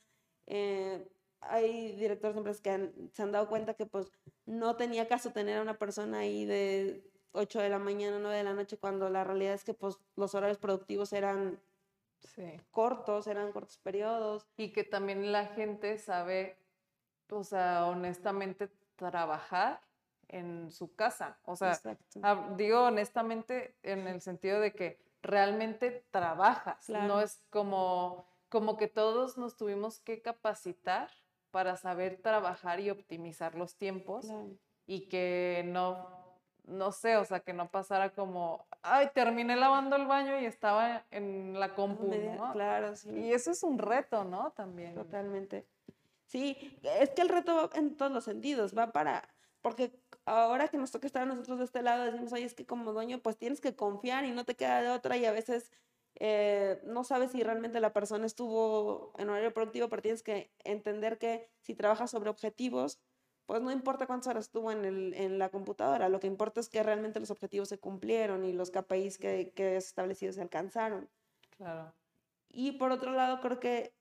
Eh, 0.47 1.09
hay 1.41 1.93
directores 1.93 2.35
de 2.35 2.39
empresas 2.39 2.61
que 2.61 2.93
se 3.13 3.23
han 3.23 3.33
dado 3.33 3.49
cuenta 3.49 3.75
que 3.75 3.87
pues 3.87 4.11
no 4.47 4.77
tenía 4.77 5.09
caso 5.09 5.33
tener 5.33 5.59
a 5.59 5.63
una 5.63 5.79
persona 5.79 6.21
ahí 6.21 6.45
de 6.45 7.05
8 7.33 7.61
de 7.61 7.69
la 7.69 7.79
mañana, 7.79 8.19
9 8.19 8.37
de 8.37 8.45
la 8.45 8.55
noche, 8.55 8.79
cuando 8.79 9.09
la 9.11 9.25
realidad 9.25 9.55
es 9.55 9.65
que 9.65 9.75
pues 9.75 9.99
los 10.17 10.35
horarios 10.35 10.59
productivos 10.59 11.13
eran 11.13 11.61
cortos, 12.71 13.27
eran 13.27 13.53
cortos 13.53 13.79
periodos. 13.79 14.47
Y 14.57 14.73
que 14.73 14.85
también 14.85 15.33
la 15.33 15.47
gente 15.47 15.99
sabe, 15.99 16.59
o 17.31 17.45
sea, 17.45 17.87
honestamente 17.87 18.71
trabajar 18.97 19.81
en 20.29 20.71
su 20.71 20.95
casa. 20.95 21.39
O 21.45 21.57
sea, 21.57 21.81
digo 22.57 22.85
honestamente 22.85 23.77
en 23.83 24.07
el 24.07 24.21
sentido 24.21 24.61
de 24.61 24.73
que 24.73 24.99
realmente 25.23 26.05
trabajas. 26.11 26.89
No 26.89 27.21
es 27.21 27.41
como, 27.51 28.27
como 28.49 28.77
que 28.77 28.89
todos 28.89 29.39
nos 29.39 29.57
tuvimos 29.57 30.01
que 30.01 30.21
capacitar 30.23 31.11
para 31.51 31.77
saber 31.77 32.21
trabajar 32.23 32.81
y 32.81 32.91
optimizar 32.91 33.55
los 33.55 33.77
tiempos 33.77 34.27
y 34.87 35.09
que 35.09 35.63
no 35.67 36.19
no 36.69 36.93
sé, 36.93 37.17
o 37.17 37.25
sea, 37.25 37.41
que 37.41 37.53
no 37.53 37.71
pasara 37.71 38.11
como, 38.11 38.67
ay, 38.83 39.09
terminé 39.15 39.57
lavando 39.57 39.97
el 39.97 40.07
baño 40.07 40.39
y 40.39 40.45
estaba 40.45 41.07
en 41.11 41.59
la 41.59 41.75
compu, 41.75 42.07
¿no? 42.07 42.53
Claro, 42.53 42.95
sí. 42.95 43.11
Y 43.11 43.33
eso 43.33 43.51
es 43.51 43.63
un 43.63 43.79
reto, 43.79 44.25
¿no? 44.25 44.53
También. 44.53 44.95
Totalmente. 44.95 45.67
Sí, 46.27 46.79
es 46.83 47.11
que 47.11 47.23
el 47.23 47.31
reto 47.31 47.55
va 47.55 47.71
en 47.79 47.97
todos 47.97 48.13
los 48.13 48.25
sentidos, 48.25 48.77
va 48.77 48.93
para, 48.93 49.27
porque 49.63 49.99
ahora 50.27 50.69
que 50.69 50.77
nos 50.77 50.91
toca 50.91 51.07
estar 51.07 51.27
nosotros 51.27 51.59
de 51.59 51.65
este 51.65 51.83
lado, 51.83 52.05
decimos, 52.05 52.33
oye, 52.35 52.45
es 52.45 52.55
que 52.55 52.67
como 52.67 52.93
dueño, 52.93 53.19
pues 53.21 53.39
tienes 53.39 53.63
que 53.63 53.75
confiar 53.75 54.27
y 54.27 54.33
no 54.33 54.45
te 54.45 54.55
queda 54.55 54.83
de 54.83 54.91
otra 54.91 55.17
y 55.17 55.25
a 55.25 55.33
veces 55.33 55.73
eh, 56.17 56.81
no 56.85 57.05
sabes 57.05 57.33
si 57.33 57.43
realmente 57.43 57.81
la 57.81 57.93
persona 57.93 58.27
estuvo 58.27 59.13
en 59.19 59.29
horario 59.29 59.55
productivo, 59.55 59.89
pero 59.89 60.03
tienes 60.03 60.23
que 60.23 60.51
entender 60.65 61.19
que 61.19 61.49
si 61.61 61.75
trabajas 61.75 62.11
sobre 62.11 62.31
objetivos, 62.31 62.99
pues 63.47 63.63
no 63.63 63.71
importa 63.71 64.07
cuántas 64.07 64.29
horas 64.29 64.45
estuvo 64.45 64.71
en, 64.71 64.85
el, 64.85 65.15
en 65.15 65.39
la 65.39 65.49
computadora, 65.51 66.09
lo 66.09 66.21
que 66.21 66.27
importa 66.27 66.61
es 66.61 66.69
que 66.69 66.83
realmente 66.83 67.21
los 67.21 67.31
objetivos 67.31 67.69
se 67.69 67.79
cumplieron 67.79 68.45
y 68.45 68.53
los 68.53 68.71
KPIs 68.71 69.19
que, 69.19 69.53
que 69.55 69.77
establecidos 69.77 70.35
se 70.35 70.43
alcanzaron. 70.43 71.09
Claro. 71.57 71.95
Y 72.49 72.73
por 72.73 72.93
otro 72.93 73.13
lado, 73.13 73.41
creo 73.41 73.61
que 73.61 73.95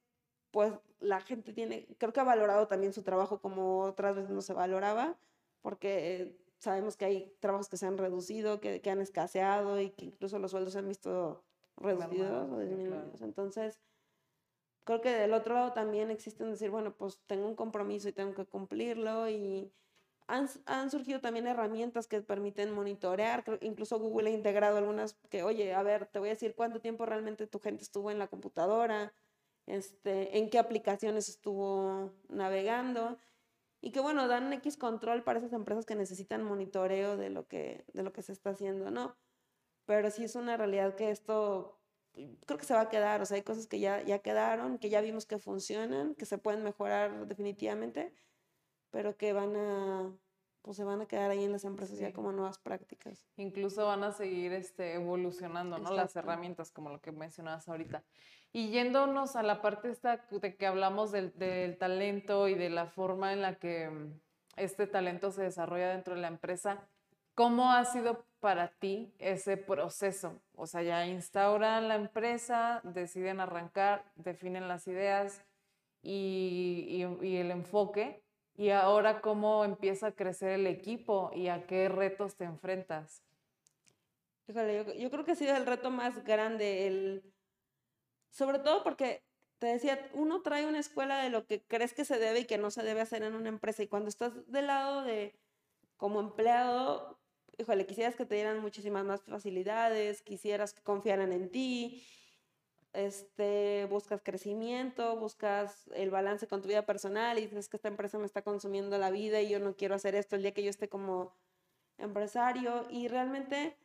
pues 0.52 0.74
la 1.00 1.22
gente 1.22 1.54
tiene, 1.54 1.88
creo 1.98 2.13
que 2.13 2.20
ha 2.20 2.24
valorado 2.24 2.67
también 2.67 2.93
su 2.93 3.04
trabajo 3.04 3.39
como 3.39 3.82
otras 3.84 4.15
veces 4.15 4.32
no 4.32 4.41
se 4.41 4.54
valoraba, 4.54 5.17
porque 5.62 6.38
sabemos 6.58 6.98
que 6.98 7.06
hay 7.06 7.36
trabajos 7.39 7.70
que 7.70 7.78
se 7.78 7.86
han 7.86 7.98
reducido, 7.98 8.60
que, 8.60 8.82
que 8.82 8.89
han 8.89 9.02
escaseado 9.02 9.80
y 9.80 9.91
que 9.91 10.06
incluso 10.06 10.39
los 10.39 10.52
sueldos 10.52 10.74
se 10.74 10.80
han 10.80 10.88
visto 10.88 11.43
reducidos 11.78 12.50
o 12.52 12.60
disminuidos. 12.60 13.22
Entonces, 13.22 13.80
creo 14.84 15.02
que 15.02 15.12
del 15.12 15.34
otro 15.34 15.56
lado 15.56 15.74
también 15.74 16.12
existen 16.12 16.52
decir, 16.52 16.70
bueno, 16.70 16.96
pues 16.96 17.20
tengo 17.28 17.48
un 17.48 17.56
compromiso 17.56 18.10
y 18.10 18.13
tengo 18.13 18.34
que 18.34 18.46
cumplirlo 18.46 19.30
y 19.30 19.72
han, 20.28 20.48
han 20.66 20.92
surgido 20.92 21.22
también 21.22 21.48
herramientas 21.48 22.08
que 22.08 22.22
permiten 22.22 22.72
monitorear, 22.72 23.44
incluso 23.62 24.00
Google 24.00 24.30
ha 24.30 24.34
integrado 24.34 24.78
algunas 24.78 25.13
que, 25.30 25.44
oye, 25.44 25.74
a 25.74 25.84
ver, 25.84 26.06
te 26.08 26.20
voy 26.20 26.30
a 26.30 26.34
decir 26.34 26.54
cuánto 26.56 26.82
tiempo 26.82 27.06
realmente 27.06 27.48
tu 27.48 27.60
gente 27.60 27.84
estuvo 27.84 28.12
en 28.12 28.20
la 28.20 28.28
computadora, 28.28 29.13
este, 29.66 30.38
en 30.38 30.50
qué 30.50 30.60
aplicaciones 30.60 31.30
estuvo 31.30 32.12
navegando 32.30 33.18
y 33.82 33.92
que 33.92 34.00
bueno, 34.00 34.28
dan 34.28 34.52
X 34.54 34.78
control 34.78 35.24
para 35.24 35.40
esas 35.40 35.54
empresas 35.54 35.86
que 35.86 35.96
necesitan 35.96 36.44
monitoreo 36.44 37.16
de 37.18 37.30
lo 37.30 37.48
que, 37.48 37.86
de 37.94 38.04
lo 38.04 38.12
que 38.12 38.22
se 38.22 38.34
está 38.34 38.52
haciendo, 38.52 38.92
¿no? 38.92 39.16
Pero 39.88 40.12
sí 40.12 40.26
es 40.26 40.36
una 40.36 40.58
realidad 40.58 40.95
que 40.95 41.10
esto 41.10 41.78
creo 42.45 42.58
que 42.58 42.65
se 42.65 42.73
va 42.73 42.82
a 42.82 42.89
quedar, 42.89 43.21
o 43.21 43.26
sea, 43.26 43.36
hay 43.36 43.43
cosas 43.43 43.67
que 43.67 43.80
ya, 43.80 44.02
ya 44.02 44.19
quedaron, 44.19 44.78
que 44.78 44.89
ya 44.89 45.02
vimos 45.02 45.26
que 45.26 45.38
funcionan, 45.38 46.15
que 46.15 46.26
se 46.26 46.38
pueden 46.38 46.63
mejorar 46.63 47.28
definitivamente, 47.28 48.13
pero 48.91 49.15
que 49.17 49.34
van 49.34 49.56
a, 49.56 50.12
pues 50.62 50.78
se 50.78 50.84
van 50.84 51.02
a 51.02 51.06
quedar 51.06 51.32
ahí 51.32 51.43
en 51.43 51.52
las 51.52 51.63
empresas 51.63 52.00
ya 52.00 52.13
como 52.13 52.32
nuevas 52.32 52.58
prácticas. 52.58 53.26
Incluso 53.38 53.86
van 53.86 54.04
a 54.04 54.12
seguir 54.12 54.54
este, 54.54 54.95
evolucionando, 54.95 55.78
¿no? 55.78 55.93
Las 55.93 56.15
herramientas, 56.15 56.71
como 56.71 56.89
lo 56.89 57.00
que 57.00 57.12
mencionabas 57.12 57.67
ahorita. 57.69 58.04
Y 58.52 58.69
yéndonos 58.69 59.36
a 59.36 59.43
la 59.43 59.62
parte 59.62 59.89
esta 59.89 60.26
de 60.30 60.56
que 60.56 60.67
hablamos 60.67 61.12
del, 61.12 61.38
del 61.38 61.78
talento 61.78 62.47
y 62.47 62.56
de 62.56 62.69
la 62.69 62.88
forma 62.88 63.34
en 63.34 63.41
la 63.41 63.56
que 63.56 63.89
mm, 63.89 64.19
este 64.56 64.88
talento 64.88 65.32
se 65.32 65.43
desarrolla 65.43 65.89
dentro 65.89 66.15
de 66.15 66.21
la 66.21 66.28
empresa, 66.28 66.88
¿Cómo 67.38 67.71
ha 67.71 67.86
sido 67.86 68.26
para 68.39 68.69
ti 68.69 69.13
ese 69.19 69.58
proceso? 69.58 70.41
O 70.54 70.67
sea, 70.67 70.84
ya 70.84 71.06
instauran 71.08 71.88
la 71.88 71.95
empresa, 71.95 72.82
deciden 72.84 73.39
arrancar, 73.39 74.12
definen 74.15 74.67
las 74.67 74.88
ideas 74.88 75.43
y, 76.02 77.02
el 77.02 77.52
enfoque. 77.52 78.23
Y 78.56 78.69
ahora, 78.69 79.21
¿cómo 79.21 79.65
empieza 79.65 80.08
a 80.08 80.12
crecer 80.12 80.52
el 80.52 80.67
equipo 80.67 81.32
y 81.34 81.47
a 81.47 81.67
qué 81.67 81.89
retos 81.89 82.36
te 82.36 82.45
enfrentas? 82.45 83.23
Híjole, 84.47 85.00
yo, 85.00 85.12
creo 85.12 85.26
que 85.26 85.32
ha 85.32 85.36
sido 85.36 85.56
el 85.56 85.65
reto 85.65 85.91
más 85.91 86.23
grande, 86.23 86.88
el, 86.88 87.34
sobre 88.30 88.60
todo 88.60 88.84
porque 88.84 89.23
te 89.60 89.67
decía, 89.67 90.10
uno 90.13 90.41
trae 90.41 90.65
una 90.65 90.80
escuela 90.80 91.21
de 91.21 91.30
lo 91.30 91.45
que 91.45 91.63
crees 91.63 91.93
que 91.93 92.06
se 92.06 92.17
debe 92.17 92.41
y 92.41 92.45
que 92.45 92.58
no 92.58 92.71
se 92.71 92.84
debe 92.84 93.02
hacer 93.02 93.23
en 93.23 93.36
una 93.36 93.50
empresa. 93.50 93.84
Y 93.84 93.88
cuando 93.88 94.10
estás 94.10 94.34
del 94.50 94.67
lado 94.67 95.04
de 95.04 95.38
como 95.97 96.19
empleado, 96.19 97.19
híjole, 97.58 97.86
quisieras 97.86 98.15
que 98.15 98.26
te 98.26 98.36
dieran 98.36 98.60
muchísimas 98.60 99.04
más 99.06 99.22
facilidades, 99.24 100.22
quisieras 100.22 100.74
que 100.74 100.82
confiaran 100.84 101.32
en 101.32 101.50
ti, 101.50 102.04
este, 102.93 103.86
buscas 103.89 104.22
crecimiento, 104.24 105.17
buscas 105.17 105.88
el 105.93 106.10
balance 106.10 106.48
con 106.48 106.62
tu 106.62 106.67
vida 106.67 106.86
personal 106.86 107.38
y 107.38 107.42
dices 107.42 107.69
que 107.69 107.77
esta 107.77 107.90
empresa 107.90 108.17
me 108.17 108.25
está 108.25 108.42
consumiendo 108.42 108.98
la 108.98 109.12
vida 109.12 109.42
y 109.42 109.50
yo 109.50 109.60
no 109.60 109.75
quiero 109.75 109.96
hacer 109.96 110.15
esto 110.15 110.36
el 110.36 110.42
día 110.44 110.54
que 110.54 110.63
yo 110.63 110.69
esté 110.69 110.90
como 110.90 111.34
empresario 111.98 112.86
y 112.90 113.08
realmente 113.08 113.77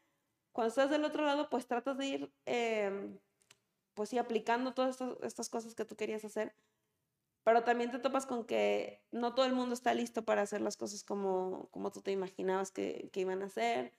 cuando 0.53 0.69
estás 0.69 0.91
del 0.91 1.05
otro 1.05 1.25
lado 1.25 1.49
pues 1.51 1.67
tratas 1.67 1.97
de 1.99 2.07
ir 2.07 2.33
em, 2.47 3.19
pues 3.95 4.11
sí 4.11 4.19
aplicando 4.19 4.75
todas 4.75 4.99
estas 5.23 5.49
cosas 5.49 5.75
que 5.75 5.85
tú 5.85 5.97
querías 5.97 6.25
hacer 6.25 6.55
pero 7.45 7.65
también 7.65 7.91
te 7.91 7.99
topas 7.99 8.27
con 8.27 8.45
que 8.45 9.03
no 9.11 9.35
todo 9.35 9.47
el 9.47 9.53
mundo 9.55 9.75
está 9.75 9.95
listo 9.95 10.25
para 10.25 10.43
hacer 10.43 10.61
las 10.61 10.77
cosas 10.77 11.05
como, 11.05 11.69
como 11.71 11.91
tú 11.91 12.01
te 12.01 12.13
imaginabas 12.13 12.71
que, 12.71 13.11
que 13.13 13.21
iban 13.21 13.43
a 13.43 13.47
hacer. 13.47 13.93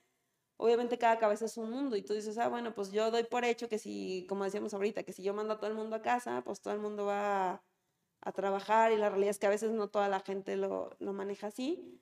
Obviamente 0.56 0.98
cada 0.98 1.18
cabeza 1.18 1.44
es 1.46 1.56
un 1.56 1.70
mundo 1.70 1.96
y 1.96 2.02
tú 2.02 2.14
dices, 2.14 2.38
ah, 2.38 2.48
bueno, 2.48 2.74
pues 2.74 2.92
yo 2.92 3.10
doy 3.10 3.24
por 3.24 3.44
hecho 3.44 3.68
que 3.68 3.78
si, 3.78 4.26
como 4.28 4.44
decíamos 4.44 4.72
ahorita, 4.72 5.02
que 5.02 5.12
si 5.12 5.22
yo 5.22 5.34
mando 5.34 5.54
a 5.54 5.58
todo 5.58 5.68
el 5.68 5.76
mundo 5.76 5.96
a 5.96 6.02
casa, 6.02 6.42
pues 6.44 6.60
todo 6.62 6.72
el 6.72 6.80
mundo 6.80 7.06
va 7.06 7.50
a, 7.50 7.64
a 8.22 8.32
trabajar 8.32 8.92
y 8.92 8.96
la 8.96 9.10
realidad 9.10 9.30
es 9.30 9.38
que 9.38 9.46
a 9.46 9.50
veces 9.50 9.72
no 9.72 9.88
toda 9.88 10.08
la 10.08 10.20
gente 10.20 10.56
lo, 10.56 10.96
lo 10.98 11.12
maneja 11.12 11.48
así. 11.48 12.00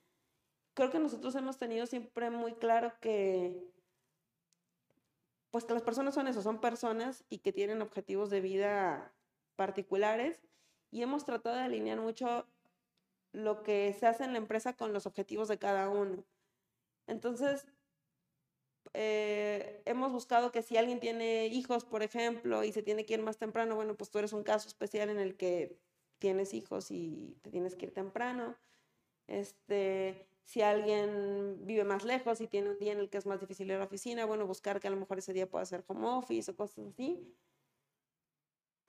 Creo 0.75 0.91
que 0.91 1.01
nosotros 1.01 1.35
hemos 1.35 1.59
tenido 1.59 1.87
siempre 1.87 2.31
muy 2.31 2.55
claro 2.55 2.93
que, 3.01 3.73
pues 5.51 5.65
que 5.65 5.75
las 5.75 5.83
personas 5.83 6.15
son 6.15 6.29
eso, 6.29 6.41
son 6.41 6.61
personas 6.61 7.25
y 7.29 7.39
que 7.39 7.53
tienen 7.53 7.83
objetivos 7.83 8.31
de 8.31 8.41
vida 8.41 9.13
particulares 9.57 10.41
y 10.93 11.03
hemos 11.03 11.25
tratado 11.25 11.57
de 11.57 11.63
alinear 11.63 12.01
mucho 12.01 12.47
lo 13.33 13.63
que 13.65 13.97
se 13.99 14.07
hace 14.07 14.25
en 14.25 14.33
la 14.33 14.39
empresa 14.39 14.75
con 14.75 14.93
los 14.93 15.07
objetivos 15.07 15.49
de 15.49 15.59
cada 15.59 15.89
uno. 15.89 16.25
Entonces, 17.07 17.67
eh, 18.95 19.83
hemos 19.87 20.13
buscado 20.13 20.53
que 20.53 20.63
si 20.63 20.77
alguien 20.77 21.01
tiene 21.01 21.47
hijos, 21.47 21.85
por 21.85 22.03
ejemplo, 22.03 22.63
y 22.63 22.73
se 22.73 22.83
tiene 22.83 23.07
que 23.07 23.15
ir 23.15 23.23
más 23.23 23.39
temprano, 23.39 23.75
bueno, 23.75 23.97
pues 23.97 24.11
tú 24.11 24.19
eres 24.19 24.35
un 24.35 24.45
caso 24.45 24.69
especial 24.69 25.09
en 25.09 25.19
el 25.19 25.37
que 25.37 25.79
tienes 26.19 26.53
hijos 26.55 26.91
y 26.91 27.39
te 27.43 27.51
tienes 27.51 27.75
que 27.75 27.87
ir 27.87 27.95
temprano. 27.95 28.57
Este, 29.29 30.29
si 30.45 30.63
alguien 30.63 31.67
vive 31.67 31.85
más 31.85 32.05
lejos 32.05 32.41
y 32.43 32.49
tiene 32.49 32.71
un 32.71 32.79
día 32.79 32.93
en 32.93 32.99
el 32.99 33.09
que 33.11 33.19
es 33.19 33.27
más 33.27 33.41
difícil 33.41 33.69
ir 33.69 33.75
a 33.75 33.79
la 33.79 33.87
oficina, 33.87 34.27
bueno, 34.27 34.47
buscar 34.47 34.79
que 34.81 34.89
a 34.89 34.91
lo 34.91 34.99
mejor 34.99 35.19
ese 35.19 35.33
día 35.33 35.49
pueda 35.49 35.63
hacer 35.63 35.85
home 35.87 36.07
office 36.07 36.51
o 36.51 36.57
cosas 36.57 36.87
así. 36.89 37.35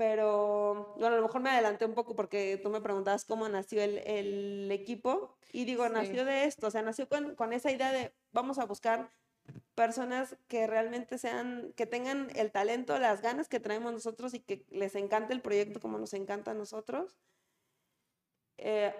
Pero, 0.05 0.95
bueno, 0.97 1.15
a 1.15 1.19
lo 1.19 1.27
mejor 1.27 1.39
me 1.39 1.49
adelanté 1.49 1.85
un 1.85 1.93
poco 1.93 2.13
porque 2.13 2.59
tú 2.61 2.69
me 2.69 2.81
preguntabas 2.81 3.23
cómo 3.23 3.47
nació 3.47 3.81
el, 3.81 3.99
el 3.99 4.69
equipo. 4.69 5.37
Y 5.53 5.63
digo, 5.63 5.87
nació 5.87 6.25
de 6.25 6.43
esto, 6.43 6.67
o 6.67 6.71
sea, 6.71 6.81
nació 6.81 7.07
con, 7.07 7.35
con 7.35 7.53
esa 7.53 7.71
idea 7.71 7.93
de 7.93 8.13
vamos 8.33 8.59
a 8.59 8.65
buscar 8.65 9.11
personas 9.75 10.35
que 10.49 10.67
realmente 10.67 11.17
sean, 11.17 11.71
que 11.77 11.85
tengan 11.85 12.27
el 12.35 12.51
talento, 12.51 12.99
las 12.99 13.21
ganas 13.21 13.47
que 13.47 13.61
traemos 13.61 13.93
nosotros 13.93 14.33
y 14.33 14.41
que 14.41 14.65
les 14.71 14.93
encante 14.95 15.31
el 15.31 15.41
proyecto 15.41 15.79
como 15.79 15.97
nos 15.97 16.13
encanta 16.13 16.51
a 16.51 16.55
nosotros. 16.55 17.17
Eh, 18.57 18.93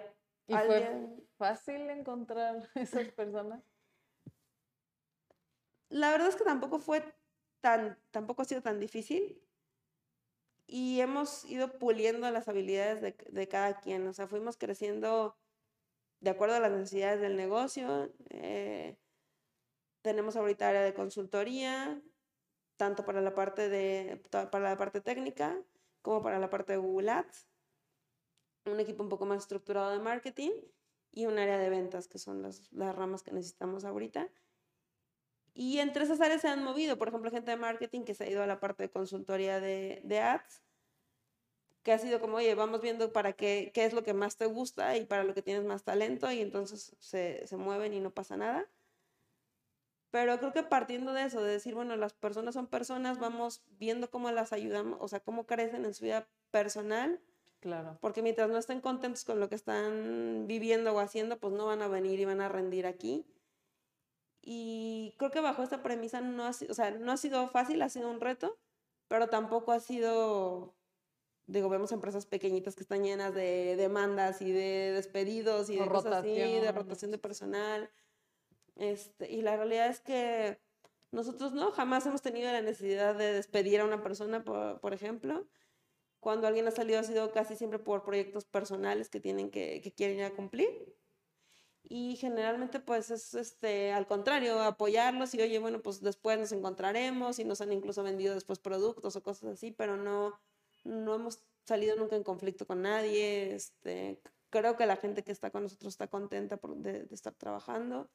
¿Y 0.46 0.54
fue 0.54 1.18
fácil 1.36 1.90
encontrar 1.90 2.66
esas 2.76 3.08
personas? 3.08 3.62
La 5.90 6.10
verdad 6.12 6.28
es 6.28 6.36
que 6.36 6.44
tampoco 6.44 6.78
fue 6.78 7.04
tan, 7.60 7.98
tampoco 8.10 8.40
ha 8.40 8.46
sido 8.46 8.62
tan 8.62 8.80
difícil 8.80 9.43
y 10.74 11.00
hemos 11.00 11.44
ido 11.44 11.78
puliendo 11.78 12.28
las 12.32 12.48
habilidades 12.48 13.00
de, 13.00 13.46
cada 13.48 13.78
quien, 13.78 14.08
o 14.08 14.12
sea, 14.12 14.26
fuimos 14.26 14.56
creciendo 14.56 15.36
de 16.18 16.30
acuerdo 16.30 16.56
a 16.56 16.58
las 16.58 16.72
necesidades 16.72 17.20
del 17.20 17.36
negocio. 17.36 18.12
Eh, 18.30 18.98
tenemos 20.02 20.34
ahorita 20.34 20.68
área 20.68 20.82
de 20.82 20.92
consultoría, 20.92 22.02
tanto 22.76 23.04
para 23.04 23.20
la 23.20 23.36
parte, 23.36 23.68
de, 23.68 24.20
para 24.50 24.70
la 24.70 24.76
parte 24.76 25.00
técnica 25.00 25.56
como 26.02 26.22
para 26.22 26.40
la 26.40 26.50
parte 26.50 26.72
de 26.72 26.78
Google 26.78 27.12
Ads. 27.12 27.46
Un 28.64 28.80
equipo 28.80 29.04
un 29.04 29.10
poco 29.10 29.26
más 29.26 29.42
estructurado 29.42 29.92
de 29.92 30.00
marketing 30.00 30.50
y 31.12 31.26
un 31.26 31.38
área 31.38 31.56
de 31.56 31.70
ventas, 31.70 32.08
que 32.08 32.18
son 32.18 32.42
las, 32.42 32.72
las 32.72 32.96
ramas 32.96 33.22
que 33.22 33.30
necesitamos 33.30 33.84
ahorita. 33.84 34.28
Y 35.54 35.78
entre 35.78 36.04
esas 36.04 36.20
áreas 36.20 36.40
se 36.40 36.48
han 36.48 36.64
movido, 36.64 36.98
por 36.98 37.08
ejemplo, 37.08 37.30
gente 37.30 37.52
de 37.52 37.56
marketing 37.56 38.02
que 38.02 38.14
se 38.14 38.24
ha 38.24 38.30
ido 38.30 38.42
a 38.42 38.46
la 38.46 38.58
parte 38.58 38.82
de 38.82 38.90
consultoría 38.90 39.60
de, 39.60 40.00
de 40.04 40.18
ads, 40.18 40.62
que 41.84 41.92
ha 41.92 41.98
sido 41.98 42.20
como, 42.20 42.38
oye, 42.38 42.54
vamos 42.54 42.80
viendo 42.80 43.12
para 43.12 43.34
qué, 43.34 43.70
qué 43.72 43.84
es 43.84 43.92
lo 43.92 44.02
que 44.02 44.14
más 44.14 44.36
te 44.36 44.46
gusta 44.46 44.96
y 44.96 45.04
para 45.04 45.22
lo 45.22 45.32
que 45.34 45.42
tienes 45.42 45.64
más 45.64 45.84
talento, 45.84 46.30
y 46.32 46.40
entonces 46.40 46.96
se, 46.98 47.46
se 47.46 47.56
mueven 47.56 47.94
y 47.94 48.00
no 48.00 48.10
pasa 48.10 48.36
nada. 48.36 48.66
Pero 50.10 50.38
creo 50.38 50.52
que 50.52 50.62
partiendo 50.62 51.12
de 51.12 51.24
eso, 51.24 51.42
de 51.42 51.52
decir, 51.52 51.74
bueno, 51.74 51.96
las 51.96 52.14
personas 52.14 52.54
son 52.54 52.66
personas, 52.66 53.18
vamos 53.18 53.62
viendo 53.78 54.10
cómo 54.10 54.30
las 54.30 54.52
ayudamos, 54.52 54.98
o 55.00 55.08
sea, 55.08 55.20
cómo 55.20 55.44
crecen 55.44 55.84
en 55.84 55.92
su 55.92 56.04
vida 56.04 56.28
personal. 56.50 57.20
Claro. 57.58 57.98
Porque 58.00 58.22
mientras 58.22 58.48
no 58.48 58.58
estén 58.58 58.80
contentos 58.80 59.24
con 59.24 59.40
lo 59.40 59.48
que 59.48 59.56
están 59.56 60.46
viviendo 60.46 60.94
o 60.94 61.00
haciendo, 61.00 61.38
pues 61.38 61.52
no 61.52 61.66
van 61.66 61.82
a 61.82 61.88
venir 61.88 62.20
y 62.20 62.24
van 62.26 62.40
a 62.40 62.48
rendir 62.48 62.86
aquí. 62.86 63.26
Y 64.46 65.14
creo 65.16 65.30
que 65.30 65.40
bajo 65.40 65.62
esta 65.62 65.82
premisa 65.82 66.20
no 66.20 66.44
ha, 66.44 66.50
o 66.50 66.74
sea, 66.74 66.90
no 66.90 67.12
ha 67.12 67.16
sido 67.16 67.48
fácil, 67.48 67.80
ha 67.80 67.88
sido 67.88 68.10
un 68.10 68.20
reto, 68.20 68.58
pero 69.08 69.28
tampoco 69.28 69.72
ha 69.72 69.80
sido, 69.80 70.74
digo, 71.46 71.70
vemos 71.70 71.92
empresas 71.92 72.26
pequeñitas 72.26 72.76
que 72.76 72.82
están 72.82 73.04
llenas 73.04 73.34
de 73.34 73.74
demandas 73.76 74.42
y 74.42 74.52
de 74.52 74.92
despedidos 74.92 75.70
y 75.70 75.76
de 75.76 75.88
cosas 75.88 76.16
así, 76.16 76.34
de 76.34 76.72
rotación 76.72 77.10
de 77.10 77.16
personal. 77.16 77.90
Este, 78.76 79.30
y 79.30 79.40
la 79.40 79.56
realidad 79.56 79.88
es 79.88 80.00
que 80.00 80.60
nosotros 81.10 81.54
no, 81.54 81.70
jamás 81.70 82.04
hemos 82.04 82.20
tenido 82.20 82.52
la 82.52 82.60
necesidad 82.60 83.14
de 83.14 83.32
despedir 83.32 83.80
a 83.80 83.86
una 83.86 84.02
persona, 84.02 84.44
por, 84.44 84.78
por 84.80 84.92
ejemplo. 84.92 85.46
Cuando 86.20 86.46
alguien 86.46 86.68
ha 86.68 86.70
salido 86.70 86.98
ha 86.98 87.04
sido 87.04 87.32
casi 87.32 87.56
siempre 87.56 87.78
por 87.78 88.04
proyectos 88.04 88.44
personales 88.44 89.08
que 89.08 89.20
tienen 89.20 89.50
que, 89.50 89.80
que 89.80 89.90
quieren 89.90 90.18
ya 90.18 90.34
cumplir. 90.34 90.94
Y 91.86 92.16
generalmente 92.16 92.80
pues 92.80 93.10
es 93.10 93.34
este, 93.34 93.92
al 93.92 94.06
contrario, 94.06 94.62
apoyarlos 94.62 95.34
y 95.34 95.42
oye, 95.42 95.58
bueno, 95.58 95.82
pues 95.82 96.00
después 96.00 96.38
nos 96.38 96.52
encontraremos 96.52 97.38
y 97.38 97.44
nos 97.44 97.60
han 97.60 97.72
incluso 97.72 98.02
vendido 98.02 98.34
después 98.34 98.58
productos 98.58 99.16
o 99.16 99.22
cosas 99.22 99.52
así, 99.52 99.70
pero 99.70 99.96
no, 99.96 100.40
no 100.84 101.14
hemos 101.14 101.40
salido 101.64 101.96
nunca 101.96 102.16
en 102.16 102.24
conflicto 102.24 102.66
con 102.66 102.82
nadie. 102.82 103.54
Este, 103.54 104.18
creo 104.48 104.76
que 104.76 104.86
la 104.86 104.96
gente 104.96 105.24
que 105.24 105.32
está 105.32 105.50
con 105.50 105.64
nosotros 105.64 105.92
está 105.92 106.06
contenta 106.06 106.56
por, 106.56 106.74
de, 106.76 107.04
de 107.04 107.14
estar 107.14 107.34
trabajando. 107.34 108.10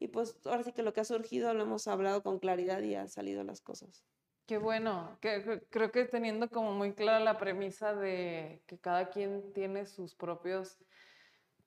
Y 0.00 0.08
pues 0.08 0.36
ahora 0.44 0.62
sí 0.62 0.72
que 0.72 0.82
lo 0.82 0.92
que 0.92 1.00
ha 1.00 1.04
surgido 1.04 1.54
lo 1.54 1.62
hemos 1.62 1.86
hablado 1.86 2.22
con 2.22 2.38
claridad 2.38 2.82
y 2.82 2.94
han 2.96 3.08
salido 3.08 3.44
las 3.44 3.60
cosas. 3.60 4.04
Qué 4.48 4.56
bueno, 4.56 5.18
que, 5.20 5.62
creo 5.68 5.92
que 5.92 6.06
teniendo 6.06 6.48
como 6.48 6.72
muy 6.72 6.94
clara 6.94 7.20
la 7.20 7.36
premisa 7.36 7.94
de 7.94 8.62
que 8.66 8.78
cada 8.78 9.10
quien 9.10 9.52
tiene 9.52 9.84
sus 9.84 10.14
propios 10.14 10.78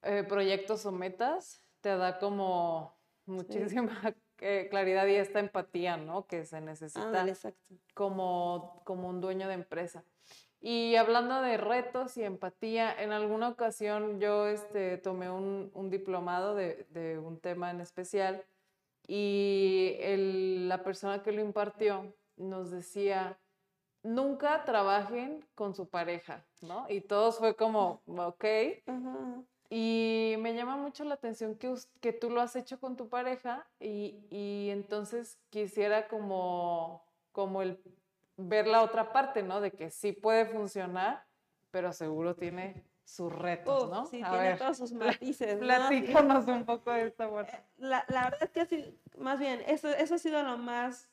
eh, 0.03 0.23
proyectos 0.23 0.85
o 0.85 0.91
metas, 0.91 1.61
te 1.81 1.89
da 1.95 2.19
como 2.19 2.97
muchísima 3.25 3.91
eh, 4.39 4.67
claridad 4.69 5.07
y 5.07 5.15
esta 5.15 5.39
empatía, 5.39 5.97
¿no? 5.97 6.25
Que 6.27 6.45
se 6.45 6.61
necesita 6.61 7.25
como, 7.93 8.81
como 8.85 9.09
un 9.09 9.21
dueño 9.21 9.47
de 9.47 9.55
empresa. 9.55 10.03
Y 10.59 10.95
hablando 10.95 11.41
de 11.41 11.57
retos 11.57 12.17
y 12.17 12.23
empatía, 12.23 12.93
en 13.01 13.11
alguna 13.11 13.49
ocasión 13.49 14.19
yo 14.19 14.47
este, 14.47 14.97
tomé 14.97 15.29
un, 15.29 15.71
un 15.73 15.89
diplomado 15.89 16.53
de, 16.53 16.85
de, 16.91 17.17
un 17.17 17.39
tema 17.39 17.71
en 17.71 17.81
especial 17.81 18.43
y 19.07 19.95
el, 19.99 20.69
la 20.69 20.83
persona 20.83 21.23
que 21.23 21.31
lo 21.31 21.41
impartió 21.41 22.13
nos 22.37 22.69
decía, 22.69 23.39
nunca 24.03 24.63
trabajen 24.63 25.45
con 25.55 25.73
su 25.73 25.89
pareja, 25.89 26.45
¿no? 26.61 26.85
Y 26.89 27.01
todos 27.01 27.39
fue 27.39 27.55
como, 27.55 28.01
ok. 28.05 28.45
Y 29.73 30.35
me 30.39 30.53
llama 30.53 30.75
mucho 30.75 31.05
la 31.05 31.13
atención 31.13 31.55
que, 31.55 31.73
que 32.01 32.11
tú 32.11 32.29
lo 32.29 32.41
has 32.41 32.57
hecho 32.57 32.77
con 32.77 32.97
tu 32.97 33.07
pareja 33.07 33.65
y, 33.79 34.19
y 34.29 34.69
entonces 34.69 35.39
quisiera 35.49 36.09
como, 36.09 37.05
como 37.31 37.61
el 37.61 37.81
ver 38.35 38.67
la 38.67 38.81
otra 38.81 39.13
parte, 39.13 39.43
¿no? 39.43 39.61
De 39.61 39.71
que 39.71 39.89
sí 39.89 40.11
puede 40.11 40.45
funcionar, 40.45 41.23
pero 41.71 41.93
seguro 41.93 42.35
tiene 42.35 42.83
sus 43.05 43.31
retos, 43.31 43.89
¿no? 43.89 44.05
Sí, 44.07 44.21
tiene 44.21 44.57
todos 44.57 44.77
sus 44.77 44.91
matices. 44.91 45.55
Platícanos 45.55 46.47
un 46.47 46.65
poco 46.65 46.91
de 46.91 47.07
esta 47.07 47.31
parte. 47.31 47.55
Eh, 47.55 47.63
la, 47.77 48.03
la, 48.09 48.25
verdad 48.25 48.43
es 48.43 48.49
que 48.51 48.61
así, 48.61 48.99
más 49.17 49.39
bien, 49.39 49.63
eso, 49.67 49.87
eso 49.87 50.15
ha 50.15 50.17
sido 50.17 50.43
lo 50.43 50.57
más, 50.57 51.09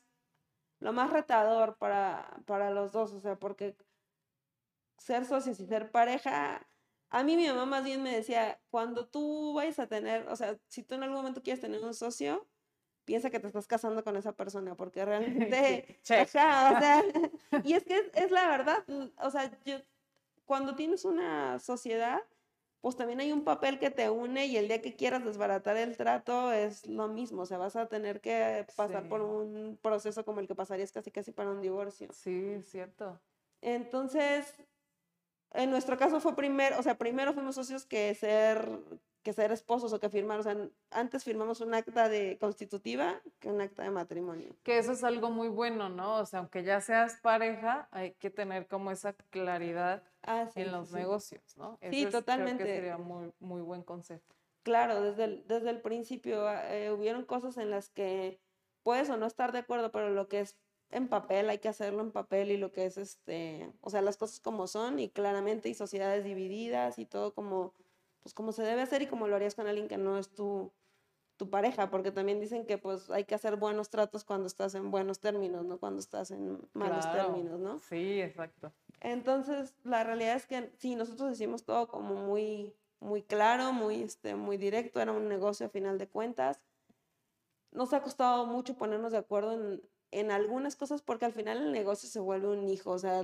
lo 0.81 0.91
más 0.91 1.11
retador 1.11 1.77
para, 1.77 2.29
para 2.45 2.71
los 2.71 2.91
dos, 2.91 3.13
o 3.13 3.21
sea, 3.21 3.37
porque 3.37 3.77
ser 4.97 5.25
socios 5.25 5.59
y 5.61 5.65
ser 5.65 5.91
pareja, 5.91 6.67
a 7.09 7.23
mí 7.23 7.35
mi 7.35 7.47
mamá 7.47 7.65
más 7.65 7.83
bien 7.83 8.03
me 8.03 8.15
decía, 8.15 8.59
cuando 8.69 9.07
tú 9.07 9.53
vayas 9.53 9.79
a 9.79 9.87
tener, 9.87 10.27
o 10.27 10.35
sea, 10.35 10.57
si 10.67 10.83
tú 10.83 10.95
en 10.95 11.03
algún 11.03 11.17
momento 11.17 11.41
quieres 11.41 11.61
tener 11.61 11.83
un 11.83 11.93
socio, 11.93 12.47
piensa 13.05 13.31
que 13.31 13.39
te 13.39 13.47
estás 13.47 13.65
casando 13.65 14.03
con 14.03 14.15
esa 14.17 14.33
persona, 14.33 14.75
porque 14.75 15.03
realmente, 15.05 15.99
o 16.01 16.25
sea, 16.27 17.03
y 17.63 17.73
es 17.73 17.83
que 17.83 17.97
es, 17.97 18.11
es, 18.13 18.31
la 18.31 18.47
verdad, 18.47 18.83
o 19.21 19.31
sea, 19.31 19.51
yo, 19.65 19.77
cuando 20.45 20.75
tienes 20.75 21.05
una 21.05 21.59
sociedad, 21.59 22.21
pues 22.81 22.95
también 22.95 23.19
hay 23.19 23.31
un 23.31 23.43
papel 23.43 23.77
que 23.79 23.89
te 23.89 24.09
une 24.09 24.45
y 24.45 24.57
el 24.57 24.67
día 24.67 24.81
que 24.81 24.95
quieras 24.95 25.25
desbaratar 25.25 25.75
el 25.75 25.97
trato 25.97 26.53
es 26.53 26.87
lo 26.87 27.07
mismo, 27.07 27.41
o 27.41 27.45
sea, 27.45 27.57
vas 27.57 27.75
a 27.75 27.87
tener 27.87 28.21
que 28.21 28.65
pasar 28.75 29.03
sí. 29.03 29.09
por 29.09 29.21
un 29.21 29.77
proceso 29.81 30.23
como 30.23 30.39
el 30.39 30.47
que 30.47 30.55
pasarías 30.55 30.91
casi 30.91 31.11
casi 31.11 31.31
para 31.31 31.51
un 31.51 31.61
divorcio. 31.61 32.07
Sí, 32.13 32.61
cierto. 32.63 33.19
Entonces, 33.61 34.55
en 35.53 35.71
nuestro 35.71 35.97
caso 35.97 36.19
fue 36.19 36.35
primero, 36.35 36.79
o 36.79 36.83
sea, 36.83 36.97
primero 36.97 37.33
fuimos 37.33 37.55
socios 37.55 37.85
que 37.85 38.13
ser 38.15 38.79
que 39.23 39.33
ser 39.33 39.51
esposos 39.51 39.91
o 39.93 39.99
que 39.99 40.09
firmar. 40.09 40.39
O 40.39 40.43
sea, 40.43 40.57
antes 40.91 41.23
firmamos 41.23 41.61
un 41.61 41.73
acta 41.73 42.09
de 42.09 42.37
constitutiva 42.39 43.21
que 43.39 43.49
un 43.49 43.61
acta 43.61 43.83
de 43.83 43.91
matrimonio. 43.91 44.55
Que 44.63 44.77
eso 44.77 44.91
es 44.91 45.03
algo 45.03 45.29
muy 45.29 45.49
bueno, 45.49 45.89
¿no? 45.89 46.17
O 46.17 46.25
sea, 46.25 46.39
aunque 46.39 46.63
ya 46.63 46.81
seas 46.81 47.17
pareja, 47.21 47.87
hay 47.91 48.13
que 48.13 48.29
tener 48.29 48.67
como 48.67 48.91
esa 48.91 49.13
claridad 49.29 50.03
ah, 50.23 50.47
sí, 50.53 50.61
en 50.61 50.71
los 50.71 50.89
sí. 50.89 50.95
negocios, 50.95 51.57
¿no? 51.57 51.77
Sí, 51.91 52.05
totalmente. 52.05 52.63
Creo 52.63 52.75
que 52.75 52.81
sería 52.81 52.97
muy, 52.97 53.33
muy 53.39 53.61
buen 53.61 53.83
concepto. 53.83 54.35
Claro, 54.63 55.01
desde 55.01 55.23
el, 55.25 55.47
desde 55.47 55.69
el 55.69 55.81
principio 55.81 56.49
eh, 56.51 56.91
hubieron 56.91 57.25
cosas 57.25 57.57
en 57.57 57.69
las 57.71 57.89
que 57.89 58.39
puedes 58.83 59.09
o 59.09 59.17
no 59.17 59.25
estar 59.25 59.51
de 59.51 59.59
acuerdo, 59.59 59.91
pero 59.91 60.09
lo 60.09 60.27
que 60.27 60.41
es 60.41 60.57
en 60.91 61.07
papel 61.07 61.49
hay 61.49 61.59
que 61.59 61.69
hacerlo 61.69 62.01
en 62.01 62.11
papel 62.11 62.51
y 62.51 62.57
lo 62.57 62.71
que 62.71 62.85
es 62.85 62.97
este, 62.97 63.71
o 63.81 63.89
sea, 63.89 64.01
las 64.01 64.17
cosas 64.17 64.39
como 64.39 64.67
son 64.67 64.99
y 64.99 65.09
claramente 65.09 65.69
y 65.69 65.73
sociedades 65.73 66.23
divididas 66.23 66.99
y 66.99 67.05
todo 67.05 67.33
como 67.33 67.73
pues 68.21 68.33
como 68.33 68.51
se 68.51 68.63
debe 68.63 68.81
hacer 68.81 69.01
y 69.01 69.07
como 69.07 69.27
lo 69.27 69.35
harías 69.35 69.55
con 69.55 69.67
alguien 69.67 69.87
que 69.87 69.97
no 69.97 70.17
es 70.17 70.29
tu, 70.29 70.71
tu 71.37 71.49
pareja, 71.49 71.89
porque 71.89 72.11
también 72.11 72.41
dicen 72.41 72.65
que 72.65 72.77
pues 72.77 73.09
hay 73.09 73.23
que 73.23 73.35
hacer 73.35 73.55
buenos 73.55 73.89
tratos 73.89 74.25
cuando 74.25 74.47
estás 74.47 74.75
en 74.75 74.91
buenos 74.91 75.19
términos, 75.19 75.65
no 75.65 75.77
cuando 75.77 75.99
estás 75.99 76.31
en 76.31 76.59
malos 76.73 77.05
claro. 77.05 77.27
términos, 77.27 77.59
¿no? 77.59 77.79
Sí, 77.79 78.21
exacto. 78.21 78.73
Entonces, 78.99 79.73
la 79.85 80.03
realidad 80.03 80.35
es 80.35 80.45
que 80.45 80.71
sí, 80.77 80.95
nosotros 80.95 81.31
hicimos 81.31 81.63
todo 81.63 81.87
como 81.87 82.15
muy, 82.15 82.75
muy 82.99 83.23
claro, 83.23 83.71
muy, 83.71 84.03
este, 84.03 84.35
muy 84.35 84.57
directo, 84.57 84.99
era 84.99 85.13
un 85.13 85.29
negocio 85.29 85.67
a 85.67 85.69
final 85.69 85.97
de 85.97 86.09
cuentas. 86.09 86.59
Nos 87.71 87.93
ha 87.93 88.01
costado 88.01 88.45
mucho 88.45 88.75
ponernos 88.75 89.13
de 89.13 89.19
acuerdo 89.19 89.53
en, 89.53 89.81
en 90.11 90.31
algunas 90.31 90.75
cosas 90.75 91.01
porque 91.01 91.25
al 91.25 91.33
final 91.33 91.57
el 91.61 91.71
negocio 91.71 92.09
se 92.09 92.19
vuelve 92.19 92.47
un 92.47 92.67
hijo, 92.67 92.91
o 92.91 92.99
sea, 92.99 93.23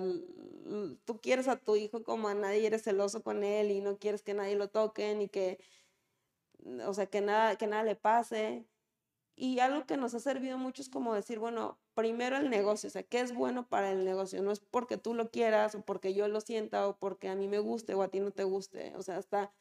tú 1.06 1.20
quieres 1.22 1.48
a 1.48 1.58
tu 1.58 1.76
hijo 1.76 2.04
como 2.04 2.28
a 2.28 2.34
nadie, 2.36 2.68
eres 2.68 2.84
celoso 2.84 3.24
con 3.24 3.44
él 3.44 3.72
y 3.72 3.82
no 3.82 3.98
quieres 3.98 4.22
que 4.22 4.34
nadie 4.34 4.56
lo 4.56 4.70
toque 4.70 5.16
ni 5.16 5.28
que, 5.28 5.60
o 6.86 6.94
sea, 6.94 7.08
que 7.08 7.22
nada, 7.22 7.58
que 7.58 7.68
nada 7.68 7.84
le 7.84 7.96
pase. 7.96 8.66
Y 9.38 9.60
algo 9.60 9.86
que 9.86 9.98
nos 9.98 10.14
ha 10.16 10.20
servido 10.20 10.58
mucho 10.58 10.82
es 10.82 10.90
como 10.90 11.14
decir, 11.14 11.40
bueno, 11.40 11.78
primero 11.94 12.38
el 12.38 12.50
negocio, 12.50 12.88
o 12.88 12.92
sea, 12.92 13.04
¿qué 13.04 13.20
es 13.20 13.34
bueno 13.34 13.68
para 13.68 13.92
el 13.92 14.06
negocio? 14.06 14.42
No 14.42 14.52
es 14.52 14.60
porque 14.60 14.98
tú 14.98 15.14
lo 15.14 15.30
quieras 15.30 15.76
o 15.76 15.82
porque 15.82 16.14
yo 16.14 16.28
lo 16.30 16.40
sienta 16.42 16.88
o 16.88 16.98
porque 16.98 17.28
a 17.30 17.36
mí 17.36 17.48
me 17.48 17.60
guste 17.60 17.96
o 17.96 18.02
a 18.02 18.08
ti 18.10 18.22
no 18.22 18.32
te 18.32 18.44
guste, 18.46 18.94
o 18.96 19.02
sea, 19.04 19.18
hasta 19.18 19.52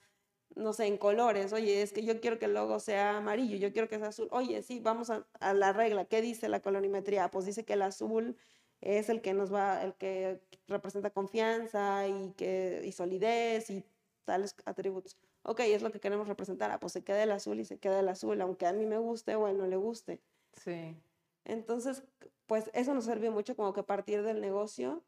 no 0.56 0.72
sé, 0.72 0.86
en 0.86 0.96
colores, 0.96 1.52
oye, 1.52 1.82
es 1.82 1.92
que 1.92 2.04
yo 2.04 2.20
quiero 2.20 2.38
que 2.38 2.46
el 2.46 2.54
logo 2.54 2.78
sea 2.80 3.18
amarillo, 3.18 3.56
yo 3.56 3.72
quiero 3.72 3.88
que 3.88 3.98
sea 3.98 4.08
azul, 4.08 4.28
oye, 4.30 4.62
sí, 4.62 4.80
vamos 4.80 5.10
a, 5.10 5.26
la 5.54 5.72
regla, 5.72 6.04
¿qué 6.04 6.22
dice 6.22 6.48
la 6.48 6.60
colorimetría? 6.60 7.30
Pues 7.30 7.46
dice 7.46 7.64
que 7.64 7.74
el 7.74 7.82
azul 7.82 8.36
es 8.80 9.08
el 9.08 9.20
que 9.20 9.34
nos 9.34 9.52
va, 9.52 9.82
el 9.82 9.94
que 9.94 10.40
representa 10.68 11.10
confianza 11.10 12.06
y, 12.08 12.32
que, 12.36 12.82
y 12.84 12.92
solidez 12.92 13.70
y 13.70 13.84
tales 14.24 14.54
atributos. 14.64 15.16
Ok, 15.42 15.60
es 15.60 15.82
lo 15.82 15.90
que 15.90 16.00
queremos 16.00 16.28
representar, 16.28 16.70
ah, 16.70 16.80
pues 16.80 16.92
se 16.92 17.04
queda 17.04 17.22
el 17.22 17.32
azul 17.32 17.60
y 17.60 17.64
se 17.64 17.78
queda 17.78 18.00
el 18.00 18.08
azul, 18.08 18.40
aunque 18.40 18.66
a 18.66 18.72
mí 18.72 18.86
me 18.86 18.98
guste 18.98 19.34
o 19.34 19.46
a 19.46 19.50
él 19.50 19.58
no 19.58 19.66
le 19.66 19.76
guste. 19.76 20.20
Sí. 20.52 20.96
Entonces, 21.44 22.02
pues 22.46 22.70
eso 22.74 22.94
nos 22.94 23.04
sirve 23.04 23.30
mucho 23.30 23.56
como 23.56 23.72
que 23.72 23.82
partir 23.82 24.22
del 24.22 24.40
negocio, 24.40 25.02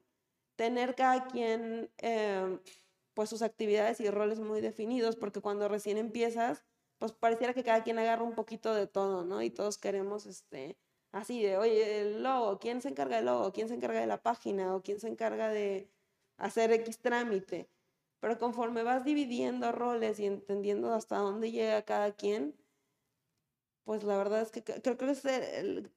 tener 0.56 0.94
cada 0.94 1.26
quien... 1.28 1.90
Eh, 1.98 2.58
pues 3.16 3.30
sus 3.30 3.40
actividades 3.40 3.98
y 4.00 4.10
roles 4.10 4.40
muy 4.40 4.60
definidos, 4.60 5.16
porque 5.16 5.40
cuando 5.40 5.68
recién 5.68 5.96
empiezas, 5.96 6.64
pues 6.98 7.12
pareciera 7.12 7.54
que 7.54 7.64
cada 7.64 7.82
quien 7.82 7.98
agarra 7.98 8.22
un 8.22 8.34
poquito 8.34 8.74
de 8.74 8.86
todo, 8.86 9.24
¿no? 9.24 9.40
Y 9.40 9.48
todos 9.48 9.78
queremos, 9.78 10.26
este, 10.26 10.76
así 11.12 11.42
de, 11.42 11.56
oye, 11.56 12.02
el 12.02 12.22
logo, 12.22 12.58
¿quién 12.58 12.82
se 12.82 12.90
encarga 12.90 13.16
del 13.16 13.24
logo? 13.24 13.54
¿Quién 13.54 13.68
se 13.68 13.74
encarga 13.74 14.00
de 14.00 14.06
la 14.06 14.22
página? 14.22 14.76
¿O 14.76 14.82
quién 14.82 15.00
se 15.00 15.08
encarga 15.08 15.48
de 15.48 15.90
hacer 16.36 16.70
X 16.72 16.98
trámite? 16.98 17.70
Pero 18.20 18.38
conforme 18.38 18.82
vas 18.82 19.02
dividiendo 19.02 19.72
roles 19.72 20.20
y 20.20 20.26
entendiendo 20.26 20.92
hasta 20.92 21.16
dónde 21.16 21.50
llega 21.50 21.82
cada 21.86 22.12
quien, 22.12 22.54
pues 23.84 24.04
la 24.04 24.18
verdad 24.18 24.42
es 24.42 24.50
que 24.50 24.62
creo 24.62 24.98
que 24.98 25.10
es 25.10 25.22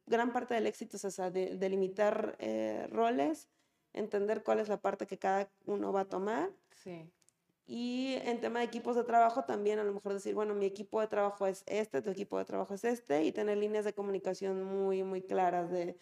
gran 0.05 0.31
parte 0.31 0.53
del 0.53 0.67
éxito 0.67 0.95
es 0.95 1.03
esa, 1.03 1.31
de, 1.31 1.57
delimitar 1.57 2.37
eh, 2.39 2.87
roles, 2.89 3.49
entender 3.93 4.43
cuál 4.43 4.59
es 4.59 4.69
la 4.69 4.81
parte 4.81 5.07
que 5.07 5.17
cada 5.17 5.49
uno 5.65 5.91
va 5.91 6.01
a 6.01 6.05
tomar 6.05 6.51
Sí. 6.83 7.11
Y 7.67 8.15
en 8.23 8.39
tema 8.41 8.59
de 8.59 8.65
equipos 8.65 8.95
de 8.95 9.03
trabajo 9.03 9.43
también 9.43 9.77
a 9.77 9.83
lo 9.83 9.93
mejor 9.93 10.13
decir, 10.13 10.33
bueno, 10.33 10.55
mi 10.55 10.65
equipo 10.65 11.01
de 11.01 11.07
trabajo 11.07 11.45
es 11.45 11.63
este, 11.67 12.01
tu 12.01 12.09
equipo 12.09 12.37
de 12.39 12.45
trabajo 12.45 12.73
es 12.73 12.83
este, 12.83 13.23
y 13.23 13.31
tener 13.31 13.57
líneas 13.57 13.85
de 13.85 13.93
comunicación 13.93 14.63
muy, 14.63 15.03
muy 15.03 15.21
claras 15.21 15.69
de, 15.69 15.95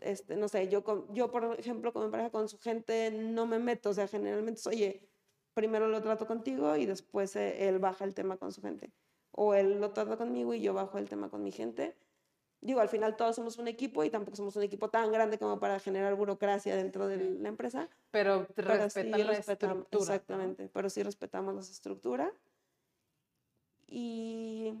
este, 0.00 0.36
no 0.36 0.48
sé, 0.48 0.68
yo, 0.68 0.84
yo 1.14 1.30
por 1.30 1.58
ejemplo, 1.58 1.94
con 1.94 2.04
mi 2.04 2.10
pareja, 2.10 2.30
con 2.30 2.46
su 2.48 2.58
gente, 2.58 3.10
no 3.10 3.46
me 3.46 3.58
meto, 3.58 3.90
o 3.90 3.94
sea, 3.94 4.06
generalmente 4.06 4.60
es, 4.60 4.66
oye, 4.66 5.08
primero 5.54 5.88
lo 5.88 6.02
trato 6.02 6.26
contigo 6.26 6.76
y 6.76 6.84
después 6.84 7.36
eh, 7.36 7.68
él 7.68 7.78
baja 7.78 8.04
el 8.04 8.14
tema 8.14 8.36
con 8.36 8.52
su 8.52 8.60
gente. 8.60 8.92
O 9.30 9.54
él 9.54 9.80
lo 9.80 9.92
trata 9.92 10.18
conmigo 10.18 10.52
y 10.52 10.60
yo 10.60 10.74
bajo 10.74 10.98
el 10.98 11.08
tema 11.08 11.30
con 11.30 11.42
mi 11.42 11.52
gente 11.52 11.96
digo, 12.62 12.80
al 12.80 12.88
final 12.88 13.16
todos 13.16 13.36
somos 13.36 13.58
un 13.58 13.68
equipo 13.68 14.02
y 14.04 14.10
tampoco 14.10 14.36
somos 14.36 14.56
un 14.56 14.62
equipo 14.62 14.88
tan 14.88 15.12
grande 15.12 15.38
como 15.38 15.58
para 15.58 15.78
generar 15.80 16.14
burocracia 16.14 16.76
dentro 16.76 17.08
de 17.08 17.16
la 17.16 17.48
empresa. 17.48 17.88
Pero, 18.10 18.46
respetan 18.56 19.26
la 19.26 19.32
estructura. 19.34 20.02
Exactamente, 20.02 20.70
pero 20.72 20.88
sí 20.88 21.02
respetamos 21.02 21.54
las 21.54 21.70
estructuras. 21.70 22.32
Y 23.88 24.74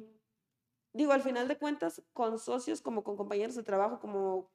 digo, 0.92 1.12
al 1.12 1.22
final 1.22 1.48
de 1.48 1.58
cuentas, 1.58 2.02
con 2.12 2.38
socios 2.38 2.80
como 2.80 3.02
con 3.02 3.16
compañeros 3.16 3.56
de 3.56 3.64
trabajo, 3.64 3.98
como 3.98 4.48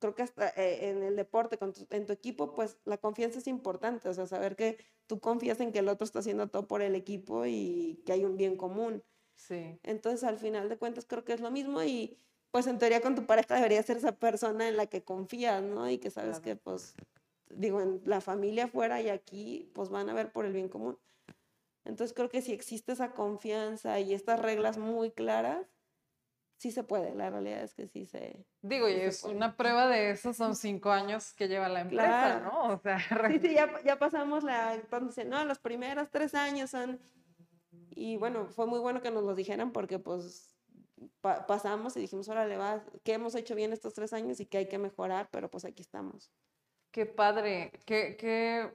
creo 0.00 0.14
que 0.14 0.22
hasta 0.22 0.48
eh, 0.56 0.88
en 0.88 1.02
el 1.02 1.16
deporte, 1.16 1.58
con 1.58 1.74
en 1.90 2.06
tu 2.06 2.14
equipo, 2.14 2.54
pues 2.54 2.78
la 2.86 2.96
confianza 2.96 3.38
es 3.38 3.46
importante, 3.46 4.08
o 4.08 4.14
sea, 4.14 4.26
saber 4.26 4.56
que 4.56 4.78
tú 5.06 5.20
confías 5.20 5.60
en 5.60 5.70
que 5.70 5.80
el 5.80 5.88
otro 5.88 6.06
está 6.06 6.20
haciendo 6.20 6.48
todo 6.48 6.66
por 6.66 6.80
el 6.80 6.94
equipo 6.94 7.44
y 7.44 8.02
que 8.06 8.14
hay 8.14 8.24
un 8.24 8.38
bien 8.38 8.56
común. 8.56 9.04
Sí. 9.36 9.78
Entonces, 9.82 10.24
al 10.24 10.38
final 10.38 10.70
de 10.70 10.78
cuentas, 10.78 11.04
creo 11.04 11.24
que 11.24 11.34
es 11.34 11.40
lo 11.40 11.50
mismo 11.50 11.82
y 11.82 12.18
pues 12.50 12.66
en 12.66 12.78
teoría 12.78 13.00
con 13.00 13.14
tu 13.14 13.26
pareja 13.26 13.54
debería 13.54 13.82
ser 13.82 13.96
esa 13.96 14.12
persona 14.12 14.68
en 14.68 14.76
la 14.76 14.86
que 14.86 15.02
confías, 15.02 15.62
¿no? 15.62 15.88
Y 15.88 15.98
que 15.98 16.10
sabes 16.10 16.40
que, 16.40 16.56
pues, 16.56 16.94
digo, 17.48 17.80
en 17.80 18.00
la 18.04 18.20
familia 18.20 18.68
fuera 18.68 19.00
y 19.00 19.08
aquí, 19.08 19.70
pues 19.74 19.88
van 19.88 20.08
a 20.08 20.14
ver 20.14 20.32
por 20.32 20.44
el 20.44 20.52
bien 20.52 20.68
común. 20.68 20.98
Entonces 21.84 22.14
creo 22.14 22.28
que 22.28 22.42
si 22.42 22.52
existe 22.52 22.92
esa 22.92 23.12
confianza 23.12 24.00
y 24.00 24.14
estas 24.14 24.40
reglas 24.40 24.78
muy 24.78 25.10
claras, 25.10 25.66
sí 26.56 26.70
se 26.70 26.84
puede, 26.84 27.14
la 27.14 27.30
realidad 27.30 27.62
es 27.62 27.74
que 27.74 27.86
sí 27.86 28.04
se... 28.04 28.44
Digo, 28.60 28.88
y 28.88 28.92
es 28.92 29.24
una 29.24 29.56
prueba 29.56 29.88
de 29.88 30.10
eso, 30.10 30.34
son 30.34 30.54
cinco 30.54 30.90
años 30.90 31.32
que 31.32 31.48
lleva 31.48 31.68
la 31.68 31.80
empresa, 31.80 32.40
¿no? 32.40 32.74
O 32.74 32.78
sea, 32.78 32.98
sí, 32.98 33.38
sí, 33.40 33.54
ya, 33.54 33.82
ya 33.82 33.98
pasamos 33.98 34.44
la... 34.44 34.74
Entonces, 34.74 35.26
no, 35.26 35.42
los 35.44 35.58
primeros 35.58 36.10
tres 36.10 36.34
años 36.34 36.70
son... 36.70 37.00
Y 37.90 38.18
bueno, 38.18 38.46
fue 38.46 38.66
muy 38.66 38.78
bueno 38.78 39.00
que 39.00 39.10
nos 39.10 39.24
lo 39.24 39.34
dijeran 39.34 39.72
porque 39.72 39.98
pues 39.98 40.54
pasamos 41.20 41.96
y 41.96 42.00
dijimos, 42.00 42.28
órale, 42.28 42.56
va, 42.56 42.82
¿qué 43.04 43.14
hemos 43.14 43.34
hecho 43.34 43.54
bien 43.54 43.72
estos 43.72 43.94
tres 43.94 44.12
años 44.12 44.40
y 44.40 44.46
qué 44.46 44.58
hay 44.58 44.68
que 44.68 44.78
mejorar? 44.78 45.28
Pero 45.30 45.50
pues 45.50 45.64
aquí 45.64 45.82
estamos. 45.82 46.30
Qué 46.90 47.06
padre, 47.06 47.72
qué, 47.86 48.16
qué, 48.16 48.74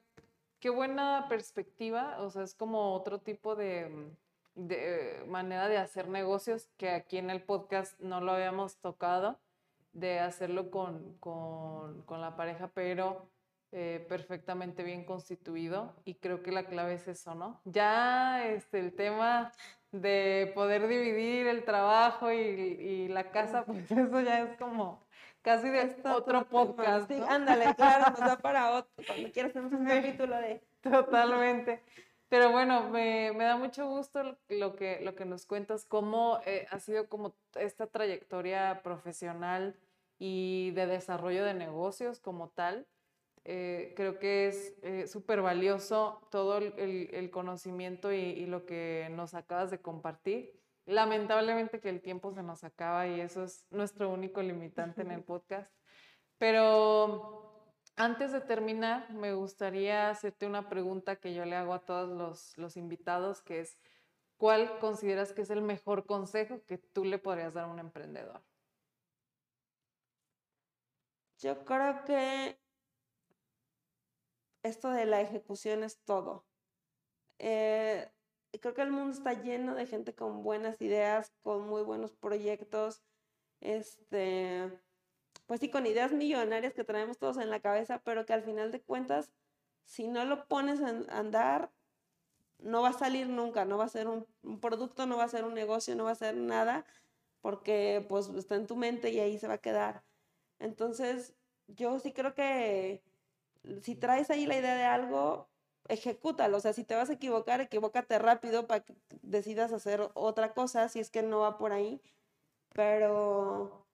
qué 0.60 0.70
buena 0.70 1.28
perspectiva, 1.30 2.22
o 2.22 2.30
sea, 2.30 2.44
es 2.44 2.56
como 2.56 2.94
otro 2.94 3.20
tipo 3.20 3.56
de, 3.56 4.14
de 4.56 5.24
manera 5.28 5.68
de 5.68 5.78
hacer 5.78 6.08
negocios 6.08 6.70
que 6.78 6.90
aquí 6.90 7.18
en 7.18 7.30
el 7.30 7.44
podcast 7.44 8.00
no 8.00 8.22
lo 8.22 8.32
habíamos 8.32 8.78
tocado, 8.78 9.40
de 9.92 10.20
hacerlo 10.20 10.72
con, 10.72 11.18
con, 11.20 12.02
con 12.04 12.22
la 12.22 12.36
pareja, 12.36 12.70
pero 12.74 13.30
eh, 13.72 14.06
perfectamente 14.08 14.84
bien 14.84 15.04
constituido 15.04 15.94
y 16.06 16.16
creo 16.16 16.42
que 16.42 16.52
la 16.52 16.66
clave 16.66 16.94
es 16.94 17.10
eso, 17.10 17.36
¿no? 17.36 17.60
Ya 17.66 18.48
este, 18.48 18.80
el 18.80 18.94
tema 18.94 19.52
de 20.02 20.52
poder 20.54 20.88
dividir 20.88 21.48
el 21.48 21.64
trabajo 21.64 22.32
y, 22.32 22.38
y 22.38 23.08
la 23.08 23.32
casa, 23.32 23.66
pues 23.66 23.90
eso 23.92 24.22
ya 24.22 24.42
es 24.42 24.58
como 24.58 25.06
casi 25.46 25.70
de 25.70 25.96
otro, 26.06 26.46
podcast. 26.48 27.08
Sí, 27.08 27.22
ándale, 27.30 27.76
claro, 27.76 28.10
nos 28.10 28.20
da 28.20 28.38
para 28.38 28.72
otro, 28.72 28.92
cuando 29.08 29.32
quieras 29.32 29.56
hacer 29.56 29.76
un 29.76 29.86
capítulo 29.86 30.36
de... 30.38 30.62
Totalmente. 30.82 31.82
Pero 32.30 32.52
bueno, 32.52 32.90
me, 32.90 33.32
me, 33.34 33.44
da 33.44 33.56
mucho 33.56 33.88
gusto 33.88 34.38
lo 34.50 34.76
que, 34.76 35.00
lo 35.02 35.14
que 35.14 35.26
nos 35.26 35.46
cuentas, 35.46 35.86
cómo 35.86 36.40
eh, 36.46 36.68
ha 36.72 36.80
sido 36.80 37.08
como 37.08 37.36
esta 37.54 37.86
trayectoria 37.86 38.82
profesional 38.84 39.76
y 40.18 40.72
de 40.72 40.88
desarrollo 40.88 41.46
de 41.46 41.54
negocios 41.54 42.20
como 42.20 42.50
tal. 42.50 42.88
Eh, 43.48 43.94
creo 43.96 44.18
que 44.18 44.48
es 44.48 44.74
eh, 44.82 45.06
súper 45.06 45.40
valioso 45.42 46.28
todo 46.32 46.58
el, 46.58 47.10
el, 47.14 47.30
conocimiento 47.30 48.12
y, 48.12 48.18
y, 48.18 48.48
lo 48.48 48.66
que 48.66 49.08
nos 49.12 49.36
acabas 49.36 49.70
de 49.70 49.80
compartir. 49.80 50.60
Lamentablemente 50.88 51.80
que 51.80 51.90
el 51.90 52.02
tiempo 52.02 52.34
se 52.34 52.42
nos 52.42 52.64
acaba 52.64 53.08
y 53.08 53.22
eso 53.22 53.44
es 53.44 53.68
nuestro 53.70 54.10
único 54.10 54.42
limitante 54.42 55.04
en 55.04 55.12
el 55.12 55.24
podcast. 55.24 55.72
Pero 56.40 57.56
antes 57.96 58.32
de 58.32 58.42
terminar, 58.42 59.12
me 59.12 59.34
gustaría 59.34 60.10
hacerte 60.10 60.48
una 60.48 60.68
pregunta 60.68 61.18
que 61.18 61.36
yo 61.36 61.46
le 61.46 61.56
hago 61.56 61.76
a 61.76 61.86
todos 61.86 62.10
los, 62.10 62.58
los 62.58 62.78
invitados, 62.78 63.42
que 63.42 63.60
es, 63.60 63.78
¿cuál 64.38 64.80
consideras 64.80 65.34
que 65.34 65.44
es 65.44 65.52
el 65.52 65.62
mejor 65.62 66.08
consejo 66.08 66.64
que 66.66 66.80
tú 66.80 67.06
le 67.06 67.20
podrías 67.20 67.54
dar 67.54 67.66
a 67.66 67.72
un 67.72 67.78
emprendedor? 67.78 68.44
Yo 71.38 71.64
creo 71.64 72.04
que 72.06 72.65
esto 74.66 74.90
de 74.90 75.06
la 75.06 75.22
ejecución 75.22 75.84
es 75.84 76.00
todo. 76.04 76.46
Eh, 77.40 78.10
creo 78.60 78.74
que 78.74 78.82
el 78.82 78.92
mundo 78.92 79.14
está 79.14 79.34
lleno 79.34 79.76
de 79.76 79.86
gente 79.86 80.14
con 80.16 80.44
buenas 80.44 80.82
ideas, 80.82 81.34
con 81.42 81.68
muy 81.68 81.84
buenos 81.84 82.14
proyectos, 82.14 83.04
este, 83.62 84.80
pues 85.46 85.60
sí, 85.60 85.70
con 85.70 85.86
ideas 85.86 86.12
millonarias 86.12 86.74
que 86.74 86.84
traemos 86.84 87.18
todos 87.18 87.38
en 87.38 87.50
la 87.50 87.60
cabeza, 87.60 88.02
pero 88.04 88.26
que 88.26 88.34
al 88.34 88.44
final 88.44 88.72
de 88.72 88.82
cuentas, 88.82 89.32
si 89.84 90.08
no 90.08 90.26
lo 90.26 90.48
pones 90.48 90.82
a 90.82 90.90
andar, 91.18 91.72
no 92.60 92.82
va 92.82 92.90
a 92.90 92.94
salir 92.94 93.28
nunca, 93.28 93.66
no 93.66 93.78
va 93.78 93.86
a 93.86 93.90
ser 93.90 94.08
un, 94.08 94.26
un 94.44 94.60
producto, 94.60 95.06
no 95.06 95.18
va 95.18 95.26
a 95.26 95.30
ser 95.30 95.44
un 95.46 95.54
negocio, 95.54 95.96
no 95.96 96.06
va 96.06 96.12
a 96.12 96.16
ser 96.16 96.36
nada, 96.36 96.86
porque 97.42 98.06
pues 98.08 98.30
está 98.30 98.56
en 98.56 98.68
tu 98.68 98.76
mente 98.76 99.12
y 99.12 99.20
ahí 99.20 99.38
se 99.38 99.48
va 99.48 99.56
a 99.56 99.60
quedar. 99.60 100.04
Entonces, 100.60 101.36
yo 101.68 102.00
sí 102.00 102.14
creo 102.14 102.34
que 102.34 103.04
si 103.82 103.96
traes 103.96 104.30
ahí 104.30 104.46
la 104.46 104.58
idea 104.58 104.76
de 104.76 104.84
algo, 104.84 105.50
ejecútalo. 105.88 106.58
O 106.58 106.60
sea, 106.60 106.74
si 106.74 106.84
te 106.84 106.96
vas 106.96 107.10
a 107.10 107.14
equivocar, 107.14 107.62
equivócate 107.62 108.20
rápido 108.20 108.68
para 108.68 108.82
que 108.84 108.96
decidas 109.22 109.72
hacer 109.72 110.10
otra 110.14 110.54
cosa, 110.54 110.90
si 110.90 111.00
es 111.00 111.10
que 111.10 111.24
no 111.24 111.40
va 111.40 111.58
por 111.58 111.72
ahí. 111.72 112.02
Pero, 112.74 113.86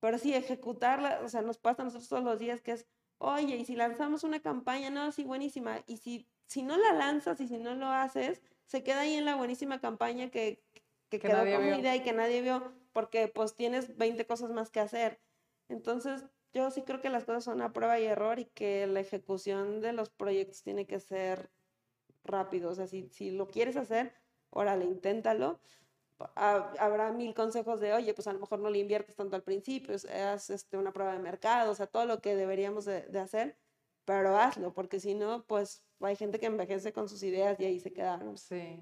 pero 0.00 0.18
sí, 0.18 0.34
ejecutarla, 0.34 1.20
o 1.22 1.28
sea, 1.28 1.42
nos 1.42 1.58
pasa 1.58 1.82
a 1.82 1.84
nosotros 1.84 2.08
todos 2.08 2.24
los 2.24 2.38
días 2.38 2.60
que 2.60 2.72
es, 2.72 2.86
oye, 3.18 3.56
y 3.56 3.64
si 3.64 3.76
lanzamos 3.76 4.24
una 4.24 4.40
campaña, 4.40 4.90
no, 4.90 5.12
sí, 5.12 5.24
buenísima. 5.24 5.82
Y 5.86 5.98
si, 5.98 6.28
si 6.46 6.62
no 6.62 6.76
la 6.76 6.92
lanzas 6.92 7.40
y 7.40 7.48
si 7.48 7.58
no 7.58 7.74
lo 7.74 7.86
haces, 7.86 8.42
se 8.66 8.82
queda 8.82 9.00
ahí 9.00 9.14
en 9.14 9.24
la 9.24 9.36
buenísima 9.36 9.80
campaña 9.80 10.30
que, 10.30 10.62
que, 11.08 11.20
quedó 11.20 11.38
como 11.38 11.74
idea 11.78 11.94
y 11.94 12.02
que 12.02 12.12
nadie 12.12 12.42
vio, 12.42 12.72
porque 12.92 13.28
pues 13.28 13.54
tienes 13.54 13.96
20 13.96 14.26
cosas 14.26 14.50
más 14.50 14.70
que 14.70 14.80
hacer. 14.80 15.20
Entonces, 15.68 16.24
yo 16.56 16.70
sí 16.70 16.82
creo 16.82 17.00
que 17.02 17.10
las 17.10 17.24
cosas 17.24 17.44
son 17.44 17.60
a 17.60 17.72
prueba 17.72 18.00
y 18.00 18.06
error 18.06 18.38
y 18.38 18.46
que 18.46 18.86
la 18.86 19.00
ejecución 19.00 19.80
de 19.80 19.92
los 19.92 20.08
proyectos 20.08 20.62
tiene 20.62 20.86
que 20.86 20.98
ser 21.00 21.50
rápido. 22.24 22.70
O 22.70 22.74
sea, 22.74 22.86
si, 22.86 23.08
si 23.10 23.30
lo 23.30 23.48
quieres 23.48 23.76
hacer, 23.76 24.14
órale, 24.50 24.86
inténtalo. 24.86 25.60
Habrá 26.34 27.12
mil 27.12 27.34
consejos 27.34 27.78
de, 27.78 27.92
oye, 27.92 28.14
pues 28.14 28.26
a 28.26 28.32
lo 28.32 28.38
mejor 28.40 28.58
no 28.58 28.70
le 28.70 28.78
inviertes 28.78 29.16
tanto 29.16 29.36
al 29.36 29.42
principio, 29.42 29.94
haz 29.94 30.48
este, 30.48 30.78
una 30.78 30.90
prueba 30.90 31.12
de 31.12 31.18
mercado, 31.18 31.70
o 31.72 31.74
sea, 31.74 31.86
todo 31.86 32.06
lo 32.06 32.22
que 32.22 32.34
deberíamos 32.34 32.86
de, 32.86 33.02
de 33.02 33.18
hacer, 33.18 33.58
pero 34.06 34.34
hazlo, 34.38 34.72
porque 34.72 34.98
si 34.98 35.14
no, 35.14 35.44
pues 35.46 35.84
hay 36.00 36.16
gente 36.16 36.40
que 36.40 36.46
envejece 36.46 36.94
con 36.94 37.10
sus 37.10 37.22
ideas 37.22 37.60
y 37.60 37.66
ahí 37.66 37.80
se 37.80 37.92
quedaron. 37.92 38.38
Sí. 38.38 38.80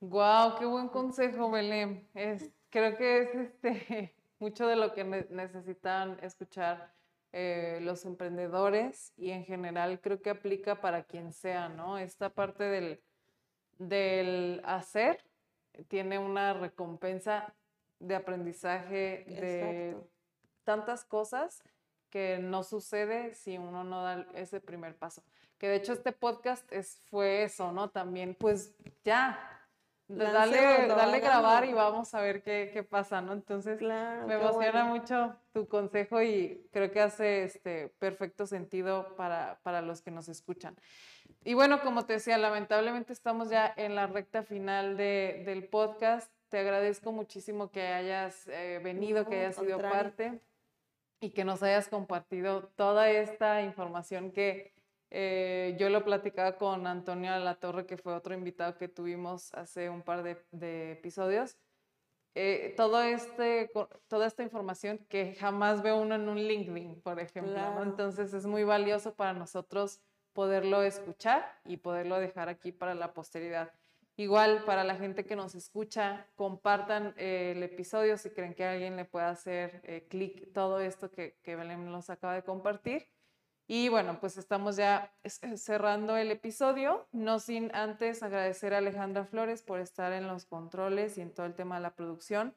Wow, 0.00 0.58
qué 0.58 0.66
buen 0.66 0.88
consejo, 0.88 1.50
Belén. 1.50 2.10
Es, 2.12 2.52
creo 2.68 2.98
que 2.98 3.22
es 3.22 3.34
este, 3.34 4.14
mucho 4.42 4.66
de 4.66 4.74
lo 4.74 4.92
que 4.92 5.04
necesitan 5.04 6.18
escuchar 6.20 6.92
eh, 7.30 7.78
los 7.80 8.04
emprendedores 8.04 9.12
y 9.16 9.30
en 9.30 9.44
general 9.44 10.00
creo 10.00 10.20
que 10.20 10.30
aplica 10.30 10.80
para 10.80 11.04
quien 11.04 11.32
sea, 11.32 11.68
¿no? 11.68 11.96
Esta 11.96 12.28
parte 12.28 12.64
del, 12.64 13.00
del 13.78 14.60
hacer 14.64 15.24
tiene 15.86 16.18
una 16.18 16.54
recompensa 16.54 17.54
de 18.00 18.16
aprendizaje 18.16 19.24
de 19.28 19.96
tantas 20.64 21.04
cosas 21.04 21.62
que 22.10 22.38
no 22.38 22.64
sucede 22.64 23.34
si 23.34 23.58
uno 23.58 23.84
no 23.84 24.02
da 24.02 24.26
ese 24.34 24.60
primer 24.60 24.96
paso. 24.96 25.22
Que 25.56 25.68
de 25.68 25.76
hecho 25.76 25.92
este 25.92 26.10
podcast 26.10 26.70
es, 26.72 27.00
fue 27.04 27.44
eso, 27.44 27.70
¿no? 27.70 27.90
También, 27.90 28.34
pues 28.34 28.74
ya, 29.04 29.38
dale, 30.08 30.88
dale 30.88 31.20
grabar 31.20 31.64
y 31.64 31.72
vamos 31.72 32.14
a 32.14 32.20
ver 32.20 32.42
qué, 32.42 32.70
qué 32.72 32.82
pasa, 32.82 33.20
¿no? 33.20 33.32
Entonces, 33.32 33.80
me 33.80 34.34
emociona 34.34 34.84
mucho 34.84 35.36
tu 35.52 35.68
consejo 35.68 36.22
y 36.22 36.68
creo 36.72 36.90
que 36.90 37.00
hace 37.00 37.44
este 37.44 37.88
perfecto 37.98 38.46
sentido 38.46 39.14
para, 39.16 39.60
para, 39.62 39.82
los 39.82 40.02
que 40.02 40.10
nos 40.10 40.28
escuchan. 40.28 40.76
Y 41.44 41.54
bueno, 41.54 41.80
como 41.82 42.04
te 42.04 42.14
decía, 42.14 42.38
lamentablemente 42.38 43.12
estamos 43.12 43.50
ya 43.50 43.72
en 43.76 43.94
la 43.94 44.06
recta 44.06 44.42
final 44.42 44.96
de, 44.96 45.42
del 45.44 45.68
podcast. 45.68 46.32
Te 46.48 46.58
agradezco 46.58 47.12
muchísimo 47.12 47.70
que 47.70 47.86
hayas 47.86 48.46
eh, 48.48 48.80
venido, 48.82 49.26
que 49.26 49.40
hayas 49.40 49.56
sido 49.56 49.78
parte 49.78 50.40
y 51.20 51.30
que 51.30 51.44
nos 51.44 51.62
hayas 51.62 51.88
compartido 51.88 52.68
toda 52.76 53.08
esta 53.08 53.62
información 53.62 54.32
que 54.32 54.74
eh, 55.14 55.76
yo 55.78 55.90
lo 55.90 56.04
platicaba 56.04 56.56
con 56.56 56.86
Antonio 56.86 57.36
La 57.38 57.56
Torre, 57.56 57.84
que 57.84 57.98
fue 57.98 58.14
otro 58.14 58.32
invitado 58.32 58.78
que 58.78 58.88
tuvimos 58.88 59.52
hace 59.52 59.90
un 59.90 60.00
par 60.00 60.22
de, 60.22 60.92
episodios. 60.92 61.58
Eh, 62.34 62.72
todo 62.78 63.02
este, 63.02 63.70
toda 64.08 64.26
esta 64.26 64.42
información 64.42 65.04
que 65.10 65.34
jamás 65.34 65.82
ve 65.82 65.92
uno 65.92 66.14
en 66.14 66.30
un 66.30 66.38
LinkedIn, 66.38 67.02
por 67.02 67.20
ejemplo. 67.20 67.82
Entonces 67.82 68.32
es 68.32 68.46
muy 68.46 68.64
valioso 68.64 69.14
para 69.14 69.34
nosotros 69.34 70.00
poderlo 70.32 70.82
escuchar 70.82 71.44
y 71.66 71.76
poderlo 71.76 72.18
dejar 72.18 72.48
aquí 72.48 72.72
para 72.72 72.94
la 72.94 73.12
posteridad. 73.12 73.70
Igual 74.16 74.64
para 74.64 74.82
la 74.82 74.96
gente 74.96 75.26
que 75.26 75.36
nos 75.36 75.54
escucha, 75.54 76.26
compartan 76.36 77.12
eh, 77.18 77.52
el 77.54 77.62
episodio 77.62 78.16
si 78.16 78.30
creen 78.30 78.54
que 78.54 78.64
alguien 78.64 78.96
le 78.96 79.04
pueda 79.04 79.28
hacer 79.28 80.06
clic 80.08 80.54
todo 80.54 80.80
esto 80.80 81.10
que, 81.10 81.36
que 81.42 81.54
Belén 81.54 81.84
nos 81.84 82.08
acaba 82.08 82.34
de 82.34 82.44
compartir. 82.44 83.12
Y 83.66 83.88
bueno, 83.88 84.18
pues 84.20 84.36
estamos 84.36 84.76
ya 84.76 85.12
eh, 85.22 85.56
cerrando 85.56 86.16
el 86.16 86.30
episodio, 86.30 87.06
no 87.12 87.38
sin 87.38 87.74
antes 87.74 88.22
agradecer 88.22 88.74
a 88.74 88.78
Alejandra 88.78 89.24
Flores 89.24 89.62
por 89.62 89.80
estar 89.80 90.12
en 90.12 90.26
los 90.26 90.44
controles 90.44 91.16
y 91.16 91.20
en 91.20 91.32
todo 91.32 91.46
el 91.46 91.54
tema 91.54 91.76
de 91.76 91.82
la 91.82 91.94
producción. 91.94 92.54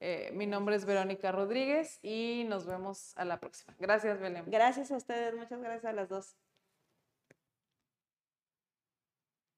Eh, 0.00 0.30
mi 0.34 0.46
nombre 0.46 0.76
es 0.76 0.84
Verónica 0.84 1.32
Rodríguez 1.32 1.98
y 2.02 2.44
nos 2.48 2.66
vemos 2.66 3.16
a 3.16 3.24
la 3.24 3.40
próxima. 3.40 3.74
Gracias, 3.78 4.20
Belén. 4.20 4.44
Gracias 4.46 4.90
a 4.90 4.96
ustedes, 4.96 5.34
muchas 5.34 5.60
gracias 5.60 5.84
a 5.84 5.92
las 5.92 6.08
dos. 6.08 6.36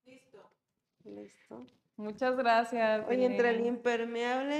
Listo. 0.04 0.50
Listo. 1.04 1.66
Muchas 1.96 2.36
gracias. 2.36 3.04
Oye, 3.08 3.26
entre 3.26 3.50
el 3.50 3.66
impermeable 3.66 4.56